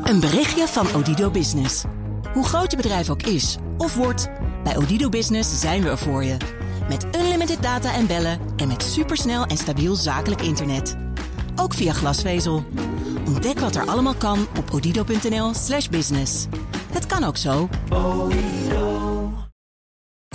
Een 0.04 0.20
berichtje 0.20 0.68
van 0.68 0.88
Odido 0.96 1.30
Business. 1.30 1.84
Hoe 2.34 2.46
groot 2.46 2.72
je 2.72 2.78
bedrijf 2.78 3.10
ook 3.10 3.22
is 3.22 3.58
of 3.78 3.96
wordt... 3.96 4.30
bij 4.64 4.78
Odido 4.78 5.10
Business 5.10 5.60
zijn 5.60 5.84
we 5.84 5.90
er 5.90 5.98
voor 5.98 6.24
je. 6.24 6.38
Met 6.90 7.06
unlimited 7.16 7.62
data 7.62 7.94
en 7.94 8.08
bellen... 8.08 8.40
en 8.58 8.68
met 8.68 8.84
supersnel 8.84 9.46
en 9.46 9.58
stabiel 9.58 9.96
zakelijk 9.96 10.42
internet. 10.42 10.96
Ook 11.56 11.74
via 11.74 11.94
glasvezel. 11.94 12.66
Ontdek 13.26 13.60
wat 13.60 13.76
er 13.76 13.86
allemaal 13.86 14.16
kan 14.16 14.48
op 14.58 14.74
odido.nl 14.74 15.54
slash 15.54 15.88
business. 15.88 16.46
Het 16.92 17.06
kan 17.06 17.24
ook 17.24 17.38
zo. 17.38 17.70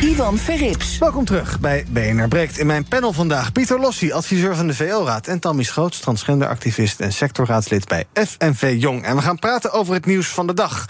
Ivan 0.00 0.38
Verrips. 0.38 0.98
Welkom 0.98 1.24
terug 1.24 1.60
bij 1.60 1.84
BNR 1.88 2.28
Breekt. 2.28 2.58
In 2.58 2.66
mijn 2.66 2.88
panel 2.88 3.12
vandaag 3.12 3.52
Pieter 3.52 3.80
Lossi, 3.80 4.12
adviseur 4.12 4.56
van 4.56 4.66
de 4.66 4.74
VO-raad... 4.74 5.26
en 5.26 5.38
Tammy 5.38 5.62
Schoots, 5.62 6.00
transgenderactivist 6.00 7.00
en 7.00 7.12
sectorraadslid 7.12 7.88
bij 7.88 8.04
FNV 8.14 8.76
Jong. 8.78 9.04
En 9.04 9.16
we 9.16 9.22
gaan 9.22 9.38
praten 9.38 9.72
over 9.72 9.94
het 9.94 10.06
nieuws 10.06 10.26
van 10.26 10.46
de 10.46 10.54
dag. 10.54 10.86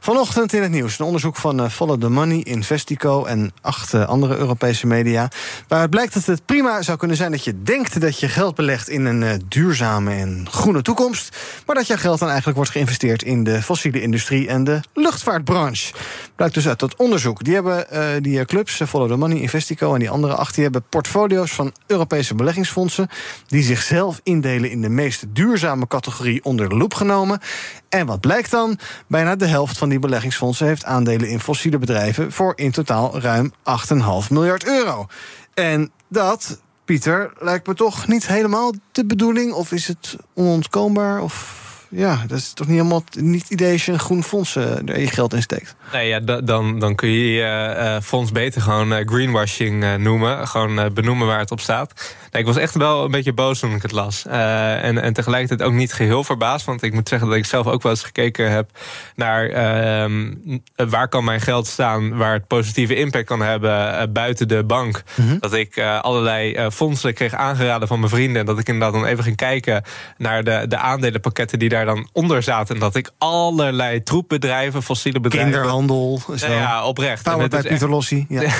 Vanochtend 0.00 0.52
in 0.52 0.62
het 0.62 0.70
nieuws 0.70 0.98
een 0.98 1.04
onderzoek 1.04 1.36
van 1.36 1.60
uh, 1.60 1.68
Follow 1.68 2.00
the 2.00 2.08
Money, 2.08 2.40
Investico... 2.42 3.24
en 3.24 3.52
acht 3.60 3.94
uh, 3.94 4.08
andere 4.08 4.36
Europese 4.36 4.86
media... 4.86 5.28
waaruit 5.68 5.90
blijkt 5.90 6.14
dat 6.14 6.24
het 6.24 6.44
prima 6.46 6.82
zou 6.82 6.98
kunnen 6.98 7.16
zijn 7.16 7.30
dat 7.30 7.44
je 7.44 7.62
denkt... 7.62 8.00
dat 8.00 8.20
je 8.20 8.28
geld 8.28 8.54
belegt 8.54 8.88
in 8.88 9.04
een 9.04 9.22
uh, 9.22 9.30
duurzame 9.48 10.14
en 10.14 10.46
groene 10.50 10.82
toekomst... 10.82 11.36
maar 11.66 11.76
dat 11.76 11.86
jouw 11.86 11.96
geld 11.96 12.18
dan 12.18 12.28
eigenlijk 12.28 12.56
wordt 12.56 12.72
geïnvesteerd... 12.72 13.22
in 13.22 13.44
de 13.44 13.62
fossiele 13.62 14.02
industrie 14.02 14.48
en 14.48 14.64
de 14.64 14.80
luchtvaartbranche. 14.94 15.92
Blijkt 16.36 16.54
dus 16.54 16.68
uit 16.68 16.78
dat 16.78 16.96
onderzoek. 16.96 17.44
Die 17.44 17.54
hebben 17.54 17.86
die 18.22 18.38
clubs, 18.50 18.82
Follow 18.86 19.08
the 19.08 19.16
Money, 19.16 19.40
Investico 19.40 19.94
en 19.94 19.98
die 19.98 20.10
andere 20.10 20.34
acht... 20.34 20.54
die 20.54 20.62
hebben 20.62 20.82
portfolio's 20.88 21.52
van 21.52 21.72
Europese 21.86 22.34
beleggingsfondsen... 22.34 23.08
die 23.46 23.62
zichzelf 23.62 24.20
indelen 24.22 24.70
in 24.70 24.82
de 24.82 24.88
meest 24.88 25.24
duurzame 25.28 25.86
categorie 25.86 26.44
onder 26.44 26.68
de 26.68 26.76
loep 26.76 26.94
genomen. 26.94 27.40
En 27.88 28.06
wat 28.06 28.20
blijkt 28.20 28.50
dan? 28.50 28.78
Bijna 29.06 29.36
de 29.36 29.46
helft 29.46 29.78
van 29.78 29.88
die 29.88 29.98
beleggingsfondsen 29.98 30.66
heeft 30.66 30.84
aandelen 30.84 31.28
in 31.28 31.40
fossiele 31.40 31.78
bedrijven... 31.78 32.32
voor 32.32 32.52
in 32.56 32.70
totaal 32.70 33.20
ruim 33.20 33.52
8,5 33.52 33.98
miljard 34.30 34.66
euro. 34.66 35.06
En 35.54 35.90
dat, 36.08 36.60
Pieter, 36.84 37.32
lijkt 37.38 37.66
me 37.66 37.74
toch 37.74 38.06
niet 38.06 38.26
helemaal 38.26 38.72
de 38.92 39.06
bedoeling... 39.06 39.52
of 39.52 39.72
is 39.72 39.86
het 39.86 40.16
onontkoombaar 40.34 41.22
of 41.22 41.68
ja, 41.90 42.24
dat 42.26 42.38
is 42.38 42.52
toch 42.52 42.66
niet 42.66 42.76
helemaal 42.76 43.04
niet 43.18 43.42
het 43.42 43.50
idee 43.50 43.72
als 43.72 43.84
je 43.84 43.92
een 43.92 43.98
groen 43.98 44.22
fonds 44.22 44.56
uh, 44.56 44.88
er 44.88 45.00
je 45.00 45.06
geld 45.06 45.34
in 45.34 45.42
steekt. 45.42 45.74
Nee, 45.92 46.08
ja, 46.08 46.20
dan, 46.40 46.78
dan 46.78 46.94
kun 46.94 47.08
je 47.08 47.32
je 47.32 47.74
uh, 47.78 47.96
fonds 48.02 48.32
beter 48.32 48.62
gewoon 48.62 48.92
uh, 48.92 48.98
greenwashing 49.06 49.96
noemen. 49.96 50.48
Gewoon 50.48 50.92
benoemen 50.94 51.26
waar 51.26 51.38
het 51.38 51.50
op 51.50 51.60
staat. 51.60 52.16
Nee, 52.30 52.42
ik 52.42 52.48
was 52.48 52.56
echt 52.56 52.74
wel 52.74 53.04
een 53.04 53.10
beetje 53.10 53.32
boos 53.32 53.58
toen 53.58 53.74
ik 53.74 53.82
het 53.82 53.92
las. 53.92 54.26
en, 54.26 55.02
en 55.02 55.12
tegelijkertijd 55.12 55.68
ook 55.68 55.74
niet 55.74 55.92
geheel 55.92 56.24
verbaasd. 56.24 56.66
Want 56.66 56.82
ik 56.82 56.92
moet 56.92 57.08
zeggen 57.08 57.28
dat 57.28 57.36
ik 57.36 57.44
zelf 57.44 57.66
ook 57.66 57.82
wel 57.82 57.92
eens 57.92 58.02
gekeken 58.02 58.50
heb 58.50 58.70
naar 59.14 59.48
ehm, 59.48 60.34
waar 60.76 61.08
kan 61.08 61.24
mijn 61.24 61.40
geld 61.40 61.66
staan, 61.66 62.16
waar 62.16 62.32
het 62.32 62.46
positieve 62.46 62.94
impact 62.94 63.26
kan 63.26 63.42
hebben 63.42 64.12
buiten 64.12 64.48
de 64.48 64.64
bank. 64.64 65.02
Mhm. 65.14 65.38
Dat 65.38 65.52
ik 65.52 65.78
allerlei 65.78 66.70
fondsen 66.70 67.14
kreeg 67.14 67.34
aangeraden 67.34 67.88
van 67.88 67.98
mijn 67.98 68.10
vrienden. 68.10 68.40
En 68.40 68.46
dat 68.46 68.58
ik 68.58 68.68
inderdaad 68.68 69.00
dan 69.00 69.04
even 69.04 69.24
ging 69.24 69.36
kijken 69.36 69.82
naar 70.16 70.44
de, 70.44 70.64
de 70.68 70.76
aandelenpakketten 70.76 71.58
die 71.58 71.68
daar 71.68 71.79
daar 71.84 71.94
dan 71.94 72.08
onder 72.12 72.42
zaten. 72.42 72.78
Dat 72.78 72.94
ik 72.94 73.10
allerlei 73.18 74.02
troepbedrijven, 74.02 74.82
fossiele 74.82 75.20
bedrijven... 75.20 75.52
Kinderhandel. 75.52 76.20
Zo. 76.36 76.52
Ja, 76.52 76.84
oprecht. 76.84 77.22
Powered 77.22 77.50
bij 77.50 77.62
Pieter 77.62 77.88
Lossi. 77.90 78.26
Ja. 78.28 78.42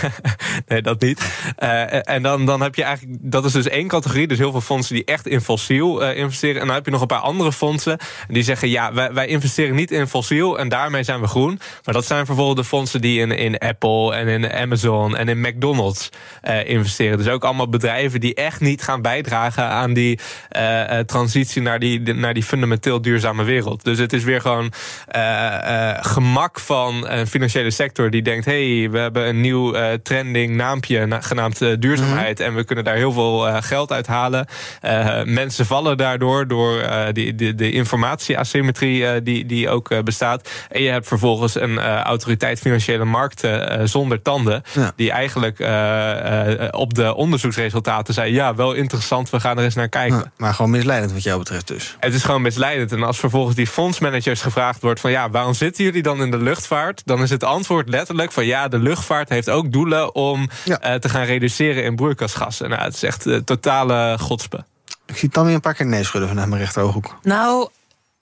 nee, 0.68 0.82
dat 0.82 1.00
niet. 1.00 1.20
Uh, 1.58 2.08
en 2.08 2.22
dan, 2.22 2.46
dan 2.46 2.60
heb 2.60 2.74
je 2.74 2.82
eigenlijk... 2.82 3.18
Dat 3.20 3.44
is 3.44 3.52
dus 3.52 3.68
één 3.68 3.88
categorie. 3.88 4.26
Dus 4.26 4.38
heel 4.38 4.50
veel 4.50 4.60
fondsen 4.60 4.94
die 4.94 5.04
echt 5.04 5.26
in 5.26 5.40
fossiel 5.40 6.02
uh, 6.02 6.16
investeren. 6.16 6.60
En 6.60 6.66
dan 6.66 6.74
heb 6.74 6.84
je 6.84 6.90
nog 6.90 7.00
een 7.00 7.06
paar 7.06 7.18
andere 7.18 7.52
fondsen. 7.52 7.98
Die 8.28 8.42
zeggen, 8.42 8.68
ja, 8.68 8.92
wij, 8.92 9.12
wij 9.12 9.26
investeren 9.26 9.74
niet 9.74 9.90
in 9.90 10.06
fossiel. 10.06 10.58
En 10.58 10.68
daarmee 10.68 11.02
zijn 11.02 11.20
we 11.20 11.26
groen. 11.26 11.60
Maar 11.84 11.94
dat 11.94 12.06
zijn 12.06 12.26
vervolgens 12.26 12.60
de 12.60 12.66
fondsen 12.66 13.00
die 13.00 13.20
in, 13.20 13.30
in 13.30 13.58
Apple 13.58 14.14
en 14.14 14.28
in 14.28 14.52
Amazon 14.52 15.16
en 15.16 15.28
in 15.28 15.40
McDonald's 15.40 16.08
uh, 16.48 16.68
investeren. 16.68 17.18
Dus 17.18 17.28
ook 17.28 17.44
allemaal 17.44 17.68
bedrijven 17.68 18.20
die 18.20 18.34
echt 18.34 18.60
niet 18.60 18.82
gaan 18.82 19.02
bijdragen 19.02 19.64
aan 19.64 19.92
die 19.92 20.18
transitie 21.06 21.62
naar 21.62 21.78
die, 21.78 22.14
naar 22.14 22.34
die 22.34 22.42
fundamenteel 22.42 23.02
duurzame 23.02 23.09
wereld. 23.44 23.84
Dus 23.84 23.98
het 23.98 24.12
is 24.12 24.24
weer 24.24 24.40
gewoon 24.40 24.72
uh, 25.16 25.94
gemak 26.00 26.60
van 26.60 27.08
een 27.08 27.26
financiële 27.26 27.70
sector 27.70 28.10
die 28.10 28.22
denkt: 28.22 28.44
hey, 28.44 28.88
we 28.90 28.98
hebben 28.98 29.28
een 29.28 29.40
nieuw 29.40 29.74
trending 30.02 30.54
naampje 30.54 31.18
genaamd 31.20 31.58
duurzaamheid. 31.58 32.38
Mhm. 32.38 32.48
En 32.48 32.54
we 32.54 32.64
kunnen 32.64 32.84
daar 32.84 32.94
heel 32.94 33.12
veel 33.12 33.62
geld 33.62 33.92
uit 33.92 34.06
halen. 34.06 34.46
mensen 35.24 35.66
vallen 35.66 35.96
daardoor 35.96 36.48
door 36.48 36.82
die, 37.12 37.34
de, 37.34 37.54
de 37.54 37.72
informatieasymmetrie 37.72 39.22
die, 39.22 39.46
die 39.46 39.68
ook 39.68 40.04
bestaat. 40.04 40.50
En 40.68 40.82
je 40.82 40.90
hebt 40.90 41.08
vervolgens 41.08 41.60
een 41.60 41.78
autoriteit 41.80 42.58
financiële 42.58 43.04
markten 43.04 43.88
zonder 43.88 44.22
tanden. 44.22 44.62
Die 44.96 45.10
eigenlijk 45.10 45.58
op 46.70 46.94
de 46.94 47.14
onderzoeksresultaten 47.14 48.14
zei: 48.14 48.32
ja, 48.32 48.54
wel 48.54 48.72
interessant, 48.72 49.30
we 49.30 49.40
gaan 49.40 49.58
er 49.58 49.64
eens 49.64 49.74
naar 49.74 49.88
kijken. 49.88 50.32
maar 50.36 50.54
gewoon 50.54 50.70
misleidend 50.70 51.12
wat 51.12 51.22
jou 51.22 51.38
betreft 51.38 51.66
dus. 51.66 51.96
Het 52.00 52.14
is 52.14 52.22
gewoon 52.22 52.42
misleidend. 52.42 52.92
En 52.92 52.99
als 53.02 53.18
vervolgens 53.18 53.56
die 53.56 53.66
fondsmanagers 53.66 54.42
gevraagd 54.42 54.82
wordt 54.82 55.00
van 55.00 55.10
ja, 55.10 55.30
waarom 55.30 55.54
zitten 55.54 55.84
jullie 55.84 56.02
dan 56.02 56.22
in 56.22 56.30
de 56.30 56.36
luchtvaart? 56.36 57.02
Dan 57.04 57.22
is 57.22 57.30
het 57.30 57.44
antwoord 57.44 57.88
letterlijk 57.88 58.32
van 58.32 58.46
ja, 58.46 58.68
de 58.68 58.78
luchtvaart 58.78 59.28
heeft 59.28 59.50
ook 59.50 59.72
doelen 59.72 60.14
om 60.14 60.48
uh, 60.66 60.94
te 60.94 61.08
gaan 61.08 61.24
reduceren 61.24 61.84
in 61.84 61.96
broeikasgassen. 61.96 62.68
Nou, 62.68 62.82
het 62.82 62.94
is 62.94 63.02
echt 63.02 63.26
uh, 63.26 63.36
totale 63.36 64.18
godspe. 64.20 64.64
Ik 65.06 65.16
zie 65.16 65.28
dan 65.28 65.44
weer 65.44 65.54
een 65.54 65.60
paar 65.60 65.74
keer 65.74 65.86
nee 65.86 66.04
schudden 66.04 66.28
vanuit 66.28 66.48
mijn 66.48 66.60
rechterooghoek. 66.60 67.18
Nou, 67.22 67.68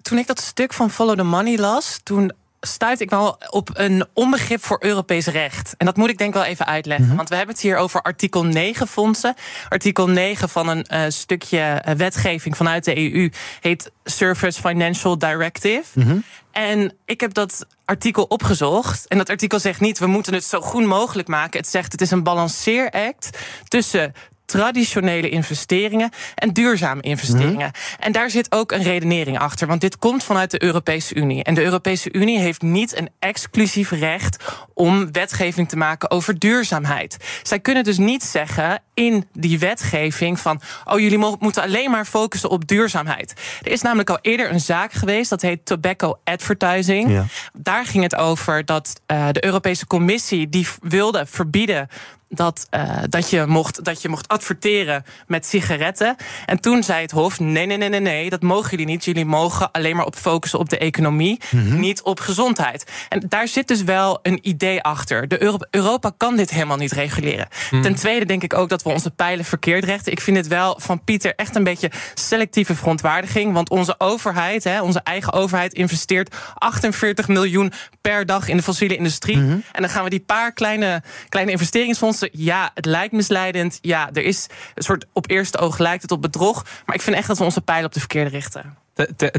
toen 0.02 0.18
ik 0.18 0.26
dat 0.26 0.40
stuk 0.40 0.72
van 0.72 0.90
Follow 0.90 1.16
the 1.16 1.22
Money 1.22 1.58
las, 1.58 2.00
toen 2.02 2.32
stuit 2.60 3.00
ik 3.00 3.10
wel 3.10 3.38
op 3.50 3.70
een 3.72 4.06
onbegrip 4.14 4.64
voor 4.64 4.76
Europees 4.80 5.26
recht. 5.26 5.74
En 5.76 5.86
dat 5.86 5.96
moet 5.96 6.08
ik 6.08 6.18
denk 6.18 6.34
wel 6.34 6.44
even 6.44 6.66
uitleggen. 6.66 7.06
Mhm. 7.06 7.16
Want 7.16 7.28
we 7.28 7.36
hebben 7.36 7.54
het 7.54 7.64
hier 7.64 7.76
over 7.76 8.02
artikel 8.02 8.44
9 8.44 8.86
fondsen. 8.86 9.34
Artikel 9.68 10.08
9 10.08 10.48
van 10.48 10.68
een 10.68 10.86
uh, 10.92 11.02
stukje 11.08 11.82
uh, 11.88 11.94
wetgeving 11.94 12.56
vanuit 12.56 12.84
de 12.84 13.12
EU 13.12 13.30
heet 13.60 13.90
Service 14.04 14.60
Financial 14.60 15.18
Directive. 15.18 16.00
Mhm. 16.00 16.18
En 16.52 16.92
ik 17.04 17.20
heb 17.20 17.34
dat 17.34 17.66
artikel 17.84 18.24
opgezocht. 18.24 19.06
En 19.06 19.18
dat 19.18 19.30
artikel 19.30 19.58
zegt 19.58 19.80
niet, 19.80 19.98
we 19.98 20.06
moeten 20.06 20.34
het 20.34 20.44
zo 20.44 20.60
goed 20.60 20.84
mogelijk 20.84 21.28
maken. 21.28 21.60
Het 21.60 21.68
zegt, 21.68 21.92
het 21.92 22.00
is 22.00 22.10
een 22.10 22.22
balanceeract 22.22 23.38
tussen 23.68 24.12
traditionele 24.48 25.28
investeringen 25.28 26.10
en 26.34 26.52
duurzame 26.52 27.02
investeringen. 27.02 27.70
Mhm. 27.72 28.00
En 28.02 28.12
daar 28.12 28.30
zit 28.30 28.52
ook 28.52 28.72
een 28.72 28.82
redenering 28.82 29.38
achter, 29.38 29.66
want 29.66 29.80
dit 29.80 29.98
komt 29.98 30.24
vanuit 30.24 30.50
de 30.50 30.62
Europese 30.62 31.14
Unie. 31.14 31.44
En 31.44 31.54
de 31.54 31.62
Europese 31.62 32.12
Unie 32.12 32.38
heeft 32.38 32.62
niet 32.62 32.96
een 32.96 33.08
exclusief 33.18 33.90
recht 33.90 34.44
om 34.74 35.12
wetgeving 35.12 35.68
te 35.68 35.76
maken 35.76 36.10
over 36.10 36.38
duurzaamheid. 36.38 37.16
Zij 37.42 37.60
kunnen 37.60 37.84
dus 37.84 37.98
niet 37.98 38.22
zeggen 38.22 38.82
in 38.94 39.28
die 39.32 39.58
wetgeving 39.58 40.40
van, 40.40 40.60
oh 40.84 40.98
jullie 40.98 41.36
moeten 41.38 41.62
alleen 41.62 41.90
maar 41.90 42.04
focussen 42.04 42.50
op 42.50 42.66
duurzaamheid. 42.66 43.34
Er 43.62 43.70
is 43.70 43.82
namelijk 43.82 44.10
al 44.10 44.18
eerder 44.20 44.50
een 44.50 44.60
zaak 44.60 44.92
geweest, 44.92 45.30
dat 45.30 45.42
heet 45.42 45.66
tobacco 45.66 46.18
advertising. 46.24 47.22
Daar 47.52 47.86
ging 47.86 48.02
het 48.02 48.16
over 48.16 48.64
dat 48.64 49.00
uh, 49.06 49.28
de 49.32 49.44
Europese 49.44 49.86
Commissie 49.86 50.48
die 50.48 50.68
wilde 50.80 51.26
verbieden 51.26 51.88
dat, 52.28 52.66
uh, 52.70 52.98
dat, 53.08 53.30
je 53.30 53.46
mocht, 53.46 53.84
dat 53.84 54.02
je 54.02 54.08
mocht 54.08 54.28
adverteren 54.28 55.04
met 55.26 55.46
sigaretten. 55.46 56.16
En 56.46 56.60
toen 56.60 56.82
zei 56.82 57.02
het 57.02 57.10
Hof: 57.10 57.40
nee, 57.40 57.66
nee, 57.66 57.76
nee, 57.76 57.88
nee, 57.88 58.00
nee, 58.00 58.30
dat 58.30 58.42
mogen 58.42 58.70
jullie 58.70 58.86
niet. 58.86 59.04
Jullie 59.04 59.24
mogen 59.24 59.70
alleen 59.70 59.96
maar 59.96 60.06
op 60.06 60.16
focussen 60.16 60.58
op 60.58 60.68
de 60.68 60.78
economie, 60.78 61.40
mhm. 61.50 61.80
niet 61.80 62.02
op 62.02 62.20
gezondheid. 62.20 62.90
En 63.08 63.22
daar 63.28 63.48
zit 63.48 63.68
dus 63.68 63.82
wel 63.82 64.18
een 64.22 64.38
idee 64.42 64.82
achter. 64.82 65.28
De 65.28 65.42
Europa, 65.42 65.66
Europa 65.70 66.12
kan 66.16 66.36
dit 66.36 66.50
helemaal 66.50 66.76
niet 66.76 66.92
reguleren. 66.92 67.48
Mhm. 67.70 67.82
Ten 67.82 67.94
tweede 67.94 68.26
denk 68.26 68.42
ik 68.42 68.54
ook 68.54 68.68
dat 68.68 68.82
we 68.82 68.88
onze 68.88 69.10
pijlen 69.10 69.44
verkeerd 69.44 69.84
rechten. 69.84 70.12
Ik 70.12 70.20
vind 70.20 70.36
het 70.36 70.46
wel 70.46 70.76
van 70.80 71.04
Pieter 71.04 71.34
echt 71.34 71.56
een 71.56 71.64
beetje 71.64 71.90
selectieve 72.14 72.74
verontwaardiging. 72.74 73.52
Want 73.52 73.70
onze 73.70 73.94
overheid, 73.98 74.64
hè, 74.64 74.82
onze 74.82 75.00
eigen 75.04 75.32
overheid, 75.32 75.74
investeert 75.74 76.34
48 76.54 77.28
miljoen 77.28 77.72
per 78.00 78.26
dag 78.26 78.48
in 78.48 78.56
de 78.56 78.62
fossiele 78.62 78.96
industrie. 78.96 79.36
Mhm. 79.36 79.50
En 79.50 79.80
dan 79.80 79.88
gaan 79.88 80.04
we 80.04 80.10
die 80.10 80.20
paar 80.20 80.52
kleine, 80.52 81.02
kleine 81.28 81.50
investeringsfondsen 81.50 82.17
ja, 82.32 82.70
het 82.74 82.84
lijkt 82.84 83.12
misleidend. 83.12 83.78
Ja, 83.80 84.10
er 84.12 84.22
is 84.22 84.46
een 84.74 84.82
soort 84.82 85.06
op 85.12 85.30
eerste 85.30 85.58
oog 85.58 85.78
lijkt 85.78 86.02
het 86.02 86.10
op 86.10 86.22
bedrog. 86.22 86.64
Maar 86.86 86.94
ik 86.94 87.02
vind 87.02 87.16
echt 87.16 87.28
dat 87.28 87.38
we 87.38 87.44
onze 87.44 87.60
pijlen 87.60 87.86
op 87.86 87.92
de 87.92 87.98
verkeerde 87.98 88.30
richten. 88.30 88.76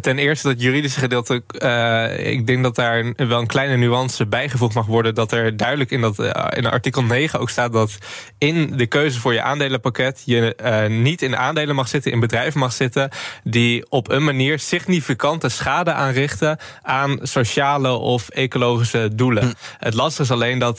Ten 0.02 0.18
eerste 0.18 0.48
dat 0.48 0.62
juridische 0.62 1.00
gedeelte, 1.00 1.44
uh, 1.52 2.32
ik 2.32 2.48
denk 2.48 2.64
dat 2.64 2.76
daar 2.76 3.14
wel 3.16 3.40
een 3.40 3.48
kleine 3.48 3.78
nuance 3.78 4.26
bijgevoegd 4.26 4.76
mag 4.76 4.86
worden. 4.86 5.16
Dat 5.16 5.32
er 5.32 5.58
duidelijk 5.58 5.92
in, 5.92 6.02
dat, 6.02 6.20
uh, 6.20 6.46
in 6.50 6.66
artikel 6.66 7.04
9 7.04 7.40
ook 7.40 7.50
staat 7.50 7.74
dat 7.74 7.98
in 8.38 8.78
de 8.78 8.86
keuze 8.86 9.20
voor 9.20 9.34
je 9.34 9.42
aandelenpakket 9.42 10.22
je 10.26 10.58
uh, 10.64 10.98
niet 10.98 11.22
in 11.22 11.38
aandelen 11.38 11.76
mag 11.76 11.88
zitten, 11.88 12.12
in 12.12 12.20
bedrijven 12.20 12.60
mag 12.60 12.74
zitten 12.74 13.10
die 13.44 13.86
op 13.90 14.10
een 14.10 14.24
manier 14.24 14.60
significante 14.60 15.50
schade 15.50 15.94
aanrichten 15.94 16.58
aan 16.82 17.20
sociale 17.22 17.92
of 17.92 18.30
ecologische 18.30 19.10
doelen. 19.16 19.44
Hm. 19.44 19.54
Het 19.78 19.94
lastige 19.94 20.24
is 20.24 20.32
alleen 20.32 20.60
dat 20.60 20.78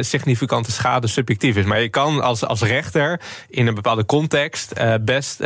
significante 0.00 0.72
schade 0.72 1.06
subjectief 1.06 1.56
is. 1.56 1.64
Maar 1.64 1.80
je 1.80 1.88
kan 1.88 2.22
als, 2.22 2.44
als 2.44 2.62
rechter 2.62 3.20
in 3.48 3.66
een 3.66 3.74
bepaalde 3.74 4.04
context 4.04 4.72
best 5.00 5.38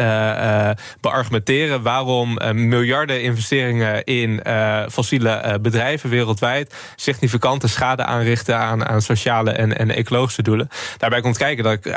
beargumenteren 1.00 1.82
waarom 1.82 2.38
miljarden 2.76 3.22
investeringen 3.22 4.04
in 4.04 4.40
uh, 4.46 4.82
fossiele 4.90 5.42
uh, 5.44 5.54
bedrijven 5.60 6.10
wereldwijd 6.10 6.74
significante 6.96 7.68
schade 7.68 8.04
aanrichten 8.04 8.58
aan, 8.58 8.86
aan 8.86 9.02
sociale 9.02 9.50
en, 9.50 9.78
en 9.78 9.90
ecologische 9.90 10.42
doelen. 10.42 10.68
Daarbij 10.96 11.20
komt 11.20 11.36
kijken 11.36 11.64
dat 11.64 11.72
ik 11.72 11.86
uh, 11.86 11.94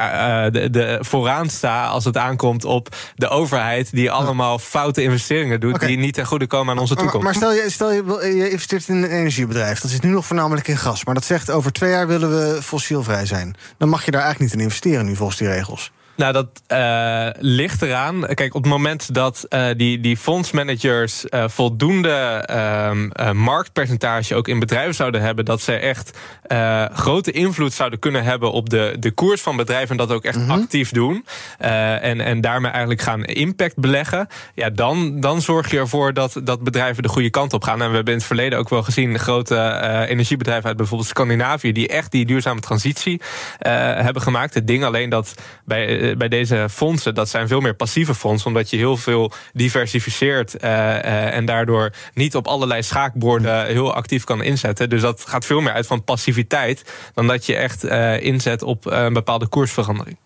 de, 0.52 0.70
de 0.70 0.98
vooraan 1.02 1.50
sta 1.50 1.86
als 1.86 2.06
het 2.06 2.18
aankomt 2.18 2.66
op 2.66 2.88
de 3.16 3.28
overheid 3.28 3.92
die 3.92 4.12
allemaal 4.12 4.60
foute 4.60 5.04
investeringen 5.04 5.60
doet 5.60 5.80
die 5.80 5.98
niet 5.98 6.14
ten 6.14 6.26
goede 6.26 6.48
komen 6.48 6.74
aan 6.74 6.80
onze 6.80 6.96
toekomst. 6.96 7.24
Maar, 7.24 7.36
stel, 7.36 7.54
je, 7.54 7.66
stel 7.70 7.92
je, 7.92 8.36
je 8.36 8.50
investeert 8.50 8.88
in 8.88 8.96
een 8.96 9.12
energiebedrijf, 9.12 9.80
dat 9.80 9.92
zit 9.92 10.04
nu 10.04 10.10
nog 10.10 10.26
voornamelijk 10.26 10.68
in 10.68 10.78
gas, 10.78 11.06
maar 11.06 11.14
dat 11.14 11.26
zegt 11.26 11.52
over 11.52 11.72
twee 11.72 11.92
jaar 11.92 12.08
willen 12.08 12.30
we 12.30 12.62
fossielvrij 12.62 13.26
zijn. 13.26 13.56
Dan 13.78 13.90
mag 13.90 14.06
je 14.06 14.12
daar 14.12 14.22
eigenlijk 14.22 14.52
niet 14.52 14.62
in 14.62 14.68
investeren 14.68 15.06
nu 15.06 15.16
volgens 15.16 15.38
die 15.38 15.48
regels. 15.48 15.92
Nou, 16.20 16.34
dat 16.34 16.62
uh, 16.68 17.28
ligt 17.40 17.82
eraan. 17.82 18.26
Kijk, 18.34 18.54
op 18.54 18.64
het 18.64 18.72
moment 18.72 19.14
dat 19.14 19.46
uh, 19.50 19.66
die, 19.78 20.00
die 20.00 20.18
fondsmanagers 20.18 21.26
uh, 21.30 21.44
voldoende 21.48 22.48
uh, 22.50 23.32
marktpercentage 23.32 24.36
ook 24.36 24.48
in 24.48 24.60
bedrijven 24.60 24.96
zouden 24.96 25.22
hebben, 25.22 25.46
dat 25.46 25.62
ze 25.62 25.74
echt 25.74 26.18
grote 26.94 27.32
invloed 27.32 27.74
zouden 27.74 28.00
kunnen 28.00 28.24
hebben 28.24 28.52
op 28.52 28.70
de, 28.70 28.96
de 29.00 29.12
koers 29.12 29.42
van 29.42 29.56
bedrijven 29.56 29.90
en 29.90 29.98
dat 29.98 30.12
ook 30.12 30.24
echt 30.24 30.38
mm 30.38 30.50
-hmm. 30.50 30.62
actief 30.62 30.92
doen. 30.92 31.26
en, 31.58 32.22
en 32.22 32.42
daarmee 32.42 32.72
eigenlijk 32.72 33.02
gaan 33.02 33.24
impact 33.24 33.76
beleggen. 33.76 34.28
Ja, 34.56 34.70
dan, 34.70 35.20
dan 35.20 35.42
zorg 35.42 35.72
je 35.72 35.78
ervoor 35.78 36.14
dat, 36.14 36.42
dat 36.44 36.64
bedrijven 36.64 37.04
de 37.04 37.10
goede 37.10 37.30
kant 37.30 37.54
op 37.54 37.64
gaan. 37.64 37.82
En 37.82 37.90
we 37.90 37.96
hebben 37.96 38.14
in 38.14 38.20
het 38.20 38.28
verleden 38.28 38.60
ook 38.60 38.70
wel 38.70 38.84
gezien 38.84 39.20
grote 39.20 40.06
energiebedrijven 40.08 40.68
uit 40.68 40.78
bijvoorbeeld 40.78 41.10
Scandinavië, 41.10 41.72
die 41.72 41.88
echt 41.88 42.12
die 42.12 42.26
duurzame 42.26 42.60
transitie 42.60 43.22
hebben 43.60 44.22
gemaakt. 44.22 44.54
Het 44.54 44.68
ding 44.68 44.84
alleen 44.84 45.10
dat 45.10 45.34
bij 45.66 46.09
bij 46.18 46.28
deze 46.28 46.68
fondsen, 46.72 47.16
dat 47.16 47.30
zijn 47.30 47.48
veel 47.48 47.60
meer 47.60 47.76
passieve 47.76 48.16
fondsen, 48.16 48.48
omdat 48.48 48.70
je 48.70 48.78
heel 48.78 48.98
veel 48.98 49.32
diversificeert 49.54 50.64
uh, 50.64 50.70
uh, 50.70 51.36
en 51.36 51.46
daardoor 51.46 51.94
niet 52.14 52.36
op 52.36 52.48
allerlei 52.48 52.84
schaakborden 52.84 53.66
heel 53.66 53.94
actief 53.94 54.24
kan 54.24 54.44
inzetten. 54.44 54.90
Dus 54.90 55.02
dat 55.02 55.26
gaat 55.28 55.46
veel 55.46 55.62
meer 55.62 55.74
uit 55.74 55.88
van 55.88 56.04
passiviteit 56.04 56.84
dan 57.14 57.28
dat 57.28 57.46
je 57.46 57.56
echt 57.56 57.86
uh, 57.86 58.22
inzet 58.22 58.62
op 58.62 58.86
een 58.86 59.14
bepaalde 59.14 59.48
koersverandering. 59.48 60.18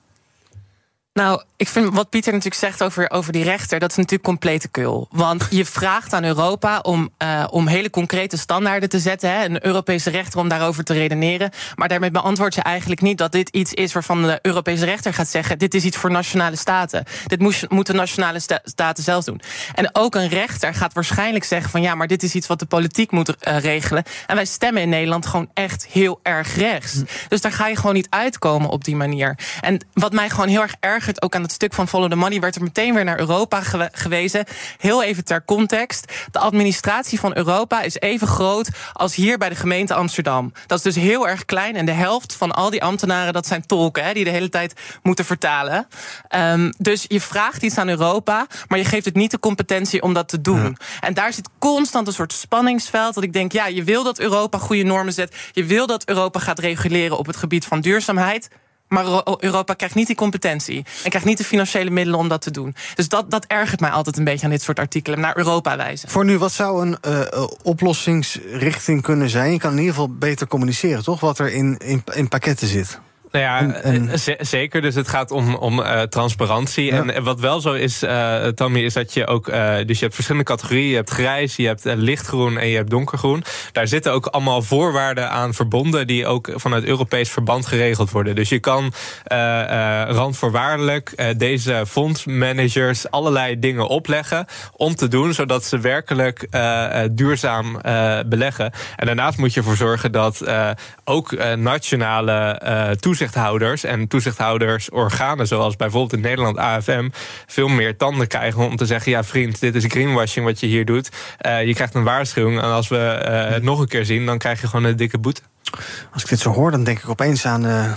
Nou, 1.14 1.42
ik 1.56 1.68
vind 1.68 1.94
wat 1.94 2.10
Pieter 2.10 2.32
natuurlijk 2.32 2.62
zegt 2.62 2.84
over, 2.84 3.10
over 3.10 3.32
die 3.32 3.44
rechter, 3.44 3.80
dat 3.80 3.90
is 3.90 3.96
natuurlijk 3.96 4.24
complete 4.24 4.68
kul. 4.68 5.08
Want 5.12 5.48
je 5.50 5.66
vraagt 5.80 6.14
aan 6.14 6.24
Europa 6.24 6.80
om, 6.80 7.10
uh, 7.24 7.48
om 7.50 7.68
hele 7.68 7.90
concrete 7.90 8.38
standaarden 8.38 8.90
te 8.90 9.00
zetten. 9.00 9.30
Hè, 9.30 9.46
een 9.46 9.66
Europese 9.66 10.10
rechter 10.10 10.40
om 10.40 10.48
daarover 10.48 10.84
te 10.84 10.94
redeneren. 10.94 11.52
Maar 11.76 11.88
daarmee 11.88 12.12
beantwoord 12.12 12.56
je 12.56 12.62
eigenlijk 12.62 13.02
niet 13.02 13.18
dat 13.18 13.32
dit 13.32 13.50
iets 13.50 13.74
is 13.74 13.94
waarvan 13.94 14.22
de 14.22 14.40
Europese 14.42 14.86
rechter 14.86 15.14
gaat 15.14 15.28
zeggen: 15.28 15.60
dit 15.60 15.74
is 15.74 15.84
iets 15.84 15.98
voor 15.98 16.12
nationale 16.12 16.56
staten. 16.56 17.06
Dit 17.28 17.40
moest, 17.40 17.70
moeten 17.70 17.96
nationale 17.96 18.40
sta 18.40 18.60
staten 18.64 19.04
zelf 19.04 19.24
doen. 19.24 19.42
En 19.76 19.90
ook 19.92 20.16
een 20.16 20.28
rechter 20.28 20.74
gaat 20.74 20.94
waarschijnlijk 20.94 21.44
zeggen: 21.44 21.70
van 21.70 21.82
ja, 21.82 21.96
maar 21.96 22.08
dit 22.08 22.24
is 22.24 22.36
iets 22.36 22.48
wat 22.48 22.60
de 22.60 22.66
politiek 22.66 23.12
moet 23.12 23.30
uh, 23.30 23.60
regelen. 23.60 24.04
En 24.28 24.36
wij 24.36 24.46
stemmen 24.46 24.82
in 24.82 24.90
Nederland 24.90 25.26
gewoon 25.26 25.50
echt 25.54 25.88
heel 25.88 26.20
erg 26.24 26.56
rechts. 26.56 26.94
Hm. 26.94 27.06
Dus 27.28 27.42
daar 27.42 27.52
ga 27.52 27.68
je 27.68 27.76
gewoon 27.76 27.96
niet 27.96 28.10
uitkomen 28.10 28.70
op 28.70 28.84
die 28.84 28.96
manier. 28.96 29.38
En 29.62 29.86
wat 29.94 30.14
mij 30.14 30.30
gewoon 30.30 30.48
heel 30.48 30.62
erg 30.62 30.76
erg 30.80 31.02
ook 31.22 31.36
aan 31.36 31.42
het 31.42 31.52
stuk 31.52 31.74
van 31.74 31.88
Follow 31.88 32.10
the 32.10 32.16
Money, 32.16 32.40
werd 32.40 32.56
er 32.56 32.64
meteen 32.64 32.94
weer 32.94 33.04
naar 33.04 33.20
Europa 33.20 33.62
gewezen. 33.92 34.46
Heel 34.78 35.04
even 35.04 35.24
ter 35.24 35.46
context. 35.46 36.14
De 36.32 36.40
administratie 36.40 37.20
van 37.20 37.38
Europa 37.38 37.82
is 37.82 38.00
even 38.00 38.28
groot 38.28 38.70
als 38.94 39.16
hier 39.16 39.38
bij 39.38 39.50
de 39.50 39.56
gemeente 39.56 39.94
Amsterdam. 39.94 40.54
Dat 40.68 40.78
is 40.78 40.84
dus 40.84 41.04
heel 41.04 41.28
erg 41.28 41.46
klein. 41.46 41.76
En 41.76 41.86
de 41.86 41.92
helft 41.92 42.36
van 42.36 42.52
al 42.52 42.70
die 42.70 42.84
ambtenaren, 42.84 43.34
dat 43.34 43.48
zijn 43.48 43.66
tolken, 43.66 44.04
hè, 44.04 44.14
die 44.14 44.24
de 44.24 44.30
hele 44.30 44.50
tijd 44.50 44.74
moeten 45.04 45.26
vertalen. 45.26 45.88
Um, 46.36 46.74
dus 46.78 47.06
je 47.08 47.22
vraagt 47.22 47.64
iets 47.64 47.78
aan 47.78 47.90
Europa, 47.90 48.48
maar 48.68 48.78
je 48.78 48.86
geeft 48.86 49.06
het 49.06 49.16
niet 49.16 49.32
de 49.32 49.40
competentie 49.40 50.02
om 50.02 50.14
dat 50.14 50.28
te 50.28 50.42
doen. 50.42 50.78
En 51.00 51.14
daar 51.14 51.34
zit 51.34 51.50
constant 51.60 52.08
een 52.08 52.14
soort 52.14 52.34
spanningsveld. 52.34 53.14
Dat 53.14 53.24
ik 53.24 53.34
denk, 53.34 53.52
ja, 53.52 53.66
je 53.66 53.84
wil 53.84 54.04
dat 54.04 54.20
Europa 54.20 54.58
goede 54.58 54.84
normen 54.84 55.14
zet. 55.14 55.36
Je 55.52 55.66
wil 55.66 55.88
dat 55.88 56.08
Europa 56.08 56.40
gaat 56.40 56.60
reguleren 56.60 57.18
op 57.18 57.26
het 57.26 57.36
gebied 57.36 57.66
van 57.66 57.82
duurzaamheid. 57.82 58.50
Maar 58.94 59.24
Europa 59.40 59.74
krijgt 59.74 59.96
niet 59.96 60.08
die 60.08 60.16
competentie. 60.16 60.86
En 61.04 61.10
krijgt 61.10 61.28
niet 61.28 61.38
de 61.38 61.44
financiële 61.44 61.90
middelen 61.90 62.20
om 62.20 62.28
dat 62.28 62.42
te 62.42 62.52
doen. 62.52 62.76
Dus 62.96 63.10
dat, 63.10 63.32
dat 63.32 63.46
ergert 63.46 63.80
mij 63.80 63.90
altijd 63.90 64.18
een 64.18 64.24
beetje 64.24 64.46
aan 64.46 64.52
dit 64.52 64.62
soort 64.62 64.80
artikelen. 64.80 65.20
Naar 65.20 65.38
Europa 65.38 65.78
wijzen. 65.78 66.10
Voor 66.10 66.26
nu, 66.26 66.38
wat 66.38 66.52
zou 66.52 66.88
een 66.88 66.98
uh, 67.08 67.48
oplossingsrichting 67.64 69.02
kunnen 69.02 69.30
zijn? 69.30 69.52
Je 69.52 69.60
kan 69.60 69.72
in 69.72 69.78
ieder 69.78 69.94
geval 69.94 70.16
beter 70.16 70.48
communiceren, 70.48 71.04
toch? 71.04 71.20
Wat 71.20 71.40
er 71.40 71.54
in, 71.54 71.78
in, 71.78 72.04
in 72.14 72.28
pakketten 72.28 72.68
zit. 72.68 73.00
Nou 73.34 73.46
ja, 73.46 73.74
eh, 73.82 74.36
zeker. 74.40 74.82
Dus 74.82 74.96
het 74.96 75.08
gaat 75.08 75.32
om, 75.32 75.56
om 75.56 75.80
uh, 75.80 76.02
transparantie. 76.02 76.92
En 76.92 77.24
wat 77.24 77.40
wel 77.40 77.62
zo 77.62 77.74
is, 77.74 78.04
uh, 78.04 78.48
Tommy, 78.48 78.80
is 78.80 78.94
dat 78.94 79.14
je 79.14 79.28
ook... 79.28 79.48
Uh, 79.48 79.76
dus 79.86 79.98
je 79.98 80.04
hebt 80.04 80.14
verschillende 80.14 80.48
categorieën. 80.48 80.90
Je 80.90 80.96
hebt 80.96 81.10
grijs, 81.10 81.56
je 81.56 81.68
hebt 81.68 81.84
lichtgroen 81.84 82.58
en 82.58 82.68
je 82.68 82.76
hebt 82.76 82.90
donkergroen. 82.90 83.44
Daar 83.72 83.88
zitten 83.88 84.12
ook 84.12 84.26
allemaal 84.26 84.62
voorwaarden 84.62 85.30
aan 85.30 85.54
verbonden... 85.54 86.08
die 86.08 86.28
ook 86.28 86.52
vanuit 86.56 86.84
Europees 86.84 87.30
verband 87.30 87.66
geregeld 87.66 88.12
worden. 88.12 88.36
Dus 88.36 88.50
je 88.50 88.60
kan 88.60 88.94
randvoorwaardelijk 90.08 91.34
deze 91.38 91.84
fondsmanagers... 91.88 93.12
allerlei 93.12 93.60
dingen 93.60 93.88
opleggen 93.88 94.46
om 94.76 94.96
te 94.96 95.08
doen... 95.08 95.34
zodat 95.34 95.66
ze 95.66 95.80
werkelijk 95.80 96.48
duurzaam 97.12 97.82
beleggen. 98.26 98.72
En 98.96 99.06
daarnaast 99.06 99.38
moet 99.38 99.54
je 99.54 99.60
ervoor 99.60 99.76
zorgen 99.76 100.12
dat 100.12 100.44
ook 101.04 101.56
nationale 101.56 102.60
toezicht 103.00 103.23
toezichthouders 103.24 103.84
en 103.84 104.08
toezichthoudersorganen, 104.08 105.48
zoals 105.48 105.76
bijvoorbeeld 105.76 106.14
in 106.14 106.20
Nederland 106.20 106.58
AFM, 106.58 107.10
veel 107.46 107.68
meer 107.68 107.98
tanden 107.98 108.28
krijgen 108.28 108.66
om 108.66 108.76
te 108.76 108.86
zeggen: 108.86 109.12
ja, 109.12 109.24
vriend, 109.24 109.60
dit 109.60 109.76
is 109.76 109.86
greenwashing 109.88 110.46
wat 110.46 110.60
je 110.60 110.68
hier 110.68 110.86
doet. 110.86 111.10
Uh, 111.48 111.66
je 111.66 111.74
krijgt 111.74 111.96
een 111.96 112.04
waarschuwing. 112.04 112.62
En 112.62 112.72
als 112.72 112.88
we 112.88 112.96
uh, 112.96 113.54
het 113.54 113.64
nog 113.64 113.80
een 113.80 113.88
keer 113.88 114.06
zien, 114.06 114.26
dan 114.26 114.38
krijg 114.38 114.62
je 114.62 114.68
gewoon 114.68 114.86
een 114.86 114.96
dikke 114.96 115.18
boete. 115.18 115.42
Als 116.14 116.24
ik 116.24 116.30
dit 116.30 116.40
zo 116.40 116.52
hoor, 116.52 116.72
dan 116.72 116.84
denk 116.84 116.98
ik 116.98 117.10
opeens 117.10 117.46
aan. 117.46 117.66
Uh... 117.66 117.92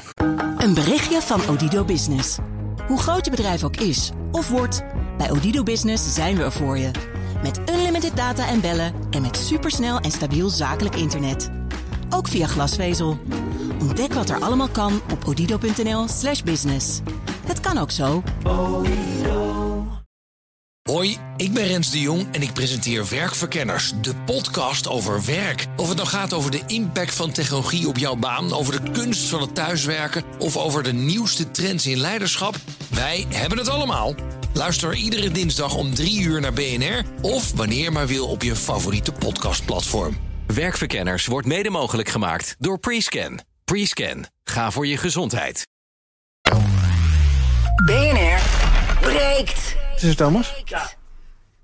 Een 0.59 0.75
berichtje 0.75 1.21
van 1.21 1.49
Odido 1.49 1.85
Business. 1.85 2.39
Hoe 2.87 2.99
groot 2.99 3.25
je 3.25 3.31
bedrijf 3.31 3.65
ook 3.65 3.77
is 3.77 4.11
of 4.33 4.49
wordt, 4.49 4.83
bij 5.19 5.31
Odido 5.31 5.63
Business 5.63 6.15
zijn 6.15 6.37
we 6.37 6.43
er 6.43 6.53
voor 6.53 6.79
je. 6.79 6.91
Met 7.43 7.61
unlimited 7.71 8.17
data 8.17 8.49
en 8.49 8.61
bellen 8.61 8.93
en 9.11 9.23
met 9.23 9.37
supersnel 9.37 9.99
en 9.99 10.11
stabiel 10.11 10.49
zakelijk 10.49 10.97
internet. 10.97 11.51
Ook 12.11 12.29
via 12.29 12.47
glasvezel. 12.47 13.19
Ontdek 13.87 14.13
wat 14.13 14.31
er 14.31 14.41
allemaal 14.41 14.69
kan 14.69 15.01
op 15.13 15.27
odido.nl/slash 15.27 16.43
business. 16.43 17.01
Het 17.47 17.61
kan 17.61 17.79
ook 17.79 17.91
zo. 17.91 18.23
Hoi, 20.83 21.17
ik 21.37 21.53
ben 21.53 21.67
Rens 21.67 21.91
de 21.91 22.01
Jong 22.01 22.27
en 22.33 22.43
ik 22.43 22.53
presenteer 22.53 23.09
Werkverkenners, 23.09 23.93
de 24.03 24.15
podcast 24.15 24.89
over 24.89 25.25
werk. 25.25 25.67
Of 25.77 25.89
het 25.89 25.97
nou 25.97 26.09
gaat 26.09 26.33
over 26.33 26.51
de 26.51 26.63
impact 26.67 27.15
van 27.15 27.33
technologie 27.33 27.89
op 27.89 27.97
jouw 27.99 28.17
baan, 28.17 28.53
over 28.53 28.85
de 28.85 28.91
kunst 28.91 29.29
van 29.29 29.41
het 29.41 29.55
thuiswerken 29.55 30.23
of 30.39 30.57
over 30.57 30.83
de 30.83 30.93
nieuwste 30.93 31.51
trends 31.51 31.87
in 31.87 31.99
leiderschap, 31.99 32.57
wij 32.91 33.27
hebben 33.29 33.59
het 33.59 33.69
allemaal. 33.69 34.15
Luister 34.53 34.95
iedere 34.95 35.31
dinsdag 35.31 35.75
om 35.75 35.95
3 35.95 36.21
uur 36.21 36.41
naar 36.41 36.53
BNR 36.53 37.05
of 37.21 37.53
wanneer 37.53 37.93
maar 37.93 38.07
wil 38.07 38.27
op 38.27 38.43
je 38.43 38.57
favoriete 38.57 39.13
podcastplatform. 39.13 40.17
Werkverkenners 40.47 41.27
wordt 41.27 41.47
mede 41.47 41.71
mogelijk 41.71 42.09
gemaakt 42.09 42.57
door 42.59 42.79
Prescan. 42.79 43.41
Prescan. 43.73 44.27
Ga 44.45 44.71
voor 44.71 44.87
je 44.87 44.97
gezondheid. 44.97 45.67
BNR 47.85 48.41
breekt. 49.01 49.77
Is 49.97 50.03
het 50.03 50.17
Thomas? 50.17 50.63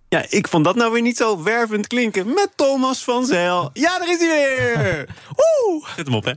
Ja, 0.08 0.24
ik 0.28 0.48
vond 0.48 0.64
dat 0.64 0.74
nou 0.74 0.92
weer 0.92 1.02
niet 1.02 1.16
zo 1.16 1.42
wervend 1.42 1.86
klinken 1.86 2.26
met 2.26 2.48
Thomas 2.56 3.04
van 3.04 3.26
Zijl. 3.26 3.70
Ja, 3.72 3.98
daar 3.98 4.10
is 4.10 4.18
hij 4.18 4.28
weer! 4.28 5.08
Oeh! 5.68 5.88
Zet 5.96 6.06
hem 6.06 6.14
op, 6.14 6.24
hè. 6.24 6.32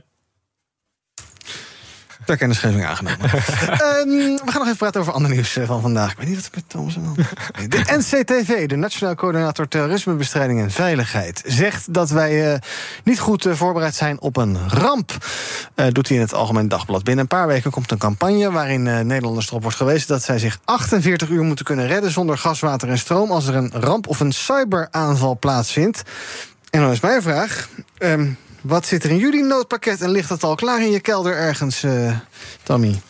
Ter 2.26 2.36
kennisgeving 2.36 2.84
aangenomen. 2.84 3.30
um, 3.30 4.08
we 4.44 4.50
gaan 4.50 4.58
nog 4.58 4.64
even 4.64 4.76
praten 4.76 5.00
over 5.00 5.12
ander 5.12 5.30
nieuws 5.30 5.56
eh, 5.56 5.66
van 5.66 5.80
vandaag. 5.80 6.10
Ik 6.10 6.18
weet 6.18 6.26
niet 6.26 6.36
wat 6.36 6.46
ik 6.46 6.54
met 6.54 6.68
Thomas 6.68 6.96
aan 6.96 7.14
De 7.68 7.82
NCTV, 7.98 8.66
de 8.68 8.76
Nationaal 8.76 9.14
Coördinator 9.14 9.68
Terrorismebestrijding 9.68 10.60
en 10.60 10.70
Veiligheid... 10.70 11.42
zegt 11.46 11.94
dat 11.94 12.10
wij 12.10 12.52
uh, 12.52 12.58
niet 13.04 13.20
goed 13.20 13.46
uh, 13.46 13.54
voorbereid 13.54 13.94
zijn 13.94 14.20
op 14.20 14.36
een 14.36 14.58
ramp. 14.68 15.12
doet 15.92 16.08
hij 16.08 16.16
in 16.16 16.22
het 16.22 16.34
Algemeen 16.34 16.68
Dagblad. 16.68 17.04
Binnen 17.04 17.22
een 17.22 17.38
paar 17.38 17.46
weken 17.46 17.70
komt 17.70 17.90
een 17.90 17.98
campagne... 17.98 18.50
waarin 18.50 18.82
Nederlanders 18.82 19.48
erop 19.48 19.62
wordt 19.62 19.76
gewezen 19.76 20.08
dat 20.08 20.22
zij 20.22 20.38
zich 20.38 20.58
48 20.64 21.28
uur 21.28 21.42
moeten 21.42 21.64
kunnen 21.64 21.86
redden... 21.86 22.10
zonder 22.10 22.38
gas, 22.38 22.60
water 22.60 22.88
en 22.88 22.98
stroom 22.98 23.30
als 23.30 23.46
er 23.46 23.54
een 23.54 23.72
ramp 23.72 24.06
of 24.06 24.20
een 24.20 24.32
cyberaanval 24.32 25.38
plaatsvindt. 25.38 26.02
En 26.70 26.80
dan 26.80 26.90
is 26.90 27.00
mijn 27.00 27.22
vraag... 27.22 27.68
Um, 27.98 28.38
wat 28.66 28.86
zit 28.86 29.04
er 29.04 29.10
in 29.10 29.18
jullie 29.18 29.42
noodpakket 29.42 30.00
en 30.00 30.10
ligt 30.10 30.28
dat 30.28 30.42
al 30.42 30.54
klaar 30.54 30.80
in 30.80 30.90
je 30.90 31.00
kelder 31.00 31.36
ergens, 31.36 31.84
uh, 31.84 32.16
Tammy? 32.62 33.00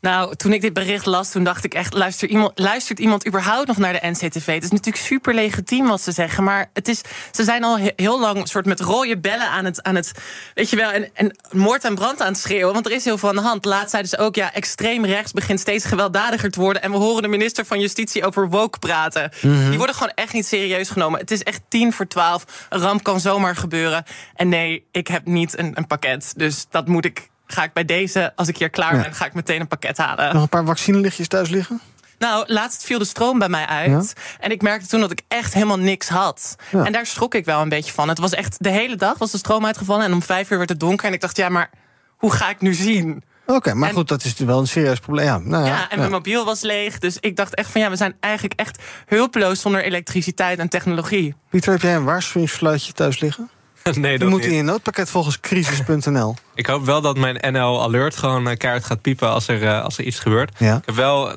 Nou, 0.00 0.36
toen 0.36 0.52
ik 0.52 0.60
dit 0.60 0.72
bericht 0.72 1.06
las, 1.06 1.30
toen 1.30 1.44
dacht 1.44 1.64
ik 1.64 1.74
echt... 1.74 1.94
Luister, 1.94 2.28
iemand, 2.28 2.58
luistert 2.58 2.98
iemand 2.98 3.26
überhaupt 3.26 3.66
nog 3.66 3.76
naar 3.76 3.92
de 3.92 4.08
NCTV? 4.08 4.46
Het 4.46 4.64
is 4.64 4.70
natuurlijk 4.70 5.04
super 5.04 5.34
legitiem 5.34 5.86
wat 5.86 6.00
ze 6.00 6.12
zeggen... 6.12 6.44
maar 6.44 6.70
het 6.72 6.88
is, 6.88 7.00
ze 7.32 7.44
zijn 7.44 7.64
al 7.64 7.78
heel 7.96 8.20
lang 8.20 8.48
soort 8.48 8.66
met 8.66 8.80
rode 8.80 9.18
bellen 9.18 9.48
aan 9.48 9.64
het... 9.64 9.82
Aan 9.82 9.94
het 9.94 10.12
weet 10.54 10.70
je 10.70 10.76
wel, 10.76 10.90
en, 10.90 11.10
en 11.14 11.36
moord 11.50 11.84
en 11.84 11.94
brand 11.94 12.20
aan 12.20 12.32
het 12.32 12.38
schreeuwen. 12.38 12.72
Want 12.72 12.86
er 12.86 12.92
is 12.92 13.04
heel 13.04 13.18
veel 13.18 13.28
aan 13.28 13.34
de 13.34 13.40
hand. 13.40 13.64
Laatst 13.64 13.90
zeiden 13.90 14.10
ze 14.10 14.18
ook, 14.18 14.34
ja, 14.34 14.52
extreem 14.52 15.04
rechts 15.04 15.32
begint 15.32 15.60
steeds 15.60 15.84
gewelddadiger 15.84 16.50
te 16.50 16.60
worden... 16.60 16.82
en 16.82 16.90
we 16.90 16.96
horen 16.96 17.22
de 17.22 17.28
minister 17.28 17.64
van 17.64 17.80
Justitie 17.80 18.24
over 18.24 18.48
woke 18.48 18.78
praten. 18.78 19.30
Mhm. 19.42 19.68
Die 19.68 19.78
worden 19.78 19.96
gewoon 19.96 20.12
echt 20.14 20.32
niet 20.32 20.46
serieus 20.46 20.90
genomen. 20.90 21.20
Het 21.20 21.30
is 21.30 21.42
echt 21.42 21.60
tien 21.68 21.92
voor 21.92 22.06
twaalf. 22.06 22.66
Een 22.68 22.80
ramp 22.80 23.02
kan 23.02 23.20
zomaar 23.20 23.56
gebeuren. 23.56 24.04
En 24.34 24.48
nee, 24.48 24.86
ik 24.92 25.08
heb 25.08 25.26
niet 25.26 25.58
een, 25.58 25.72
een 25.74 25.86
pakket. 25.86 26.32
Dus 26.36 26.66
dat 26.70 26.88
moet 26.88 27.04
ik 27.04 27.28
ga 27.52 27.64
ik 27.64 27.72
bij 27.72 27.84
deze, 27.84 28.32
als 28.36 28.48
ik 28.48 28.58
hier 28.58 28.70
klaar 28.70 29.02
ben, 29.02 29.14
ga 29.14 29.26
ik 29.26 29.34
meteen 29.34 29.60
een 29.60 29.68
pakket 29.68 29.96
halen. 29.96 30.34
Nog 30.34 30.42
een 30.42 30.48
paar 30.48 30.64
vaccinelichtjes 30.64 31.28
thuis 31.28 31.48
liggen? 31.48 31.80
Nou, 32.18 32.44
laatst 32.46 32.84
viel 32.84 32.98
de 32.98 33.04
stroom 33.04 33.38
bij 33.38 33.48
mij 33.48 33.66
uit. 33.66 34.12
En 34.40 34.50
ik 34.50 34.62
merkte 34.62 34.86
toen 34.86 35.00
dat 35.00 35.10
ik 35.10 35.22
echt 35.28 35.54
helemaal 35.54 35.78
niks 35.78 36.08
had. 36.08 36.56
En 36.70 36.92
daar 36.92 37.06
schrok 37.06 37.34
ik 37.34 37.44
wel 37.44 37.60
een 37.60 37.68
beetje 37.68 37.92
van. 37.92 38.08
Het 38.08 38.18
was 38.18 38.32
echt 38.32 38.56
de 38.58 38.70
hele 38.70 38.96
dag 38.96 39.18
was 39.18 39.30
de 39.30 39.38
stroom 39.38 39.66
uitgevallen. 39.66 40.04
En 40.04 40.12
om 40.12 40.22
vijf 40.22 40.50
uur 40.50 40.56
werd 40.56 40.70
het 40.70 40.80
donker. 40.80 41.06
En 41.06 41.12
ik 41.12 41.20
dacht, 41.20 41.36
ja, 41.36 41.48
maar 41.48 41.70
hoe 42.16 42.32
ga 42.32 42.50
ik 42.50 42.60
nu 42.60 42.74
zien? 42.74 43.22
Oké, 43.46 43.74
maar 43.74 43.92
goed, 43.92 44.08
dat 44.08 44.24
is 44.24 44.38
wel 44.38 44.58
een 44.58 44.66
serieus 44.66 44.98
probleem. 44.98 45.26
Ja, 45.26 45.38
nou 45.38 45.64
ja, 45.64 45.70
ja 45.70 45.90
en 45.90 45.98
mijn 45.98 46.10
mobiel 46.10 46.44
was 46.44 46.60
leeg. 46.60 46.98
Dus 46.98 47.16
ik 47.20 47.36
dacht 47.36 47.54
echt 47.54 47.70
van 47.70 47.80
ja, 47.80 47.90
we 47.90 47.96
zijn 47.96 48.16
eigenlijk 48.20 48.60
echt 48.60 48.82
hulpeloos 49.06 49.60
zonder 49.60 49.82
elektriciteit 49.82 50.58
en 50.58 50.68
technologie. 50.68 51.34
Pieter, 51.50 51.72
heb 51.72 51.82
jij 51.82 51.94
een 51.94 52.04
waarschuwingsfluitje 52.04 52.92
thuis 52.92 53.20
liggen? 53.20 53.50
nee, 54.06 54.18
dat 54.18 54.28
moet 54.28 54.44
in 54.44 54.54
je 54.54 54.62
noodpakket 54.62 55.10
volgens 55.10 55.40
crisis.nl. 55.40 56.34
Ik 56.54 56.66
hoop 56.66 56.84
wel 56.84 57.00
dat 57.00 57.16
mijn 57.18 57.52
NL 57.52 57.82
Alert 57.82 58.16
gewoon 58.16 58.48
uh, 58.48 58.56
kaart 58.56 58.84
gaat 58.84 59.00
piepen 59.00 59.28
als 59.28 59.48
er, 59.48 59.62
uh, 59.62 59.82
als 59.82 59.98
er 59.98 60.04
iets 60.04 60.18
gebeurt. 60.18 60.52
Ja. 60.58 60.76
Ik 60.76 60.82
heb 60.86 60.94
wel, 60.94 61.28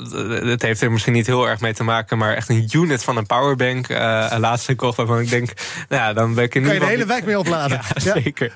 het 0.44 0.62
heeft 0.62 0.82
er 0.82 0.92
misschien 0.92 1.14
niet 1.14 1.26
heel 1.26 1.50
erg 1.50 1.60
mee 1.60 1.74
te 1.74 1.84
maken, 1.84 2.18
maar 2.18 2.36
echt 2.36 2.50
een 2.50 2.70
unit 2.72 3.04
van 3.04 3.18
een 3.18 3.26
powerbank 3.26 3.90
uh, 3.90 3.98
laatst 4.38 4.66
gekocht 4.66 4.98
waarvan 4.98 5.20
ik 5.20 5.30
denk, 5.30 5.52
nou 5.90 6.02
ja, 6.02 6.14
dan 6.14 6.34
ben 6.34 6.44
ik 6.44 6.56
in 6.56 6.64
Kan 6.64 6.74
je 6.74 6.80
de 6.80 6.86
hele 6.86 7.06
wijk 7.06 7.26
mee 7.26 7.40
opladen? 7.40 7.80
ja, 8.04 8.14
zeker. 8.14 8.54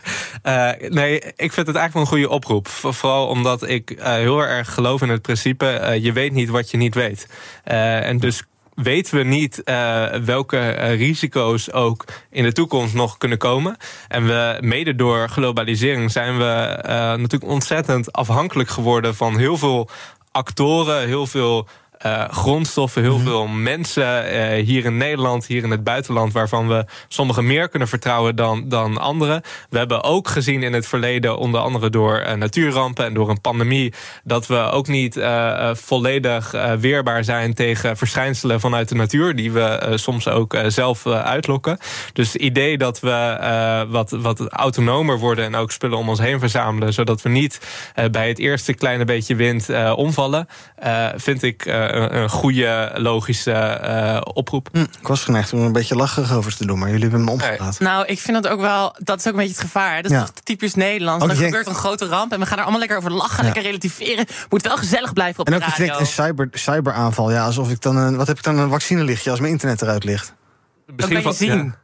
nee, 0.90 1.20
ik 1.36 1.54
vind 1.54 1.68
het 1.68 1.76
eigenlijk 1.76 1.94
wel 1.94 2.02
een 2.02 2.08
goede 2.08 2.30
oproep. 2.30 2.68
Vooral 2.68 3.28
omdat 3.28 3.70
ik 3.70 3.96
heel 4.00 4.40
erg 4.40 4.74
geloof 4.74 5.02
in 5.02 5.10
het 5.10 5.22
principe, 5.22 5.98
je 6.02 6.12
weet 6.12 6.32
niet 6.32 6.50
wat 6.50 6.72
je 6.72 6.78
niet 6.78 6.96
weet. 6.96 7.28
en 7.64 8.18
dus 8.18 8.44
weten 8.76 9.18
we 9.18 9.24
niet 9.24 9.62
uh, 9.66 10.06
welke 10.14 10.58
uh, 10.58 10.96
risico's 10.96 11.72
ook 11.72 12.06
in 12.30 12.44
de 12.44 12.52
toekomst 12.52 12.94
nog 12.94 13.18
kunnen 13.18 13.38
komen. 13.38 13.78
En 14.08 14.26
we, 14.26 14.58
mede 14.62 14.96
door 14.96 15.30
globalisering 15.30 16.12
zijn 16.12 16.38
we 16.38 16.80
uh, 16.86 16.92
natuurlijk 16.92 17.52
ontzettend 17.52 18.12
afhankelijk 18.12 18.70
geworden 18.70 19.16
van 19.16 19.38
heel 19.38 19.58
veel 19.58 19.90
actoren, 20.32 21.08
heel 21.08 21.28
veel 21.28 21.68
grondstoffen, 22.30 23.02
heel 23.02 23.18
mhm. 23.18 23.26
veel 23.26 23.48
mensen 23.48 24.34
uh, 24.34 24.66
hier 24.66 24.86
in 24.86 24.98
Nederland, 24.98 25.46
hier 25.46 25.64
in 25.64 25.72
het 25.72 25.84
buitenland, 25.84 26.34
waarvan 26.34 26.68
we 26.68 26.86
sommigen 27.08 27.48
meer 27.48 27.70
kunnen 27.70 27.88
vertrouwen 27.88 28.36
dan, 28.36 28.70
dan 28.70 28.98
anderen. 28.98 29.42
We 29.70 29.78
hebben 29.78 30.04
ook 30.04 30.28
gezien 30.28 30.64
in 30.64 30.74
het 30.74 30.88
verleden, 30.88 31.38
onder 31.38 31.62
andere 31.62 31.90
door 31.90 32.20
uh, 32.20 32.34
natuurrampen 32.34 33.06
en 33.06 33.14
door 33.14 33.30
een 33.30 33.42
pandemie, 33.42 33.94
dat 34.24 34.48
we 34.48 34.58
ook 34.58 34.88
niet 34.88 35.20
volledig 35.72 36.56
weerbaar 36.80 37.24
zijn 37.24 37.54
tegen 37.54 37.98
verschijnselen 37.98 38.60
vanuit 38.60 38.90
de 38.90 38.96
natuur, 38.96 39.36
die 39.36 39.52
we 39.52 39.92
soms 39.96 40.28
ook 40.28 40.58
zelf 40.68 41.08
uitlokken. 41.08 41.78
Dus 42.14 42.34
het 42.34 42.42
idee 42.42 42.78
dat 42.78 43.00
we 43.00 43.86
wat, 43.90 44.12
wat 44.12 44.48
autonomer 44.48 45.20
worden 45.20 45.46
en 45.46 45.56
ook 45.56 45.72
spullen 45.72 45.98
om 45.98 46.10
ons 46.10 46.20
heen 46.20 46.40
verzamelen, 46.40 46.94
zodat 46.94 47.22
we 47.22 47.30
niet 47.30 47.60
bij 48.12 48.28
het 48.28 48.40
eerste 48.40 48.74
kleine 48.74 49.06
beetje 49.06 49.36
wind 49.36 49.70
omvallen, 49.96 50.48
vind 51.16 51.44
ik 51.44 51.66
een 51.96 52.30
goede, 52.30 52.92
logische 52.96 53.82
uh, 53.84 54.22
oproep. 54.34 54.70
Hm, 54.72 54.80
ik 54.80 55.08
was 55.08 55.24
geneigd 55.24 55.54
om 55.54 55.60
een 55.60 55.72
beetje 55.72 55.96
lacherig 55.96 56.34
over 56.34 56.56
te 56.56 56.66
doen, 56.66 56.80
maar 56.80 56.88
jullie 56.90 57.04
hebben 57.04 57.20
hem 57.20 57.30
omgepraat. 57.30 57.80
Nou, 57.80 58.06
ik 58.06 58.20
vind 58.20 58.44
dat 58.44 58.52
ook 58.52 58.60
wel, 58.60 58.96
dat 58.98 59.20
is 59.20 59.28
ook 59.28 59.34
een 59.34 59.40
beetje 59.40 59.56
het 59.56 59.64
gevaar. 59.64 60.02
Dat 60.02 60.12
is 60.12 60.18
ja. 60.18 60.28
typisch 60.44 60.74
Nederlands. 60.74 61.26
Oh, 61.26 61.32
er 61.32 61.38
gebeurt 61.38 61.68
een 61.68 61.76
grote 61.76 62.06
ramp 62.06 62.32
en 62.32 62.40
we 62.40 62.46
gaan 62.46 62.58
er 62.58 62.64
allemaal 62.64 62.80
lekker 62.80 62.98
over 62.98 63.12
lachen, 63.12 63.44
lekker 63.44 63.62
relativeren. 63.62 64.26
Moet 64.50 64.62
wel 64.62 64.78
gezellig 64.78 65.14
blijven 65.14 65.40
op 65.40 65.48
en 65.48 65.60
de 65.60 65.66
radio. 65.66 65.86
En 65.86 65.94
ook 65.94 66.00
een 66.00 66.06
cyber, 66.06 66.50
cyberaanval. 66.52 67.32
Ja, 67.32 67.46
alsof 67.46 67.70
ik 67.70 67.82
dan 67.82 67.98
een, 67.98 68.18
wat 68.18 68.28
heb 68.28 68.38
ik 68.38 68.44
dan 68.44 68.58
een 68.58 68.70
vaccinelichtje 68.70 69.30
als 69.30 69.40
mijn 69.40 69.52
internet 69.52 69.82
eruit 69.82 70.04
ligt? 70.04 70.34
Misschien 70.96 71.24
dat 71.24 71.38
kan 71.38 71.48
je 71.48 71.54
zien. 71.54 71.76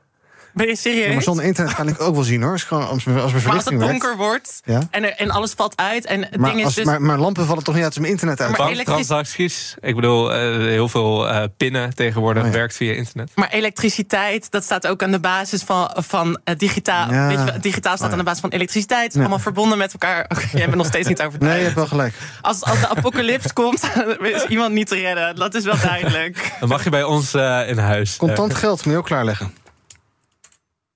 Ben 0.54 0.68
je 0.68 0.76
serieus? 0.76 1.06
Ja, 1.08 1.14
maar 1.14 1.22
zonder 1.24 1.46
internet 1.46 1.74
kan 1.74 1.88
ik 1.88 2.02
ook 2.02 2.14
wel 2.16 2.24
zien 2.24 2.42
hoor. 2.42 2.52
Als, 2.52 2.64
gewoon, 2.64 2.88
als, 2.88 3.04
mijn- 3.04 3.20
als 3.20 3.32
mijn 3.32 3.44
maar 3.44 3.54
als 3.54 3.64
het 3.66 3.74
verlichting 3.74 4.00
donker 4.02 4.18
wordt 4.18 4.62
Ja. 4.66 4.82
en, 4.92 5.04
er- 5.04 5.16
en 5.16 5.30
alles 5.32 5.52
valt 5.52 5.74
uit... 5.78 6.06
en 6.06 6.22
het 6.22 6.38
Maar, 6.38 6.50
ding 6.50 6.60
is 6.60 6.66
als, 6.66 6.76
dus... 6.76 6.86
maar, 6.86 7.02
maar 7.02 7.18
lampen 7.18 7.46
vallen 7.46 7.64
toch 7.64 7.74
niet 7.76 7.84
uit 7.84 7.92
als 7.94 8.02
mijn 8.02 8.12
internet 8.12 8.42
uit? 8.42 8.50
Maar 8.58 8.60
elektrisch- 8.60 8.86
Banktransacties. 8.86 9.76
Ik 9.80 9.96
bedoel, 9.96 10.34
eh, 10.34 10.40
heel 10.58 10.90
veel 10.90 11.28
eh, 11.30 11.44
pinnen 11.58 11.96
tegenwoordig 11.96 12.44
Oh 12.44 12.50
werkt 12.50 12.76
via 12.76 12.94
internet. 12.94 13.32
Maar 13.36 13.50
elektriciteit, 13.50 14.52
dat 14.52 14.64
staat 14.64 14.88
ook 14.88 15.04
aan 15.04 15.12
de 15.12 15.20
basis 15.20 15.62
van, 15.64 15.92
van 15.96 16.40
eh, 16.44 16.56
digitaal. 16.58 17.12
Ja. 17.12 17.28
Weet 17.28 17.40
je, 17.40 17.46
wel, 17.46 17.62
digitaal 17.62 17.96
staat 17.96 18.00
Oh, 18.02 18.06
ja. 18.06 18.12
aan 18.12 18.18
de 18.18 18.24
basis 18.24 18.42
van 18.42 18.50
elektriciteit. 18.50 19.14
Ja. 19.14 19.20
Allemaal 19.20 19.40
verbonden 19.40 19.78
met 19.78 19.92
elkaar. 19.92 20.26
Oké, 20.36 20.48
jij 20.52 20.66
bent 20.66 20.76
nog 20.76 20.86
steeds 20.86 21.08
niet 21.08 21.22
overtuigd. 21.22 21.46
Nee, 21.54 21.58
je 21.58 21.64
hebt 21.64 21.76
wel 21.76 21.88
gelijk. 21.88 22.14
Als, 22.42 22.64
als 22.64 22.80
de 22.80 22.88
apocalyps 22.88 23.54
komt, 23.62 23.84
is 24.22 24.46
iemand 24.46 24.74
niet 24.74 24.88
te 24.88 24.96
redden. 24.96 25.36
Dat 25.36 25.54
is 25.56 25.64
wel 25.64 25.80
duidelijk. 25.84 26.52
Dan 26.60 26.70
mag 26.70 26.84
je 26.84 26.90
bij 26.90 27.04
ons 27.04 27.34
eh, 27.34 27.60
in 27.70 27.78
huis. 27.78 28.18
Contant 28.18 28.54
geld 28.56 28.84
moet 28.86 28.94
je 28.94 29.00
ook 29.00 29.06
klaarleggen. 29.06 29.54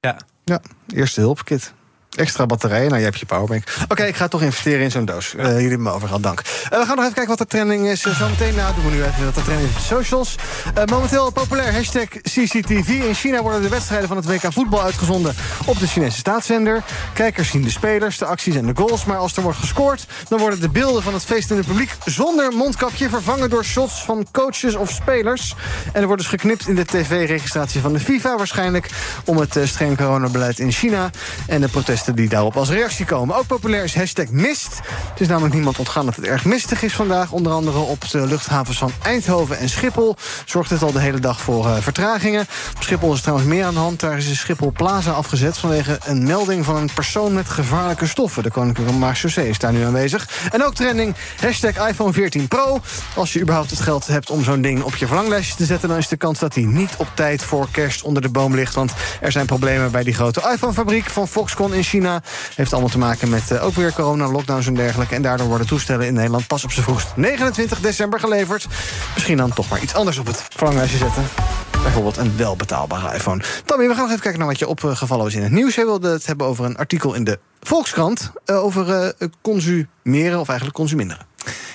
Ja. 0.05 0.17
Ja, 0.43 0.61
eerste 0.93 1.21
hulpkit. 1.21 1.73
Extra 2.15 2.45
batterijen, 2.45 2.87
nou 2.87 2.97
je 2.97 3.05
hebt 3.05 3.19
je 3.19 3.25
powerbank. 3.25 3.63
Oké, 3.87 4.03
ik 4.03 4.15
ga 4.15 4.27
toch 4.27 4.41
investeren 4.41 4.81
in 4.81 4.91
zo'n 4.91 5.05
doos. 5.05 5.35
Eh, 5.35 5.45
jullie 5.45 5.59
hebben 5.61 5.81
me 5.81 5.91
over 5.91 6.07
gehad, 6.07 6.23
dank. 6.23 6.39
Eh, 6.39 6.79
we 6.79 6.85
gaan 6.85 6.95
nog 6.95 7.03
even 7.03 7.13
kijken 7.13 7.27
wat 7.27 7.37
de 7.37 7.45
trending 7.45 7.87
is. 7.87 8.05
Uh, 8.05 8.17
Zometeen, 8.17 8.55
nou 8.55 8.75
doen 8.75 8.85
we 8.85 8.91
nu 8.91 9.03
even 9.03 9.25
wat 9.25 9.35
de 9.35 9.43
trending 9.43 9.69
is 9.69 9.75
op 9.75 9.81
socials. 9.81 10.35
Eh, 10.73 10.85
momenteel 10.85 11.31
populair 11.31 11.73
hashtag 11.73 12.07
CCTV. 12.07 12.89
In 12.89 13.13
China 13.13 13.41
worden 13.41 13.61
de 13.61 13.69
wedstrijden 13.69 14.07
van 14.07 14.17
het 14.17 14.25
WK 14.25 14.53
voetbal 14.53 14.81
uitgezonden 14.81 15.35
op 15.65 15.79
de 15.79 15.87
Chinese 15.87 16.17
staatszender. 16.17 16.83
Kijkers 17.13 17.49
zien 17.49 17.61
de 17.61 17.69
spelers, 17.69 18.17
de 18.17 18.25
acties 18.25 18.55
en 18.55 18.65
de 18.65 18.75
goals. 18.75 19.05
Maar 19.05 19.17
als 19.17 19.37
er 19.37 19.43
wordt 19.43 19.59
gescoord, 19.59 20.05
dan 20.27 20.39
worden 20.39 20.59
de 20.59 20.69
beelden 20.69 21.03
van 21.03 21.13
het 21.13 21.23
feestende 21.25 21.63
publiek... 21.63 21.95
zonder 22.05 22.51
mondkapje 22.51 23.09
vervangen 23.09 23.49
door 23.49 23.63
shots 23.63 24.03
van 24.03 24.25
coaches 24.31 24.75
of 24.75 24.89
spelers. 24.89 25.55
En 25.93 26.01
er 26.01 26.07
wordt 26.07 26.21
dus 26.21 26.31
geknipt 26.31 26.67
in 26.67 26.75
de 26.75 26.85
tv-registratie 26.85 27.81
van 27.81 27.93
de 27.93 27.99
FIFA 27.99 28.37
waarschijnlijk... 28.37 28.89
om 29.25 29.37
het 29.37 29.55
eh, 29.55 29.65
streng 29.65 29.97
coronabeleid 29.97 30.59
in 30.59 30.71
China 30.71 31.09
en 31.47 31.61
de 31.61 31.67
die 32.13 32.29
daarop 32.29 32.57
als 32.57 32.69
reactie 32.69 33.05
komen. 33.05 33.35
Ook 33.35 33.47
populair 33.47 33.83
is 33.83 33.95
hashtag 33.95 34.29
mist. 34.29 34.79
Het 35.09 35.19
is 35.19 35.27
namelijk 35.27 35.53
niemand 35.53 35.79
ontgaan 35.79 36.05
dat 36.05 36.15
het 36.15 36.25
erg 36.25 36.45
mistig 36.45 36.83
is 36.83 36.93
vandaag. 36.93 37.31
Onder 37.31 37.51
andere 37.51 37.79
op 37.79 38.09
de 38.09 38.27
luchthavens 38.27 38.77
van 38.77 38.91
Eindhoven 39.03 39.57
en 39.57 39.69
Schiphol... 39.69 40.15
zorgt 40.45 40.69
het 40.69 40.81
al 40.81 40.91
de 40.91 40.99
hele 40.99 41.19
dag 41.19 41.41
voor 41.41 41.67
eh, 41.67 41.77
vertragingen. 41.77 42.47
Op 42.75 42.83
Schiphol 42.83 43.13
is 43.13 43.21
trouwens 43.21 43.47
meer 43.49 43.65
aan 43.65 43.73
de 43.73 43.79
hand. 43.79 43.99
Daar 43.99 44.17
is 44.17 44.27
de 44.27 44.35
Schiphol 44.35 44.71
Plaza 44.71 45.11
afgezet... 45.11 45.57
vanwege 45.57 45.99
een 46.05 46.23
melding 46.23 46.65
van 46.65 46.75
een 46.75 46.89
persoon 46.93 47.33
met 47.33 47.49
gevaarlijke 47.49 48.07
stoffen. 48.07 48.43
De 48.43 48.51
Koninklijke 48.51 48.93
Marechaussee 48.93 49.49
is 49.49 49.59
daar 49.59 49.73
nu 49.73 49.83
aanwezig. 49.83 50.29
En 50.51 50.65
ook 50.65 50.75
trending 50.75 51.15
hashtag 51.41 51.89
iPhone 51.89 52.13
14 52.13 52.47
Pro. 52.47 52.79
Als 53.15 53.33
je 53.33 53.39
überhaupt 53.41 53.69
het 53.69 53.81
geld 53.81 54.07
hebt 54.07 54.29
om 54.29 54.43
zo'n 54.43 54.61
ding 54.61 54.83
op 54.83 54.95
je 54.95 55.07
verlanglijstje 55.07 55.55
te 55.55 55.65
zetten... 55.65 55.89
dan 55.89 55.97
is 55.97 56.07
de 56.07 56.17
kans 56.17 56.39
dat 56.39 56.55
hij 56.55 56.63
niet 56.63 56.91
op 56.97 57.07
tijd 57.13 57.43
voor 57.43 57.67
kerst 57.71 58.01
onder 58.01 58.21
de 58.21 58.29
boom 58.29 58.55
ligt. 58.55 58.73
Want 58.73 58.93
er 59.21 59.31
zijn 59.31 59.45
problemen 59.45 59.91
bij 59.91 60.03
die 60.03 60.13
grote 60.13 60.49
iPhone-fabriek 60.53 61.09
van 61.09 61.27
Foxconn 61.27 61.73
in 61.73 61.83
China. 61.83 61.94
Heeft 62.55 62.71
allemaal 62.71 62.89
te 62.89 62.97
maken 62.97 63.29
met 63.29 63.51
eh, 63.51 63.65
ook 63.65 63.73
weer 63.73 63.93
corona, 63.93 64.27
lockdowns 64.27 64.67
en 64.67 64.73
dergelijke. 64.73 65.15
En 65.15 65.21
daardoor 65.21 65.47
worden 65.47 65.67
toestellen 65.67 66.07
in 66.07 66.13
Nederland 66.13 66.47
pas 66.47 66.63
op 66.63 66.71
z'n 66.71 66.81
vroegst 66.81 67.07
29 67.15 67.79
december 67.79 68.19
geleverd. 68.19 68.67
Misschien 69.13 69.37
dan 69.37 69.53
toch 69.53 69.69
maar 69.69 69.81
iets 69.81 69.93
anders 69.93 70.17
op 70.17 70.25
het 70.25 70.45
verlanglijstje 70.49 70.97
zetten. 70.97 71.23
Bijvoorbeeld 71.83 72.17
een 72.17 72.37
welbetaalbare 72.37 73.15
iPhone. 73.15 73.43
Tommy, 73.65 73.87
we 73.87 73.93
gaan 73.93 74.01
nog 74.01 74.09
even 74.09 74.21
kijken 74.21 74.39
naar 74.39 74.49
wat 74.49 74.59
je 74.59 74.67
opgevallen 74.67 75.23
was 75.23 75.33
in 75.33 75.43
het 75.43 75.51
nieuws. 75.51 75.75
Je 75.75 75.85
wilde 75.85 76.09
het 76.09 76.25
hebben 76.25 76.47
over 76.47 76.65
een 76.65 76.77
artikel 76.77 77.13
in 77.13 77.23
de 77.23 77.39
Volkskrant... 77.61 78.31
eh, 78.45 78.63
over 78.63 78.89
eh, 78.89 79.27
consumeren 79.41 80.39
of 80.39 80.47
eigenlijk 80.47 80.77
consuminderen. 80.77 81.25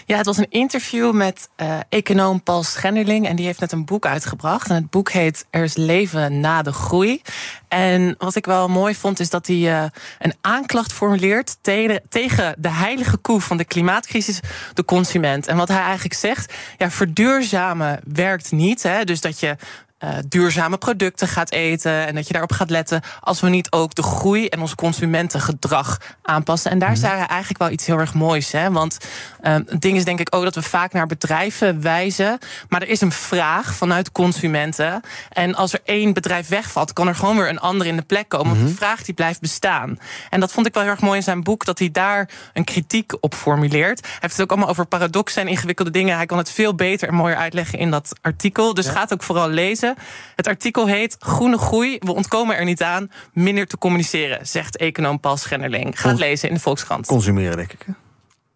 Ja, 0.07 0.17
het 0.17 0.27
was 0.27 0.37
een 0.37 0.51
interview 0.51 1.13
met 1.13 1.49
eh, 1.57 1.79
econoom 1.89 2.43
Paul 2.43 2.63
Schenderling. 2.63 3.27
En 3.27 3.37
die 3.37 3.47
heeft 3.47 3.61
net 3.61 3.73
een 3.73 3.85
boek 3.85 4.07
uitgebracht. 4.07 4.69
En 4.69 4.75
het 4.75 4.91
boek 4.91 5.11
heet 5.11 5.47
Er 5.51 5.65
is 5.65 5.77
leven 5.77 6.41
na 6.41 6.63
de 6.63 6.73
groei. 6.73 7.23
En 7.69 8.15
wat 8.19 8.35
ik 8.35 8.47
wel 8.47 8.69
mooi 8.69 8.95
vond, 8.95 9.21
is 9.21 9.31
dat 9.31 9.47
hij 9.47 9.57
eh, 9.57 9.85
een 10.19 10.35
aanklacht 10.41 10.93
formuleert 10.93 11.57
tegen, 11.61 12.03
tegen 12.09 12.55
de 12.59 12.71
heilige 12.71 13.17
koe 13.17 13.41
van 13.41 13.57
de 13.57 13.65
klimaatcrisis, 13.65 14.41
de 14.75 14.85
consument. 14.85 15.47
En 15.47 15.57
wat 15.57 15.69
hij 15.69 15.83
eigenlijk 15.83 16.15
zegt, 16.15 16.55
ja, 16.79 16.91
verduurzamen 16.91 18.01
werkt 18.13 18.53
niet. 18.53 18.83
Hè? 18.83 19.05
Dus 19.05 19.21
dat 19.21 19.41
je 19.41 19.57
eh, 20.01 20.11
duurzame 20.29 20.77
producten 20.77 21.29
gaat 21.29 21.51
eten 21.51 22.07
en 22.07 22.15
dat 22.15 22.27
je 22.27 22.33
daarop 22.33 22.53
gaat 22.53 22.71
letten 22.71 23.01
als 23.21 23.41
we 23.41 23.49
niet 23.49 23.73
ook 23.73 23.95
de 23.95 24.03
groei 24.03 24.47
en 24.47 24.61
ons 24.61 24.75
consumentengedrag 24.75 26.01
aanpassen. 26.23 26.71
En 26.71 26.79
daar 26.79 26.97
zei 26.97 27.17
hij 27.17 27.27
eigenlijk 27.27 27.59
wel 27.59 27.71
iets 27.71 27.87
heel 27.87 27.99
erg 27.99 28.15
moois. 28.15 28.53
Hè? 28.53 28.71
Want 28.71 28.99
eh, 29.41 29.53
het 29.53 29.81
ding 29.81 29.97
is 29.97 30.05
denk 30.05 30.21
ik 30.21 30.35
ook 30.35 30.43
dat 30.43 30.55
we 30.55 30.63
vaak 30.63 30.93
naar 30.93 31.07
bedrijven 31.07 31.83
wijzen, 31.83 32.39
maar 32.69 32.83
er 32.83 32.89
is 32.89 33.01
een 33.01 33.13
vraag 33.13 33.75
vanuit 33.75 34.13
consumenten. 34.13 35.01
En 35.31 35.55
als 35.55 35.73
er 35.73 35.81
één 35.85 36.13
bedrijf 36.13 36.49
wegvalt, 36.49 36.93
kan 36.93 37.09
er 37.09 37.15
gewoon 37.15 37.37
weer 37.37 37.49
een 37.49 37.61
ander 37.61 37.87
in 37.87 37.97
de 37.97 38.03
plek 38.03 38.29
komen. 38.29 38.57
Want 38.57 38.69
de 38.69 38.75
vraag 38.75 39.03
die 39.03 39.15
blijft 39.15 39.41
bestaan. 39.41 39.99
En 40.31 40.41
dat 40.41 40.53
vond 40.53 40.67
ik 40.67 40.75
wel 40.75 40.83
heel 40.83 40.93
erg 40.93 41.01
mooi 41.01 41.17
in 41.17 41.23
zijn 41.23 41.43
boek, 41.43 41.65
dat 41.65 41.79
hij 41.79 41.91
daar 41.91 42.29
een 42.53 42.65
kritiek 42.65 43.13
op 43.21 43.35
formuleert. 43.35 44.01
Hij 44.01 44.17
heeft 44.21 44.33
het 44.33 44.43
ook 44.43 44.51
allemaal 44.51 44.69
over 44.69 44.87
paradoxen 44.87 45.43
en 45.43 45.49
ingewikkelde 45.49 45.91
dingen. 45.91 46.17
Hij 46.17 46.27
kan 46.27 46.39
het 46.39 46.51
veel 46.51 46.75
beter 46.75 47.09
en 47.09 47.15
mooier 47.15 47.37
uitleggen 47.37 47.79
in 47.79 47.91
dat 47.91 48.13
artikel. 48.21 48.75
Dus 48.75 48.89
ga 48.89 49.01
het 49.01 49.13
ook 49.13 49.23
vooral 49.23 49.49
lezen. 49.49 49.90
Het 50.37 50.47
artikel 50.47 50.87
heet 50.87 51.17
Groene 51.19 51.59
Groei. 51.59 51.97
We 51.99 52.15
ontkomen 52.15 52.57
er 52.57 52.65
niet 52.65 52.83
aan 52.83 53.11
minder 53.33 53.67
te 53.67 53.79
communiceren, 53.79 54.47
zegt 54.47 54.77
econoom 54.77 55.21
Paul 55.21 55.37
Schennerling. 55.37 56.01
Ga 56.01 56.09
het 56.09 56.19
lezen 56.19 56.49
in 56.49 56.55
de 56.55 56.61
Volkskrant. 56.61 57.07
Consumeren, 57.07 57.57
denk 57.57 57.73
ik. 57.73 57.83
hè? 57.87 57.93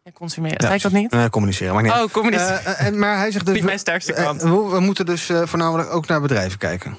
Ja, 0.05 0.11
consumeren. 0.13 0.61
Zei 0.61 0.75
ik 0.75 0.83
dat 0.83 0.93
niet? 0.93 1.13
Eh, 1.13 1.25
communiceren, 1.31 1.75
maar 1.75 1.83
niet. 1.83 1.93
Oh, 1.93 2.05
communiceren. 2.13 2.65
Eh, 2.65 2.87
eh, 2.87 2.95
maar 2.95 3.17
hij 3.17 3.31
zegt 3.31 3.47
dus... 3.47 3.55
Niet 3.55 3.65
mijn 3.65 3.79
sterkste 3.79 4.13
eh, 4.15 4.25
kant. 4.25 4.43
we, 4.43 4.49
we 4.71 4.81
moeten 4.81 5.07
dus 5.07 5.29
eh, 5.29 5.43
voornamelijk 5.45 5.95
ook 5.95 6.07
naar 6.07 6.21
bedrijven 6.21 6.59
kijken. 6.59 6.97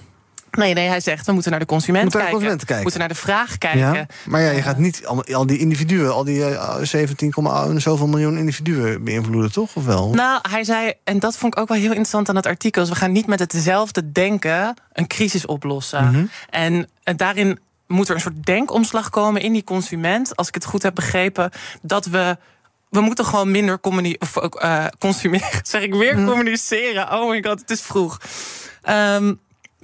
Nee, 0.58 0.74
nee, 0.74 0.88
hij 0.88 0.99
zegt 0.99 1.26
we 1.26 1.32
moeten 1.32 1.51
naar 1.51 1.60
de 1.60 1.66
consument 1.66 2.03
Moeten 2.03 2.20
naar 2.22 2.32
de 2.32 2.38
kijken. 2.39 2.58
kijken. 2.58 2.82
moeten 2.82 2.99
naar 2.99 3.10
de 3.10 3.16
vraag 3.16 3.58
kijken. 3.58 3.80
Ja, 3.80 4.06
maar 4.26 4.41
ja, 4.41 4.49
je 4.51 4.62
gaat 4.62 4.78
niet 4.78 5.06
al, 5.06 5.24
al 5.24 5.45
die 5.45 5.58
individuen, 5.58 6.14
al 6.14 6.24
die 6.24 6.45
eh, 6.45 6.76
17, 6.82 7.34
en 7.34 7.82
zoveel 7.82 8.08
miljoen 8.08 8.38
individuen 8.38 9.03
beïnvloeden, 9.03 9.51
toch? 9.51 9.76
Of 9.76 9.86
wel? 9.86 10.14
Nou, 10.14 10.39
hij 10.49 10.64
zei, 10.64 10.93
en 11.03 11.20
dat 11.20 11.38
vond 11.38 11.53
ik 11.56 11.60
ook 11.60 11.68
wel 11.68 11.78
heel 11.78 11.88
interessant 11.89 12.30
aan 12.30 12.36
het 12.36 12.45
artikel... 12.45 12.82
is 12.82 12.89
we 12.89 12.95
gaan 12.95 13.12
niet 13.12 13.28
met 13.28 13.39
hetzelfde 13.39 14.12
denken 14.12 14.74
een 14.93 15.08
crisis 15.08 15.45
oplossen. 15.45 16.03
Mhm. 16.12 16.26
En 16.49 16.89
eh, 17.03 17.16
daarin 17.18 17.60
moet 17.88 18.10
er 18.10 18.16
een 18.16 18.22
soort 18.22 18.45
denkomslag 18.45 19.10
komen 19.10 19.41
in 19.41 19.53
die 19.53 19.64
consument... 19.64 20.36
als 20.36 20.47
ik 20.47 20.53
het 20.53 20.66
goed 20.66 20.84
heb 20.84 20.95
begrepen, 20.95 21.51
dat 21.82 22.06
we... 22.06 22.38
We 22.89 23.01
moeten 23.01 23.26
gewoon 23.26 23.51
minder 23.51 23.80
of, 24.20 24.38
ook, 24.38 24.56
eh, 24.56 24.86
consumeren. 24.99 25.47
Zeg 25.64 25.82
ik 25.82 25.93
weer 25.93 26.18
Mhm. 26.18 26.28
communiceren? 26.28 27.12
Oh 27.14 27.30
my 27.30 27.43
god, 27.43 27.60
het 27.60 27.70
is 27.70 27.82
vroeg. 27.82 28.20
Ehm, 28.82 29.34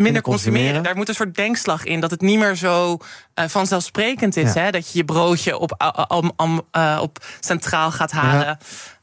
minder 0.02 0.22
consumeren. 0.22 0.62
consumeren. 0.62 0.84
Daar 0.84 0.96
moet 0.96 1.08
een 1.08 1.16
soort 1.16 1.36
denkslag 1.36 1.84
in. 1.84 2.00
Dat 2.00 2.12
het 2.12 2.22
niet 2.22 2.40
meer 2.40 2.56
zo 2.56 2.98
eh, 3.34 3.48
vanzelfsprekend 3.48 4.36
is. 4.38 4.54
Ja. 4.54 4.62
Hè? 4.62 4.72
Dat 4.72 4.92
je 4.92 4.98
je 4.98 5.06
broodje 5.06 5.58
op, 5.58 5.76
eh, 6.72 7.00
op 7.02 7.26
centraal 7.40 7.92
gaat 7.92 8.12
halen. 8.12 8.58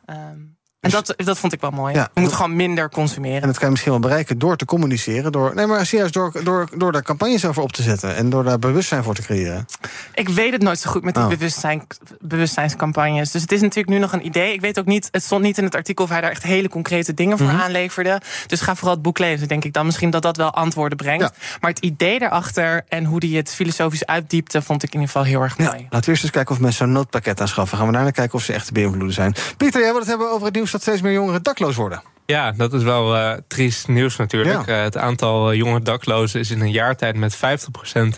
Ehm, 0.04 0.38
en 0.80 0.90
dat, 0.90 1.14
dat 1.16 1.38
vond 1.38 1.52
ik 1.52 1.60
wel 1.60 1.70
mooi. 1.70 1.94
Ja. 1.94 2.08
We 2.14 2.20
moeten 2.20 2.36
gewoon 2.38 2.56
minder 2.56 2.90
consumeren. 2.90 3.40
En 3.40 3.46
dat 3.46 3.56
kan 3.56 3.64
je 3.64 3.70
misschien 3.70 3.92
wel 3.92 4.00
bereiken 4.00 4.38
door 4.38 4.56
te 4.56 4.64
communiceren. 4.64 5.32
Door, 5.32 5.54
nee, 5.54 5.66
maar 5.66 5.86
serieus, 5.86 6.12
door, 6.12 6.32
door, 6.44 6.68
door 6.76 6.92
daar 6.92 7.02
campagnes 7.02 7.44
over 7.44 7.62
op 7.62 7.72
te 7.72 7.82
zetten. 7.82 8.16
En 8.16 8.30
door 8.30 8.44
daar 8.44 8.58
bewustzijn 8.58 9.02
voor 9.02 9.14
te 9.14 9.22
creëren. 9.22 9.66
Ik 10.14 10.28
weet 10.28 10.52
het 10.52 10.62
nooit 10.62 10.78
zo 10.78 10.90
goed 10.90 11.02
met 11.04 11.14
die 11.14 11.22
Oh. 11.22 11.28
bewustzijn, 11.28 11.86
bewustzijnscampagnes. 12.20 13.30
Dus 13.30 13.42
het 13.42 13.52
is 13.52 13.60
natuurlijk 13.60 13.88
nu 13.88 13.98
nog 13.98 14.12
een 14.12 14.26
idee. 14.26 14.52
Ik 14.52 14.60
weet 14.60 14.78
ook 14.78 14.86
niet, 14.86 15.08
het 15.10 15.22
stond 15.22 15.42
niet 15.42 15.58
in 15.58 15.64
het 15.64 15.74
artikel 15.74 16.04
of 16.04 16.10
hij 16.10 16.20
daar 16.20 16.30
echt 16.30 16.42
hele 16.42 16.68
concrete 16.68 17.14
dingen 17.14 17.38
voor 17.38 17.46
Mhm. 17.46 17.60
aanleverde. 17.60 18.20
Dus 18.46 18.60
ga 18.60 18.74
vooral 18.74 18.94
het 18.94 19.02
boek 19.02 19.18
lezen, 19.18 19.48
denk 19.48 19.64
ik 19.64 19.72
dan. 19.72 19.86
Misschien 19.86 20.10
dat 20.10 20.22
dat 20.22 20.36
wel 20.36 20.54
antwoorden 20.54 20.98
brengt. 20.98 21.30
Maar 21.60 21.70
het 21.70 21.78
idee 21.78 22.18
daarachter 22.18 22.84
en 22.88 23.04
hoe 23.04 23.20
die 23.20 23.36
het 23.36 23.54
filosofisch 23.54 24.06
uitdiepte, 24.06 24.62
vond 24.62 24.82
ik 24.82 24.88
in 24.94 25.00
ieder 25.00 25.12
geval 25.14 25.26
heel 25.30 25.42
erg 25.42 25.58
mooi. 25.58 25.70
Laten 25.70 26.00
we 26.00 26.06
eerst 26.10 26.22
eens 26.22 26.32
kijken 26.32 26.54
of 26.54 26.60
mensen 26.60 26.84
zo'n 26.84 26.94
noodpakket 26.94 27.40
aanschaffen. 27.40 27.78
Gaan 27.78 27.86
we 27.86 27.92
daarna 27.92 28.10
kijken 28.10 28.34
of 28.34 28.42
ze 28.44 28.52
echt 28.52 28.66
te 28.66 28.72
beïnvloeden 28.72 29.12
zijn. 29.14 29.34
Pieter, 29.56 29.80
jij 29.80 29.90
wil 29.90 29.98
het 30.00 30.08
hebben 30.08 30.30
over 30.30 30.46
het 30.46 30.54
nieuws 30.54 30.67
dat 30.70 30.80
steeds 30.80 31.00
meer 31.00 31.12
jongeren 31.12 31.42
dakloos 31.42 31.76
worden. 31.76 32.02
Ja, 32.30 32.52
dat 32.52 32.72
is 32.72 32.82
wel 32.82 33.16
eh, 33.16 33.32
triest 33.46 33.88
nieuws 33.88 34.16
natuurlijk. 34.16 34.66
Ja. 34.66 34.76
Eh, 34.76 34.82
het 34.82 34.96
aantal 34.96 35.50
eh, 35.50 35.56
jonge 35.56 35.82
daklozen 35.82 36.40
is 36.40 36.50
in 36.50 36.60
een 36.60 36.70
jaar 36.70 36.96
tijd 36.96 37.16
met 37.16 37.36
50% 37.36 37.38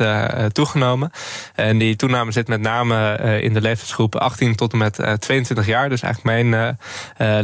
eh, 0.01 0.45
eh, 0.45 0.51
toegenomen. 0.51 1.11
En 1.55 1.79
die 1.79 1.97
toename 1.97 2.33
zit 2.33 2.49
met 2.49 2.61
name 2.61 3.17
in 3.43 3.55
de 3.55 3.61
leeftijdsgroep 3.61 4.17
18 4.17 4.57
tot 4.57 4.73
en 4.73 4.79
met 4.79 4.99
eh, 4.99 5.13
22 5.13 5.67
jaar. 5.67 5.89
Dus 5.89 6.03
eigenlijk 6.03 6.51
mijn 6.51 6.79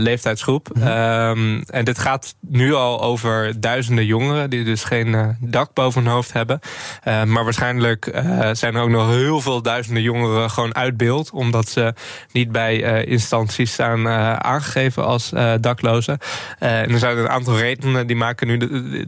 leeftijdsgroep. 0.03 0.71
Ehm, 0.81 1.63
en 1.67 1.85
dit 1.85 1.99
gaat 1.99 2.35
nu 2.41 2.75
al 2.75 3.03
over 3.03 3.61
duizenden 3.61 4.07
jongeren 4.07 4.51
die 4.51 4.65
dus 4.65 4.85
geen 4.85 5.37
dak 5.41 5.75
boven 5.75 6.03
hun 6.03 6.13
hoofd 6.13 6.33
hebben. 6.33 6.61
Maar 7.05 7.45
waarschijnlijk 7.45 8.23
zijn 8.53 8.75
er 8.75 8.83
ook 8.83 8.89
nog 8.89 9.09
heel 9.09 9.41
veel 9.41 9.63
duizenden 9.63 10.03
jongeren 10.03 10.51
gewoon 10.51 10.75
uit 10.75 10.97
beeld. 10.97 11.31
Omdat 11.31 11.69
ze 11.69 11.95
niet 12.33 12.53
bij 12.53 13.05
instanties 13.05 13.73
staan 13.73 14.09
aangegeven 14.43 15.05
als 15.05 15.31
daklozen. 15.61 16.19
Uh, 16.61 16.81
en 16.81 16.91
er 16.91 16.99
zijn 16.99 17.19
een 17.19 17.29
aantal 17.29 17.59
redenen 17.59 18.07
die 18.07 18.17
maken 18.17 18.47
nu 18.47 18.59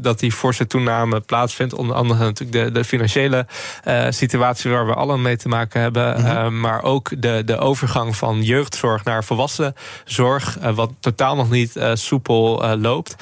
dat 0.00 0.18
die 0.18 0.32
forse 0.32 0.66
toename 0.66 1.20
plaatsvindt. 1.20 1.74
Onder 1.74 1.96
andere 1.96 2.24
natuurlijk 2.24 2.64
de, 2.64 2.72
de 2.72 2.84
financiële 2.84 3.46
uh, 3.88 4.06
situatie 4.08 4.70
waar 4.70 4.86
we 4.86 4.94
allen 4.94 5.22
mee 5.22 5.36
te 5.36 5.48
maken 5.48 5.80
hebben. 5.80 6.20
Mm 6.20 6.24
-hmm. 6.24 6.60
maar 6.60 6.82
ook 6.82 7.22
de, 7.22 7.42
de 7.44 7.58
overgang 7.58 8.16
van 8.16 8.42
jeugdzorg 8.42 9.04
naar 9.04 9.24
volwassenzorg. 9.24 10.58
wat 10.74 10.92
totaal 11.00 11.36
nog 11.36 11.50
niet 11.50 11.80
soepel 11.92 12.76
loopt. 12.76 13.16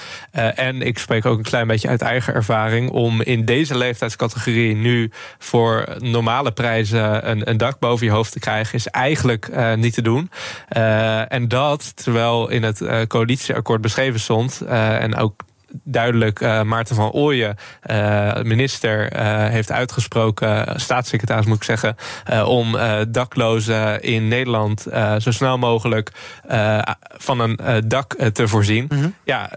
en 0.55 0.83
ik 0.83 0.99
spreek 0.99 1.27
ook 1.27 1.39
een 1.39 1.45
klein 1.45 1.67
beetje 1.67 1.89
uit 1.89 2.03
eigen 2.03 2.35
ervaring 2.35 2.91
om 2.91 3.23
in 3.23 3.45
deze 3.45 3.77
leeftijdscategorie 3.77 4.75
nu 4.75 5.11
voor 5.39 5.85
normale 5.99 6.53
prijzen 6.53 7.31
een, 7.31 7.51
een 7.51 7.57
dak 7.57 7.79
boven 7.79 8.07
je 8.07 8.13
hoofd 8.13 8.33
te 8.33 8.39
krijgen, 8.39 8.75
is 8.75 8.87
eigenlijk 8.87 9.49
uh, 9.49 9.75
niet 9.75 9.95
te 9.95 10.03
doen. 10.03 10.31
Uh, 10.77 11.33
en 11.33 11.49
dat 11.49 11.97
terwijl 11.97 12.49
in 12.49 12.63
het 12.63 12.81
uh, 12.81 13.03
coalitieakkoord 13.03 13.81
beschreven 13.81 14.16
stond 14.19 14.61
en 14.67 15.17
ook 15.17 15.43
duidelijk 15.83 16.41
uh, 16.41 16.63
Maarten 16.63 16.97
van 16.97 17.11
Ooyen, 17.11 17.57
uh, 17.91 18.43
minister, 18.43 19.17
uh, 19.17 19.47
heeft 19.49 19.73
uitgesproken, 19.73 20.81
staatssecretaris 20.81 21.47
moet 21.47 21.57
ik 21.57 21.63
zeggen, 21.63 21.97
om 22.47 22.77
daklozen 23.09 24.03
in 24.03 24.29
Nederland 24.29 24.87
zo 25.19 25.31
snel 25.31 25.59
mogelijk 25.59 26.13
van 27.17 27.41
een 27.41 27.59
dak 27.89 28.15
te 28.33 28.49
voorzien. 28.49 28.87
Mm 28.89 28.99
-hmm. 28.99 29.15
Ja, 29.25 29.51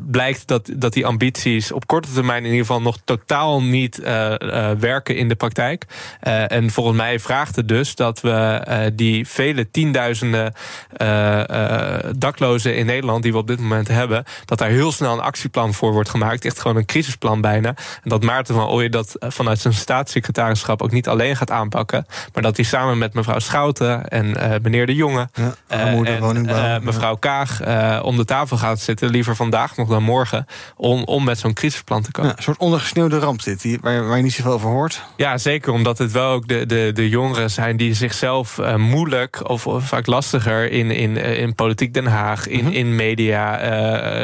blijkt 0.00 0.46
dat, 0.46 0.70
dat 0.76 0.92
die 0.92 1.06
ambities 1.06 1.72
op 1.72 1.86
korte 1.86 2.12
termijn 2.12 2.44
in 2.44 2.50
ieder 2.50 2.66
geval 2.66 2.82
nog 2.82 2.98
totaal 3.04 3.62
niet 3.62 4.00
werken 4.78 5.16
in 5.16 5.28
de 5.28 5.34
praktijk. 5.34 5.84
en 6.46 6.70
volgens 6.70 6.96
mij 6.96 7.18
vraagt 7.18 7.56
het 7.56 7.68
dus 7.68 7.94
dat 7.94 8.20
we 8.20 8.92
die 8.94 9.28
vele 9.28 9.70
tienduizenden 9.70 10.52
daklozen 12.18 12.76
in 12.76 12.86
Nederland 12.86 13.22
die 13.22 13.32
we 13.32 13.38
op 13.38 13.46
dit 13.46 13.60
moment 13.60 13.88
hebben, 13.88 14.24
dat 14.44 14.58
daar 14.58 14.68
heel 14.68 14.92
snel 14.98 15.12
een 15.12 15.20
actieplan 15.20 15.74
voor 15.74 15.92
wordt 15.92 16.08
gemaakt. 16.08 16.44
Echt 16.44 16.60
gewoon 16.60 16.76
een 16.76 16.84
crisisplan 16.84 17.40
bijna. 17.40 17.68
En 18.02 18.10
dat 18.10 18.22
Maarten 18.22 18.54
van 18.54 18.68
Ooyen 18.68 18.90
dat 18.90 19.14
eh, 19.14 19.30
vanuit 19.30 19.58
zijn 19.58 19.74
staatssecretarischap 19.74 20.82
ook 20.82 20.90
niet 20.90 21.08
alleen 21.08 21.36
gaat 21.36 21.50
aanpakken. 21.50 22.06
Maar 22.32 22.42
dat 22.42 22.56
hij 22.56 22.64
samen 22.64 22.98
met 22.98 23.14
mevrouw 23.14 23.38
Schouten 23.38 24.08
en 24.08 24.26
uh, 24.26 24.54
meneer 24.62 24.86
De 24.86 24.94
Jonge 24.94 25.28
ja, 25.34 25.54
uh, 25.72 26.20
en 26.20 26.84
mevrouw 26.84 27.16
Kaag 27.16 27.60
om 28.02 28.16
de 28.16 28.24
tafel 28.24 28.56
gaat 28.56 28.80
zitten. 28.80 29.10
Liever 29.10 29.36
vandaag 29.36 29.76
nog 29.76 29.88
dan 29.88 30.02
morgen. 30.02 30.46
Om, 30.76 31.02
om 31.02 31.24
met 31.24 31.38
zo'n 31.38 31.52
crisisplan 31.52 32.02
te 32.02 32.10
komen. 32.10 32.30
Ja, 32.30 32.36
een 32.36 32.42
soort 32.42 32.58
ondergesneeuwde 32.58 33.18
ramp 33.18 33.42
dit, 33.42 33.62
die, 33.62 33.78
waar, 33.80 34.06
waar 34.06 34.16
je 34.16 34.22
niet 34.22 34.32
zoveel 34.32 34.52
over 34.52 34.70
hoort. 34.70 35.02
Ja, 35.16 35.38
zeker. 35.38 35.72
Omdat 35.72 35.98
het 35.98 36.12
wel 36.12 36.32
ook 36.32 36.48
de, 36.48 36.66
de, 36.66 36.90
de 36.94 37.08
jongeren 37.08 37.50
zijn 37.50 37.76
die 37.76 37.94
zichzelf 37.94 38.60
moeilijk 38.76 39.48
of, 39.48 39.66
of, 39.66 39.84
vaak 39.84 40.06
lastiger 40.06 40.70
in, 40.70 40.90
in, 40.90 41.16
in 41.16 41.54
politiek 41.54 41.94
Den 41.94 42.06
Haag, 42.06 42.46
in, 42.46 42.64
-hmm. 42.64 42.72
in 42.72 42.94
media 42.94 43.56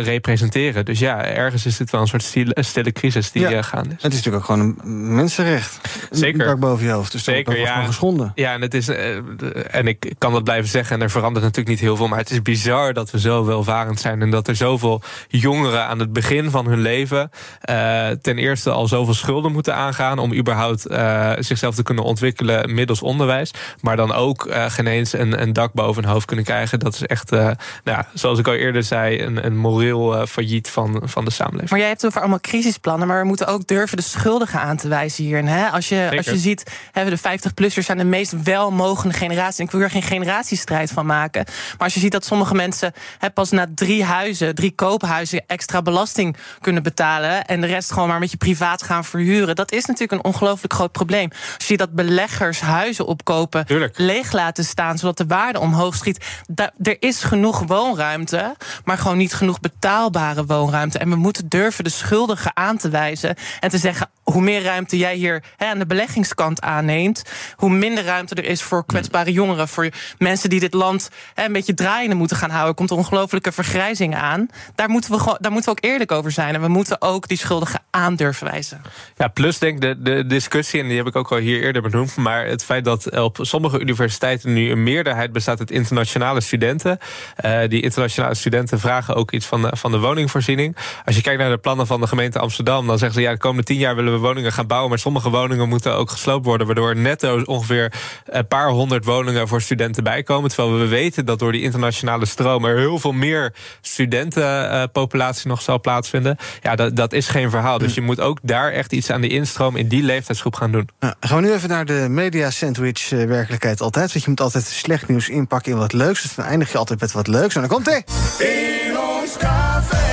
representeren. 0.00 0.63
Dus 0.72 0.98
ja, 0.98 1.24
ergens 1.24 1.66
is 1.66 1.76
dit 1.76 1.90
wel 1.90 2.00
een 2.00 2.06
soort 2.06 2.22
stille, 2.22 2.56
stille 2.60 2.92
crisis 2.92 3.30
die 3.30 3.48
ja. 3.48 3.62
gaande 3.62 3.94
is. 3.96 4.02
Het 4.02 4.12
is 4.12 4.18
natuurlijk 4.18 4.36
ook 4.36 4.44
gewoon 4.44 4.60
een 4.82 5.14
mensenrecht. 5.14 5.80
Zeker. 6.10 6.48
Een 6.48 6.60
boven 6.60 6.86
je 6.86 6.92
hoofd. 6.92 7.12
Dus 7.12 7.24
Zeker, 7.24 7.54
dat 7.54 7.62
ja. 7.62 7.84
geschonden. 7.84 8.32
Ja, 8.34 8.52
en, 8.52 8.60
het 8.60 8.74
is, 8.74 8.88
en 8.88 9.86
ik 9.86 10.12
kan 10.18 10.32
dat 10.32 10.44
blijven 10.44 10.70
zeggen 10.70 10.96
en 10.96 11.02
er 11.02 11.10
verandert 11.10 11.44
natuurlijk 11.44 11.68
niet 11.68 11.80
heel 11.80 11.96
veel. 11.96 12.08
Maar 12.08 12.18
het 12.18 12.30
is 12.30 12.42
bizar 12.42 12.92
dat 12.92 13.10
we 13.10 13.20
zo 13.20 13.44
welvarend 13.44 14.00
zijn. 14.00 14.22
En 14.22 14.30
dat 14.30 14.48
er 14.48 14.56
zoveel 14.56 15.02
jongeren 15.28 15.86
aan 15.86 15.98
het 15.98 16.12
begin 16.12 16.50
van 16.50 16.66
hun 16.66 16.80
leven... 16.80 17.30
Uh, 17.70 18.08
ten 18.08 18.38
eerste 18.38 18.70
al 18.70 18.86
zoveel 18.86 19.14
schulden 19.14 19.52
moeten 19.52 19.74
aangaan... 19.74 20.18
om 20.18 20.34
überhaupt 20.34 20.90
uh, 20.90 21.32
zichzelf 21.38 21.74
te 21.74 21.82
kunnen 21.82 22.04
ontwikkelen 22.04 22.74
middels 22.74 23.02
onderwijs. 23.02 23.50
Maar 23.80 23.96
dan 23.96 24.12
ook 24.12 24.46
uh, 24.46 24.64
geen 24.68 24.86
eens 24.86 25.12
een, 25.12 25.42
een 25.42 25.52
dak 25.52 25.72
boven 25.72 26.02
hun 26.02 26.12
hoofd 26.12 26.26
kunnen 26.26 26.44
krijgen. 26.44 26.78
Dat 26.78 26.94
is 26.94 27.02
echt, 27.02 27.30
nou 27.30 28.04
zoals 28.14 28.38
ik 28.38 28.46
al 28.46 28.54
eerder 28.54 28.82
zei, 28.82 29.22
een, 29.22 29.46
een 29.46 29.56
moreel 29.56 30.26
failliet 30.26 30.53
van, 30.62 31.02
van 31.04 31.24
de 31.24 31.30
samenleving. 31.30 31.70
Maar 31.70 31.78
jij 31.78 31.88
hebt 31.88 32.00
het 32.00 32.10
over 32.10 32.20
allemaal 32.20 32.40
crisisplannen, 32.40 33.08
maar 33.08 33.20
we 33.20 33.26
moeten 33.26 33.46
ook 33.46 33.66
durven 33.66 33.96
de 33.96 34.02
schuldigen 34.02 34.60
aan 34.60 34.76
te 34.76 34.88
wijzen 34.88 35.24
hierin. 35.24 35.46
Hè? 35.46 35.68
Als, 35.68 35.88
je, 35.88 36.12
als 36.16 36.26
je 36.26 36.36
ziet, 36.36 36.72
hebben 36.92 37.18
de 37.22 37.38
50-plussers 37.38 37.84
zijn 37.84 37.98
de 37.98 38.04
meest 38.04 38.42
welmogende 38.42 39.14
generatie. 39.14 39.58
En 39.58 39.64
ik 39.64 39.70
wil 39.70 39.80
er 39.80 39.90
geen 39.90 40.02
generatiestrijd 40.02 40.90
van 40.90 41.06
maken. 41.06 41.44
Maar 41.44 41.78
als 41.78 41.94
je 41.94 42.00
ziet 42.00 42.12
dat 42.12 42.24
sommige 42.24 42.54
mensen 42.54 42.92
hè, 43.18 43.30
pas 43.30 43.50
na 43.50 43.66
drie 43.74 44.04
huizen, 44.04 44.54
drie 44.54 44.72
koophuizen, 44.74 45.44
extra 45.46 45.82
belasting 45.82 46.36
kunnen 46.60 46.82
betalen. 46.82 47.44
En 47.44 47.60
de 47.60 47.66
rest 47.66 47.92
gewoon 47.92 48.08
maar 48.08 48.18
met 48.18 48.30
je 48.30 48.36
privaat 48.36 48.82
gaan 48.82 49.04
verhuren. 49.04 49.56
Dat 49.56 49.72
is 49.72 49.84
natuurlijk 49.84 50.12
een 50.12 50.32
ongelooflijk 50.32 50.72
groot 50.72 50.92
probleem. 50.92 51.28
Als 51.30 51.54
je 51.56 51.64
ziet 51.64 51.78
dat 51.78 51.92
beleggers 51.92 52.60
huizen 52.60 53.06
opkopen, 53.06 53.66
Tuurlijk. 53.66 53.98
leeg 53.98 54.32
laten 54.32 54.64
staan, 54.64 54.98
zodat 54.98 55.16
de 55.16 55.26
waarde 55.26 55.60
omhoog 55.60 55.94
schiet. 55.94 56.24
Da 56.46 56.72
er 56.82 56.96
is 56.98 57.22
genoeg 57.22 57.62
woonruimte, 57.66 58.54
maar 58.84 58.98
gewoon 58.98 59.16
niet 59.16 59.34
genoeg 59.34 59.60
betaalbare 59.60 60.43
woonruimte. 60.46 60.98
En 60.98 61.08
we 61.08 61.16
moeten 61.16 61.48
durven 61.48 61.84
de 61.84 61.90
schuldigen 61.90 62.56
aan 62.56 62.76
te 62.76 62.88
wijzen 62.88 63.36
en 63.60 63.70
te 63.70 63.78
zeggen: 63.78 64.10
hoe 64.22 64.42
meer 64.42 64.62
ruimte 64.62 64.98
jij 64.98 65.14
hier 65.14 65.42
hè, 65.56 65.66
aan 65.66 65.78
de 65.78 65.86
beleggingskant 65.86 66.60
aanneemt, 66.60 67.22
hoe 67.56 67.70
minder 67.70 68.04
ruimte 68.04 68.34
er 68.34 68.44
is 68.44 68.62
voor 68.62 68.86
kwetsbare 68.86 69.32
jongeren, 69.32 69.68
voor 69.68 69.88
mensen 70.18 70.50
die 70.50 70.60
dit 70.60 70.74
land 70.74 71.10
hè, 71.34 71.44
een 71.44 71.52
beetje 71.52 71.74
draaiende 71.74 72.14
moeten 72.14 72.36
gaan 72.36 72.50
houden. 72.50 72.70
Er 72.70 72.76
komt 72.76 72.90
ongelofelijke 72.90 73.52
vergrijzing 73.52 74.16
aan. 74.16 74.48
Daar 74.74 74.88
moeten, 74.88 75.10
we 75.10 75.36
daar 75.40 75.52
moeten 75.52 75.70
we 75.70 75.78
ook 75.78 75.90
eerlijk 75.90 76.12
over 76.12 76.30
zijn. 76.30 76.54
En 76.54 76.60
we 76.60 76.68
moeten 76.68 77.02
ook 77.02 77.28
die 77.28 77.38
schuldigen 77.38 77.82
aan 77.90 78.16
durven 78.16 78.46
wijzen. 78.46 78.82
Ja, 79.16 79.28
plus 79.28 79.58
denk 79.58 79.80
de, 79.80 80.02
de 80.02 80.26
discussie, 80.26 80.80
en 80.80 80.88
die 80.88 80.96
heb 80.96 81.06
ik 81.06 81.16
ook 81.16 81.32
al 81.32 81.38
hier 81.38 81.62
eerder 81.62 81.82
benoemd, 81.82 82.16
maar 82.16 82.46
het 82.46 82.64
feit 82.64 82.84
dat 82.84 83.20
op 83.20 83.38
sommige 83.40 83.80
universiteiten 83.80 84.52
nu 84.52 84.70
een 84.70 84.82
meerderheid 84.82 85.32
bestaat 85.32 85.58
uit 85.58 85.70
internationale 85.70 86.40
studenten. 86.40 86.98
Uh, 87.44 87.60
die 87.68 87.82
internationale 87.82 88.34
studenten 88.34 88.80
vragen 88.80 89.14
ook 89.14 89.30
iets 89.32 89.46
van 89.46 89.62
de, 89.62 89.76
van 89.76 89.90
de 89.90 89.98
woningvoorziening. 90.34 90.76
Als 91.04 91.16
je 91.16 91.22
kijkt 91.22 91.40
naar 91.40 91.50
de 91.50 91.58
plannen 91.58 91.86
van 91.86 92.00
de 92.00 92.06
gemeente 92.06 92.38
Amsterdam, 92.38 92.86
dan 92.86 92.98
zeggen 92.98 93.16
ze 93.16 93.24
ja, 93.24 93.32
de 93.32 93.38
komende 93.38 93.62
tien 93.62 93.78
jaar 93.78 93.96
willen 93.96 94.12
we 94.12 94.18
woningen 94.18 94.52
gaan 94.52 94.66
bouwen. 94.66 94.90
Maar 94.90 94.98
sommige 94.98 95.30
woningen 95.30 95.68
moeten 95.68 95.94
ook 95.94 96.10
gesloopt 96.10 96.44
worden. 96.44 96.66
Waardoor 96.66 96.96
netto 96.96 97.42
ongeveer 97.44 97.92
een 98.24 98.46
paar 98.46 98.68
honderd 98.68 99.04
woningen 99.04 99.48
voor 99.48 99.60
studenten 99.60 100.04
bijkomen. 100.04 100.50
Terwijl 100.50 100.78
we 100.78 100.86
weten 100.86 101.26
dat 101.26 101.38
door 101.38 101.52
die 101.52 101.62
internationale 101.62 102.26
stroom 102.26 102.64
er 102.64 102.78
heel 102.78 102.98
veel 102.98 103.12
meer 103.12 103.54
studentenpopulatie 103.80 105.48
nog 105.48 105.62
zal 105.62 105.80
plaatsvinden. 105.80 106.36
Ja, 106.62 106.74
dat, 106.74 106.96
dat 106.96 107.12
is 107.12 107.28
geen 107.28 107.50
verhaal. 107.50 107.78
Dus 107.78 107.94
je 107.94 108.00
moet 108.00 108.20
ook 108.20 108.38
daar 108.42 108.72
echt 108.72 108.92
iets 108.92 109.10
aan 109.10 109.20
de 109.20 109.28
instroom 109.28 109.76
in 109.76 109.88
die 109.88 110.02
leeftijdsgroep 110.02 110.54
gaan 110.54 110.72
doen. 110.72 110.88
Nou, 111.00 111.14
gaan 111.20 111.42
we 111.42 111.46
nu 111.46 111.52
even 111.52 111.68
naar 111.68 111.84
de 111.84 112.06
media 112.08 112.50
sandwich 112.50 113.12
eh, 113.12 113.24
werkelijkheid 113.24 113.80
altijd. 113.80 114.12
Want 114.12 114.24
je 114.24 114.30
moet 114.30 114.40
altijd 114.40 114.64
slecht 114.64 115.08
nieuws 115.08 115.28
inpakken 115.28 115.72
in 115.72 115.78
wat 115.78 115.92
leuks. 115.92 116.22
Dus 116.22 116.34
dan 116.34 116.44
eindig 116.44 116.72
je 116.72 116.78
altijd 116.78 117.00
met 117.00 117.12
wat 117.12 117.26
leuks. 117.26 117.54
En 117.54 117.60
dan 117.60 117.70
komt 117.70 117.86
hij. 117.86 118.04
In 118.38 118.98
ons 118.98 119.36
café. 119.36 120.03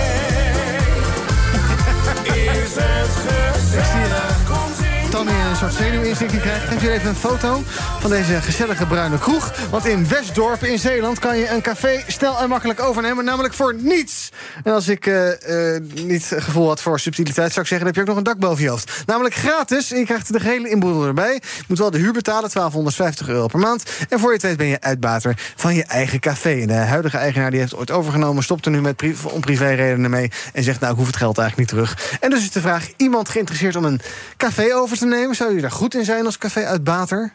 Zenuwinstinctie 5.71 6.39
krijgt. 6.39 6.67
Geef 6.67 6.81
jullie 6.81 6.95
even 6.95 7.09
een 7.09 7.15
foto 7.15 7.61
van 7.99 8.09
deze 8.09 8.41
gezellige 8.41 8.85
bruine 8.85 9.19
kroeg. 9.19 9.53
Want 9.69 9.85
in 9.85 10.07
Westdorp 10.07 10.63
in 10.63 10.79
Zeeland 10.79 11.19
kan 11.19 11.37
je 11.37 11.49
een 11.49 11.61
café 11.61 12.03
snel 12.07 12.39
en 12.39 12.49
makkelijk 12.49 12.79
overnemen. 12.79 13.25
Namelijk 13.25 13.53
voor 13.53 13.75
niets. 13.75 14.29
En 14.63 14.73
als 14.73 14.87
ik 14.87 15.05
uh, 15.05 15.27
uh, 15.27 15.79
niet 15.93 16.31
gevoel 16.35 16.67
had 16.67 16.81
voor 16.81 16.99
subtiliteit, 16.99 17.51
zou 17.51 17.61
ik 17.61 17.67
zeggen: 17.67 17.77
dan 17.77 17.87
heb 17.87 17.95
je 17.95 18.01
ook 18.01 18.07
nog 18.07 18.17
een 18.17 18.23
dak 18.23 18.37
boven 18.37 18.63
je 18.63 18.69
hoofd. 18.69 19.03
Namelijk 19.05 19.35
gratis. 19.35 19.91
En 19.91 19.99
je 19.99 20.05
krijgt 20.05 20.33
de 20.33 20.39
gehele 20.39 20.69
inboedel 20.69 21.05
erbij. 21.05 21.33
Je 21.33 21.63
moet 21.67 21.77
wel 21.77 21.91
de 21.91 21.97
huur 21.97 22.13
betalen, 22.13 22.49
1250 22.53 23.27
euro 23.27 23.47
per 23.47 23.59
maand. 23.59 23.83
En 24.09 24.19
voor 24.19 24.29
je 24.29 24.35
het 24.35 24.45
weet 24.45 24.57
ben 24.57 24.67
je 24.67 24.81
uitbater 24.81 25.53
van 25.55 25.75
je 25.75 25.83
eigen 25.83 26.19
café. 26.19 26.61
En 26.61 26.67
de 26.67 26.73
huidige 26.73 27.17
eigenaar 27.17 27.51
die 27.51 27.59
heeft 27.59 27.75
ooit 27.75 27.91
overgenomen, 27.91 28.43
stopt 28.43 28.65
er 28.65 28.71
nu 28.71 28.81
met 28.81 28.95
pri 28.95 29.15
om 29.23 29.41
privéredenen 29.41 30.09
mee. 30.09 30.31
En 30.53 30.63
zegt: 30.63 30.79
Nou, 30.79 30.91
ik 30.91 30.97
hoef 30.97 31.07
het 31.07 31.15
geld 31.15 31.37
eigenlijk 31.37 31.71
niet 31.71 31.79
terug. 31.79 32.17
En 32.19 32.29
dus 32.29 32.41
is 32.41 32.51
de 32.51 32.61
vraag: 32.61 32.87
iemand 32.97 33.29
geïnteresseerd 33.29 33.75
om 33.75 33.85
een 33.85 34.01
café 34.37 34.75
over 34.75 34.97
te 34.97 35.05
nemen? 35.05 35.35
Zou 35.35 35.55
je 35.55 35.60
daar 35.61 35.71
goed 35.71 35.95
in 35.95 36.05
zijn 36.05 36.25
als 36.25 36.37
café-uitbater? 36.37 37.33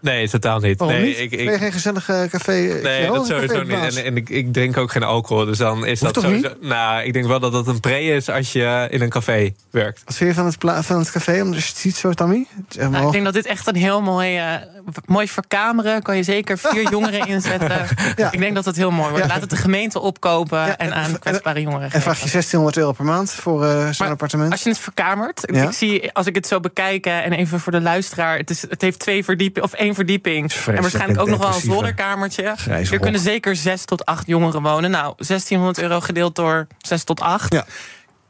Nee, 0.00 0.28
totaal 0.28 0.58
niet. 0.60 0.78
Waarom 0.78 0.96
nee, 0.96 1.06
niet? 1.06 1.18
Ik, 1.18 1.30
ik, 1.30 1.44
ben 1.44 1.52
je 1.52 1.58
geen 1.58 1.72
gezellige 1.72 2.28
café? 2.30 2.80
Nee, 2.82 3.06
dat 3.06 3.26
sowieso 3.26 3.62
niet. 3.62 3.96
En, 3.96 4.04
en 4.04 4.16
ik, 4.16 4.28
ik, 4.28 4.52
drink 4.52 4.76
ook 4.76 4.92
geen 4.92 5.02
alcohol. 5.02 5.44
Dus 5.44 5.58
dan 5.58 5.86
is 5.86 6.00
Hoeft 6.00 6.14
dat 6.14 6.24
sowieso. 6.24 6.54
Nou, 6.60 7.02
ik 7.02 7.12
denk 7.12 7.26
wel 7.26 7.40
dat 7.40 7.52
dat 7.52 7.66
een 7.66 7.80
pre 7.80 8.02
is 8.02 8.30
als 8.30 8.52
je 8.52 8.86
in 8.90 9.00
een 9.00 9.08
café 9.08 9.54
werkt. 9.70 10.02
Wat 10.04 10.16
vind 10.16 10.30
je 10.30 10.36
van 10.36 10.46
het, 10.46 10.86
van 10.86 10.98
het 10.98 11.10
café? 11.10 11.42
Omdat 11.42 11.60
je 11.60 11.68
het 11.68 11.76
ziet 11.76 11.96
zo, 11.96 12.12
Tammy? 12.12 12.46
Nou, 12.76 13.06
ik 13.06 13.12
denk 13.12 13.24
dat 13.24 13.34
dit 13.34 13.46
echt 13.46 13.66
een 13.66 13.76
heel 13.76 14.02
mooi, 14.02 14.36
uh, 14.36 14.54
mooi 15.06 15.28
verkameren. 15.28 16.02
Kan 16.02 16.16
je 16.16 16.22
zeker 16.22 16.58
vier 16.58 16.90
jongeren 16.96 17.26
inzetten. 17.26 17.86
ja. 18.16 18.32
Ik 18.32 18.38
denk 18.38 18.54
dat 18.54 18.64
het 18.64 18.76
heel 18.76 18.90
mooi 18.90 19.10
wordt. 19.10 19.24
Ja. 19.24 19.32
Laat 19.32 19.40
het 19.40 19.50
de 19.50 19.56
gemeente 19.56 20.00
opkopen 20.00 20.58
ja, 20.58 20.76
en, 20.76 20.86
en 20.86 20.94
aan 20.94 21.18
kwetsbare 21.18 21.60
jongeren. 21.60 21.90
En 21.90 22.02
vraag 22.02 22.20
je 22.22 22.30
1600 22.30 22.76
euro 22.76 22.92
per 22.92 23.04
maand 23.04 23.32
voor 23.32 23.64
uh, 23.64 23.90
zo'n 23.90 24.08
appartement? 24.08 24.52
Als 24.52 24.62
je 24.62 24.68
het 24.68 24.78
verkamert. 24.78 25.50
Ik 25.50 25.72
zie, 25.72 26.12
als 26.12 26.26
ik 26.26 26.34
het 26.34 26.46
zo 26.46 26.60
bekijk, 26.60 27.06
en 27.06 27.32
even 27.32 27.60
voor 27.60 27.72
de 27.72 27.80
luisteraar. 27.80 28.36
Het, 28.36 28.50
is, 28.50 28.62
het 28.62 28.82
heeft 28.82 28.98
twee 28.98 29.24
verdiepingen, 29.24 29.68
of 29.68 29.74
één 29.74 29.87
verdieping. 29.94 30.52
En 30.52 30.80
waarschijnlijk 30.80 31.20
ook 31.20 31.28
nog 31.28 31.38
wel 31.38 31.54
een 31.54 31.60
zolderkamertje. 31.60 32.54
Er 32.68 32.98
kunnen 32.98 33.20
zeker 33.20 33.56
zes 33.56 33.84
tot 33.84 34.04
acht 34.04 34.26
jongeren 34.26 34.62
wonen. 34.62 34.90
Nou, 34.90 35.14
1600 35.16 35.78
euro 35.78 36.00
gedeeld 36.00 36.34
door 36.34 36.66
6 36.78 37.04
tot 37.04 37.20
8. 37.20 37.52
Ja. 37.52 37.64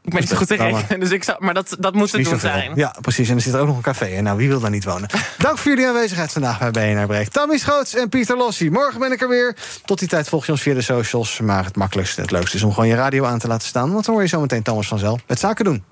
Ik 0.03 0.15
ben 0.15 0.19
niet 0.19 0.29
zo 0.29 0.35
goed 0.35 0.47
te 0.47 0.55
rekenen, 0.55 0.99
dus 1.05 1.11
ik 1.11 1.23
zou, 1.23 1.37
maar 1.45 1.53
dat, 1.53 1.75
dat 1.79 1.93
moet 1.93 2.11
het 2.11 2.23
doen 2.23 2.39
zijn. 2.39 2.71
Ja, 2.75 2.95
precies. 3.01 3.29
En 3.29 3.35
er 3.35 3.41
zit 3.41 3.55
ook 3.55 3.67
nog 3.67 3.75
een 3.75 3.81
café 3.81 4.05
in. 4.05 4.23
Nou, 4.23 4.37
wie 4.37 4.47
wil 4.47 4.59
daar 4.59 4.69
niet 4.69 4.83
wonen? 4.83 5.09
Dank 5.37 5.57
voor 5.57 5.71
jullie 5.71 5.87
aanwezigheid 5.87 6.31
vandaag 6.31 6.71
bij 6.71 6.93
BNR 6.93 7.07
Breekt. 7.07 7.33
Tammy 7.33 7.57
Schoots 7.57 7.95
en 7.95 8.09
Pieter 8.09 8.37
Lossi. 8.37 8.69
Morgen 8.69 8.99
ben 8.99 9.11
ik 9.11 9.21
er 9.21 9.29
weer. 9.29 9.55
Tot 9.85 9.99
die 9.99 10.07
tijd 10.07 10.29
volg 10.29 10.45
je 10.45 10.51
ons 10.51 10.61
via 10.61 10.73
de 10.73 10.81
socials. 10.81 11.39
Maar 11.39 11.65
het 11.65 11.75
makkelijkste, 11.75 12.21
het 12.21 12.31
leukste 12.31 12.57
is 12.57 12.63
om 12.63 12.73
gewoon 12.73 12.89
je 12.89 12.95
radio 12.95 13.25
aan 13.25 13.39
te 13.39 13.47
laten 13.47 13.67
staan. 13.67 13.91
Want 13.91 14.05
dan 14.05 14.13
hoor 14.13 14.23
je 14.23 14.29
zo 14.29 14.41
meteen 14.41 14.63
Thomas 14.63 14.87
van 14.87 14.99
Zel 14.99 15.19
met 15.27 15.39
zaken 15.39 15.65
doen. 15.65 15.83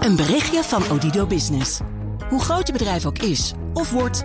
Een 0.00 0.16
berichtje 0.16 0.62
van 0.62 0.90
Odido 0.90 1.26
Business. 1.26 1.78
Hoe 2.28 2.40
groot 2.40 2.66
je 2.66 2.72
bedrijf 2.72 3.06
ook 3.06 3.18
is 3.18 3.52
of 3.72 3.90
wordt, 3.90 4.24